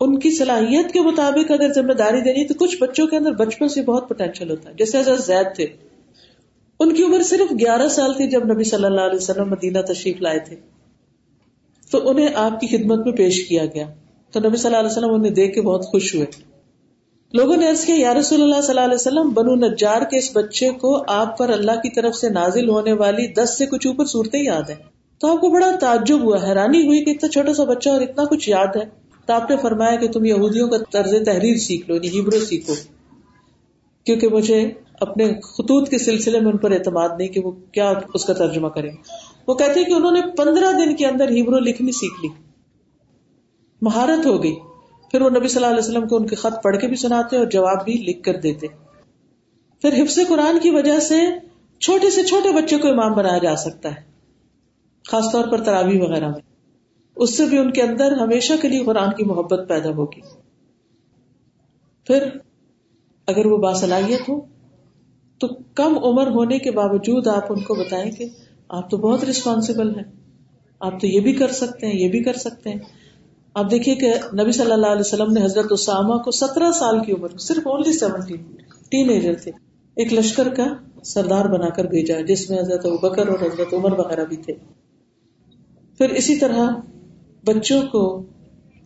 ان 0.00 0.18
کی 0.18 0.30
صلاحیت 0.30 0.92
کے 0.92 1.00
مطابق 1.00 1.50
اگر 1.50 1.72
ذمہ 1.72 1.92
داری 1.92 2.20
دینی، 2.20 2.44
تو 2.44 2.54
کچھ 2.54 2.76
بچوں 2.80 3.06
کے 3.06 3.16
اندر 3.16 3.32
بچپن 3.32 3.68
سے 3.68 3.82
بہت 3.82 4.08
پوٹینشیل 4.08 4.50
ہوتا 4.50 4.70
ہے۔ 4.70 4.74
جیسے 4.74 5.00
حضرت 5.00 5.24
زید 5.24 5.46
تھے۔ 5.56 5.66
ان 6.80 6.94
کی 6.94 7.02
عمر 7.02 7.22
صرف 7.22 7.52
گیارہ 7.52 7.88
سال 7.88 8.14
تھی 8.14 8.30
جب 8.30 8.52
نبی 8.52 8.64
صلی 8.64 8.84
اللہ 8.84 9.00
علیہ 9.00 9.16
وسلم 9.16 9.50
مدینہ 9.50 9.78
تشریف 9.92 10.20
لائے 10.20 10.38
تھے۔ 10.38 10.56
تو 11.90 12.08
انہیں 12.08 12.28
آپ 12.34 12.60
کی 12.60 12.66
خدمت 12.66 13.06
میں 13.06 13.12
پیش 13.12 13.48
کیا 13.48 13.66
گیا۔ 13.66 13.86
تو 14.30 14.40
نبی 14.40 14.56
صلی 14.56 14.66
اللہ 14.66 14.78
علیہ 14.78 14.98
وسلم 14.98 15.14
انہیں 15.14 15.32
دیکھ 15.32 15.54
کے 15.54 15.62
بہت 15.62 15.84
خوش 15.84 16.14
ہوئے۔ 16.14 16.55
لوگوں 17.32 17.56
نے 17.56 17.68
عرض 17.68 17.84
کیا، 17.84 17.96
یا 17.98 18.14
رسول 18.14 18.42
اللہ 18.42 18.60
صلی 18.60 18.68
اللہ 18.68 18.80
علیہ 18.80 18.94
وسلم، 18.94 19.30
بنو 19.30 19.54
نجار 19.54 20.02
کے 20.02 20.18
اس 20.18 20.30
بچے 20.34 20.70
کو 20.70 21.04
آپ 21.08 21.38
پر 21.38 21.48
اللہ 21.50 21.72
کی 21.72 21.94
طرف 21.94 22.14
سے 22.14 22.28
نازل 22.28 22.68
ہونے 22.68 22.92
والی 22.92 23.26
دس 23.26 23.58
سے 23.58 23.66
کچھ 23.66 23.86
اوپر 23.86 24.04
صورتیں 24.04 24.42
یاد 24.42 24.70
ہیں۔ 24.70 24.76
تو 25.18 25.34
آپ 25.34 25.40
کو 25.40 25.48
بڑا 25.48 25.70
تعجب 25.80 26.20
ہوا، 26.22 26.38
حیرانی 26.48 26.86
ہوئی 26.86 27.04
کہ 27.04 27.10
اتنا 27.10 27.28
چھوٹا 27.28 27.54
سا 27.54 27.64
بچہ 27.64 27.88
اور 27.88 28.00
اتنا 28.00 28.24
کچھ 28.24 28.48
یاد 28.48 28.76
ہے۔ 28.76 28.82
تو 29.26 29.32
آپ 29.32 29.50
نے 29.50 29.56
فرمایا 29.56 29.96
کہ 29.96 30.08
تم 30.08 30.24
یہودیوں 30.24 30.68
کا 30.68 30.76
طرز 30.92 31.14
تحریر 31.26 31.56
سیکھ 31.56 31.88
لو 31.88 31.94
یعنی 31.94 32.08
ہیبرو 32.08 32.44
سیکھو۔ 32.44 32.74
کیونکہ 34.04 34.28
مجھے 34.28 34.70
اپنے 35.00 35.32
خطوط 35.34 35.88
کے 35.88 35.98
سلسلے 35.98 36.40
میں 36.40 36.50
ان 36.50 36.56
پر 36.56 36.70
اعتماد 36.70 37.08
نہیں 37.18 37.28
کہ 37.28 37.40
وہ 37.40 37.50
کیا 37.50 37.92
اس 38.14 38.24
کا 38.24 38.32
ترجمہ 38.32 38.68
کریں۔ 38.68 38.90
وہ 39.48 39.54
کہتے 39.54 39.84
کہ 39.84 39.92
انہوں 39.92 40.12
نے 40.12 40.20
پندرہ 40.36 40.72
دن 40.72 40.96
کے 40.96 41.06
اندر 41.06 41.28
ہیبرو 41.28 41.58
لکھنی 41.58 41.92
سیکھ 41.92 42.26
لی۔ 42.26 42.28
مہارت 43.82 44.26
ہو 44.26 44.42
گئی۔ 44.42 44.54
پھر 45.10 45.22
وہ 45.22 45.30
نبی 45.30 45.48
صلی 45.48 45.64
اللہ 45.64 45.76
علیہ 45.76 45.88
وسلم 45.88 46.08
کو 46.08 46.16
ان 46.16 46.26
کے 46.26 46.36
خط 46.36 46.62
پڑھ 46.62 46.76
کے 46.78 46.86
بھی 46.86 46.96
سناتے 46.96 47.36
اور 47.36 47.46
جواب 47.46 47.84
بھی 47.84 47.92
لکھ 47.92 48.22
کر 48.22 48.40
دیتے۔ 48.40 48.66
پھر 49.82 50.02
حفظ 50.02 50.18
قرآن 50.28 50.58
کی 50.62 50.70
وجہ 50.70 50.98
سے 51.00 51.20
چھوٹے 51.80 52.10
سے 52.10 52.24
چھوٹے 52.24 52.52
بچے 52.52 52.76
کو 52.78 52.88
امام 52.88 53.12
بنایا 53.12 53.38
جا 53.38 53.56
سکتا 53.56 53.88
ہے، 53.88 54.00
خاص 55.08 55.24
طور 55.32 55.48
پر 55.48 55.64
تراوی 55.64 56.00
وغیرہ 56.00 56.28
میں۔ 56.28 56.40
اس 57.16 57.36
سے 57.36 57.44
بھی 57.44 57.58
ان 57.58 57.70
کے 57.72 57.82
اندر 57.82 58.12
ہمیشہ 58.12 58.52
کے 58.62 58.68
لیے 58.68 58.84
قرآن 58.84 59.10
کی 59.16 59.24
محبت 59.24 59.68
پیدا 59.68 59.90
ہوگی۔ 59.90 60.20
پھر 62.06 62.28
اگر 63.26 63.46
وہ 63.46 63.56
باصلاحیت 63.58 64.28
ہو، 64.28 64.40
تو 65.38 65.48
کم 65.74 65.98
عمر 65.98 66.26
ہونے 66.26 66.58
کے 66.58 66.70
باوجود 66.70 67.26
آپ 67.26 67.52
ان 67.52 67.60
کو 67.60 67.74
بتائیں 67.74 68.10
کہ 68.10 68.24
آپ 68.68 68.90
تو 68.90 68.96
بہت 68.96 69.24
ریسپانسبل 69.24 69.96
ہیں۔ 69.96 70.12
آپ 70.80 71.00
تو 71.00 71.06
یہ 71.06 71.20
بھی 71.20 71.32
کر 71.32 71.52
سکتے 71.52 71.86
ہیں، 71.86 71.94
یہ 71.94 72.08
بھی 72.08 72.22
کر 72.22 72.32
سکتے 72.32 72.70
ہیں۔ 72.70 72.78
آپ 73.56 73.70
دیکھیے 73.70 73.94
کہ 73.94 74.14
نبی 74.42 74.52
صلی 74.52 74.72
اللہ 74.72 74.86
علیہ 74.86 75.00
وسلم 75.00 75.32
نے 75.32 75.44
حضرت 75.44 75.66
اسامہ 75.70 76.22
کو 76.22 76.30
سترہ 76.30 76.72
سال 76.72 77.04
کی 77.04 77.12
عمر، 77.12 77.28
صرف 77.38 77.66
اونلی 77.66 77.92
سیونٹین 77.92 78.42
ٹین 78.90 79.10
ایجر 79.10 79.34
تھے، 79.34 79.50
ایک 79.96 80.12
لشکر 80.12 80.48
کا 80.48 80.64
سردار 81.04 81.44
بنا 81.44 81.68
کر 81.68 81.84
بھیجا، 81.84 82.20
جس 82.20 82.50
میں 82.50 82.58
حضرت 82.58 82.86
بکر 82.86 83.28
اور 83.28 83.38
حضرت 83.38 83.74
عمر 83.74 83.98
وغیرہ 83.98 84.24
بھی 84.24 84.36
تھے۔ 84.36 84.54
پھر 85.98 86.10
اسی 86.10 86.36
طرح 86.36 86.70
بچوں 87.44 87.82
کو 87.82 88.22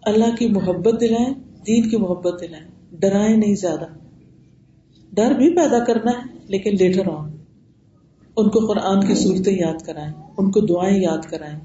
اللہ 0.03 0.37
کی 0.39 0.49
محبت 0.49 1.01
دلائیں، 1.01 1.35
دین 1.67 1.91
کی 1.91 1.97
محبت 1.97 2.41
دلائیں۔ 2.41 2.67
ڈرائیں 2.93 3.37
نہیں 3.37 3.55
زیادہ۔ 3.55 3.87
ڈر 5.13 5.35
بھی 5.35 5.57
پیدا 5.57 5.85
کرنا 5.85 6.11
ہے، 6.11 6.39
لیکن 6.49 6.71
لیٹر 6.81 7.07
آن 7.07 7.31
ان 8.37 8.49
کو 8.49 8.67
قرآن 8.67 9.07
کی 9.07 9.15
صورتیں 9.15 9.59
یاد 9.59 9.87
کرائیں، 9.87 10.13
ان 10.39 10.51
کو 10.51 10.61
دعائیں 10.61 11.03
یاد 11.03 11.31
کرائیں۔ 11.31 11.59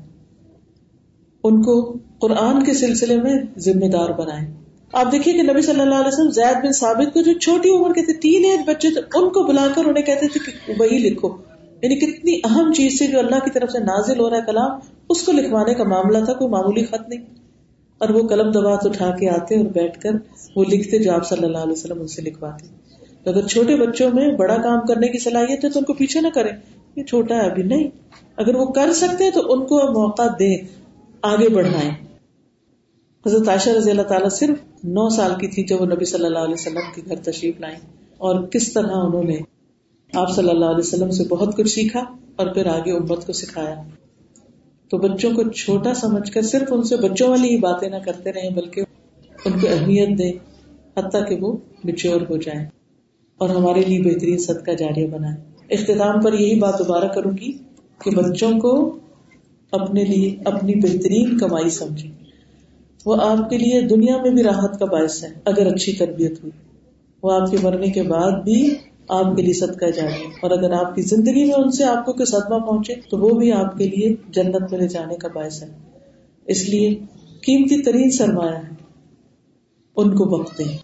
ان 1.44 1.64
کو 1.64 1.98
قرآن 2.20 2.64
کے 2.64 2.74
سلسلے 2.74 3.18
میں 3.18 3.34
ذمہ 3.58 3.86
دار 3.86 4.10
بنائیں۔ 4.10 4.54
آپ 4.94 5.12
دیکھیے 5.12 5.34
کہ 5.34 5.42
نبی 5.42 5.62
صلی 5.62 5.80
اللہ 5.80 5.96
علیہ 5.96 6.08
وسلم 6.08 6.32
زید 6.32 6.66
بن 6.66 6.72
ثابت 6.72 7.14
کو 7.14 7.22
جو 7.22 7.34
چھوٹی 7.34 7.70
عمر 7.70 7.94
کے 7.94 8.06
تھے، 8.06 8.14
تین 8.14 8.46
ایج 8.46 8.60
بچے 8.66 8.90
تھے، 8.90 9.02
ان 9.16 9.30
کو 9.30 9.44
بلا 9.44 9.68
کر 9.76 9.86
انہیں 9.86 10.04
کہتے 10.04 10.28
تھے 10.28 10.52
کہ 10.52 10.74
وہی 10.80 10.98
لکھو۔ 10.98 11.30
یعنی 11.82 11.96
کتنی 11.96 12.40
اہم 12.44 12.74
چیز 12.74 13.00
سے 13.00 13.08
جو 13.08 13.20
اللہ 13.20 13.36
کی 13.36 13.50
طرف 13.50 13.72
سے 13.72 13.80
نازل 13.80 14.20
ہو 14.20 14.30
رہا 14.30 14.38
ہے 14.38 14.42
کلام، 14.46 14.80
اس 15.10 15.22
کو 15.22 15.32
لکھوانے 15.32 15.74
کا 15.74 15.84
معاملہ 15.84 16.26
تھا، 16.26 16.34
کوئی 16.34 16.50
معمولی 16.50 16.86
خط 16.86 17.10
نہیں۔ 17.10 17.26
اور 17.98 18.10
وہ 18.10 18.28
قلم 18.28 18.52
دبات 18.52 18.86
اٹھا 18.86 19.12
کے 19.12 19.30
آتے 19.30 19.56
اور 19.56 19.66
بیٹھ 19.66 20.00
کر 20.00 20.10
وہ 20.56 20.64
لکھتے 20.64 21.00
جو 21.00 21.14
آپ 21.14 21.28
صلی 21.28 21.46
اللہ 21.46 21.58
علیہ 21.58 21.72
وسلم 21.72 22.02
ان 22.02 22.08
سے 22.08 22.22
لکھواتے۔ 22.22 22.86
اگر 23.30 23.48
چھوٹے 23.48 23.76
بچوں 23.76 24.12
میں 24.14 24.32
بڑا 24.34 24.58
کام 24.58 24.80
کرنے 24.80 25.08
کی 25.08 25.18
صلاحیت 25.18 25.66
ہے 25.66 25.70
تو 25.70 25.80
ان 25.80 25.86
کو 25.86 25.94
پیچھے 25.94 26.22
نہ 26.22 26.28
کریں، 26.34 26.52
یہ 26.96 27.04
چھوٹا 27.04 27.36
ہے، 27.36 27.50
ابھی 27.50 27.64
نہیں۔ 27.64 27.84
اگر 28.38 28.56
وہ 28.56 28.66
کر 28.66 28.94
سکتے 28.94 29.24
ہیں 29.24 29.32
تو 29.32 29.54
ان 29.54 29.66
کو 29.66 29.78
موقع 29.78 30.24
دیں۔ 30.40 30.85
آگے 31.26 31.50
بڑھائیں۔ 31.50 31.92
حضرت 33.26 33.50
عائشہ 33.50 33.70
رضی 33.70 33.92
اللہ 33.92 34.02
تعالیٰ 34.02 34.30
صرف 34.30 34.58
نو 34.84 35.10
سال 35.10 35.32
کی 35.40 35.48
تھی 35.48 35.64
جب 35.64 35.82
وہ 35.82 35.86
نبی 35.86 36.06
صلی 36.06 36.26
اللہ 36.26 36.40
علیہ 36.40 36.54
وسلم 36.54 36.94
کے 36.96 37.02
گھر 37.06 37.16
تشریف 37.16 37.60
لائیں۔ 37.60 37.76
اور 38.18 38.48
کس 38.48 38.74
طرح 38.74 38.88
انہوں 38.88 39.24
نے 39.24 39.38
آپ 40.14 40.36
صلی 40.36 40.50
اللہ 40.50 40.66
علیہ 40.66 40.78
وسلم 40.78 41.10
سے 41.10 41.24
بہت 41.24 41.58
کچھ 41.58 41.68
سیکھا 41.68 42.00
اور 42.36 42.48
پھر 42.48 42.66
آگے 42.66 42.92
امت 42.92 43.28
کو 43.28 43.34
سکھایا۔ 43.34 43.84
تو 44.90 44.98
بچوں 44.98 45.32
کو 45.32 45.52
چھوٹا 45.52 45.94
سمجھ 45.94 46.32
کر 46.32 46.42
صرف 46.42 46.74
ان 46.74 46.84
سے 46.84 46.96
بچوں 46.98 47.30
والی 47.30 47.50
ہی 47.50 47.58
باتیں 47.58 47.90
نہ 47.90 47.96
کرتے 47.96 48.32
رہے 48.32 48.50
بلکہ 48.50 48.82
ان 49.46 49.60
کو 49.60 49.68
اہمیت 49.68 50.18
دیں، 50.18 50.32
حتیٰ 50.98 51.28
کہ 51.28 51.36
وہ 51.36 51.58
میچور 51.84 52.22
ہو 52.22 52.38
جائیں 52.38 52.66
اور 53.38 53.50
ہمارے 53.50 53.82
لیے 53.82 54.02
بہترین 54.02 54.38
صدقہ 54.38 54.72
جاریہ 54.72 55.08
بنائے 55.08 55.36
اختتام 55.74 56.22
پر 56.22 56.34
یہی 56.34 56.60
بات 56.60 56.80
دوبارہ 56.80 57.06
کروں 57.06 57.32
گی 57.32 57.52
کہ 58.04 58.12
بچوں 58.12 58.60
کو 58.60 59.00
اپنے 59.72 60.04
لیے 60.04 60.36
اپنی 60.46 60.76
بہترین 60.76 61.38
کمائی 61.38 61.70
سمجھے 61.70 62.10
وہ 63.06 63.16
آپ 63.22 63.50
کے 63.50 63.58
لیے 63.58 63.82
دنیا 63.82 64.22
میں 64.22 64.32
بھی 64.32 64.44
راحت 64.44 64.80
کا 64.80 64.86
باعث 64.86 65.24
ہے 65.24 65.30
اگر 65.46 65.66
اچھی 65.66 65.94
تربیت 65.94 66.32
ہوئی۔ 66.32 66.52
وہ 67.24 67.32
آپ 67.32 67.52
کے 67.52 67.58
مرنے 67.64 67.88
کے 67.88 68.04
بعد 68.04 68.32
بھی 68.32 68.76
آپ 69.08 69.36
کے 69.36 69.42
لیے 69.42 69.54
صدقہ 69.54 69.86
جائے 69.96 70.18
اور 70.42 70.52
اگر 70.52 70.72
آپ 70.72 70.96
کی 70.96 71.02
زندگی 71.02 71.44
میں 71.44 71.54
ان 71.54 71.72
سے 71.72 71.84
آپ 71.84 72.06
کو 72.06 72.14
کوئی 72.14 72.26
صدمہ 72.26 72.60
پہنچے، 72.60 72.94
تو 73.10 73.18
وہ 73.18 73.30
بھی 73.30 73.52
آپ 73.52 73.78
کے 73.78 73.88
لیے 73.88 74.16
جنت 74.30 74.72
میں 74.72 74.80
لے 74.80 74.88
جانے 74.88 75.16
کا 75.16 75.28
باعث 75.28 75.64
ہے 75.64 75.68
اس 76.46 76.70
لیے 76.70 76.96
قیمتی 77.42 77.84
ترین 77.84 78.12
سرمایہ 78.12 78.56
ہے۔ 78.56 78.76
ان 79.96 80.16
کو 80.16 80.40
وقت 80.40 80.58
دیں۔ 80.58 80.78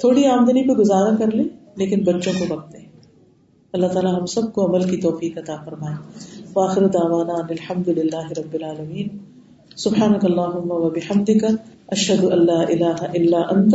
تھوڑی 0.00 0.26
آمدنی 0.26 0.62
پہ 0.62 0.72
گزارا 0.72 1.16
کر 1.16 1.30
لیں، 1.30 1.44
لیکن 1.76 2.04
بچوں 2.04 2.32
کو 2.38 2.54
وقت 2.54 2.72
دیں۔ 2.72 2.79
اللہ 3.72 3.86
تعالیٰ 3.86 4.20
ہم 4.20 4.26
سب 4.26 4.52
کو 4.52 4.66
عمل 4.66 4.90
کی 4.90 4.96
توفیق 4.96 5.38
عطا 5.38 5.56
فرمائے۔ 5.64 5.94
واخر 6.54 6.86
دعوانا 6.86 7.32
ان 7.32 7.46
الحمد 7.50 7.88
للہ 7.88 8.30
رب 8.38 8.54
العالمین۔ 8.54 9.08
سبحانک 9.76 10.24
اللہم 10.24 10.70
و 10.70 10.90
بحمدک، 10.90 11.44
اشہد 11.88 12.24
اللہ 12.24 12.52
الہ 12.52 12.94
الا 13.00 13.38
انت، 13.50 13.74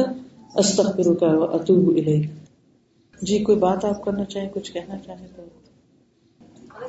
استغفرک 0.56 1.24
و 1.24 1.44
اتوب 1.44 1.90
الیک۔ 1.90 2.30
جی 3.22 3.40
کوئی 3.40 3.58
بات 3.58 3.86
آپ 3.86 4.04
کرنا 4.04 4.26
چاہیں، 4.26 4.50
کچھ 4.54 4.74
کہنا 4.74 4.96
چاہیں 5.06 5.28
تو۔ 5.36 5.42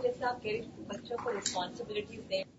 جیسے 0.02 0.24
آپ 0.24 0.42
کہہ 0.42 0.52
رہے 0.52 0.60
بچوں 0.88 1.16
کو 1.24 1.30
ریسپانسبلٹیز 1.32 2.20
دیں۔ 2.30 2.55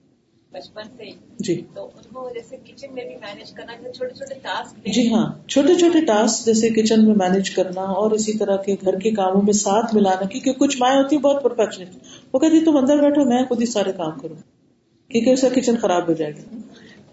بچپن 0.52 0.84
سے 0.98 1.10
جی۔ 1.40 1.56
تو 1.74 1.84
ان 1.86 2.04
کو 2.14 2.30
جیسے 2.34 2.58
کچن 2.66 2.94
میں 2.96 3.06
بھی 3.06 3.16
مینج 3.16 3.52
کرنا 3.52 3.92
چھوٹے 3.92 4.14
چھوٹے 4.14 4.40
ٹاسک 4.40 4.86
جی 4.94 5.14
ہاں 5.14 5.26
چھوٹے 5.48 5.76
چھوٹے 5.76 6.02
ٹاسک 6.06 6.46
جیسے 6.46 6.70
کچن 6.70 7.06
میں 7.06 7.16
مینج 7.16 7.50
کرنا 7.50 7.82
اور 7.82 8.12
اسی 8.12 8.38
طرح 8.38 8.58
کے 8.58 8.76
گھر 8.82 9.00
کے 9.00 9.12
کاموں 9.12 9.42
میں 9.42 9.54
ساتھ 9.54 9.96
ملانا 9.96 10.26
کیونکہ 10.26 10.54
کچھ 10.54 10.78
مائیں 10.80 10.98
ہوتی 10.98 11.16
ہیں 11.16 11.24
بہت 11.24 11.44
پرفیکشنسٹ 11.44 11.98
وہ 12.34 12.40
کہتی 12.40 12.64
تم 12.66 12.78
اندر 12.78 12.98
بیٹھو 12.98 13.26
میں 13.26 13.44
خود 13.44 13.62
ہی 13.62 13.66
سارے 13.66 13.92
کام 13.92 14.20
کروں۔ 14.20 14.36
کیونکہ 15.12 15.30
اس 15.30 15.42
کا 15.42 15.50
کچن 15.50 15.78
خراب 15.78 16.08
ہو 16.08 16.14
جائے 16.14 16.32
گا۔ 16.32 16.58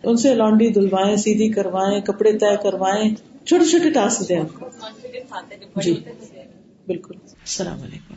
ان 0.03 0.16
سے 0.16 0.35
لانڈی 0.35 0.68
دھلوائیں 0.68 1.16
سیدھی 1.16 1.49
کروائیں 1.49 2.01
کپڑے 2.01 2.39
طے 2.39 2.57
کروائیں 2.62 3.14
چھوٹے 3.45 3.64
چھوٹے 3.64 3.91
ٹاسک 3.91 4.28
دیں۔ 4.28 4.43
جی۔ 5.76 5.95
بالکل۔ 6.87 7.14
السلام 7.22 7.82
علیکم۔ 7.82 8.14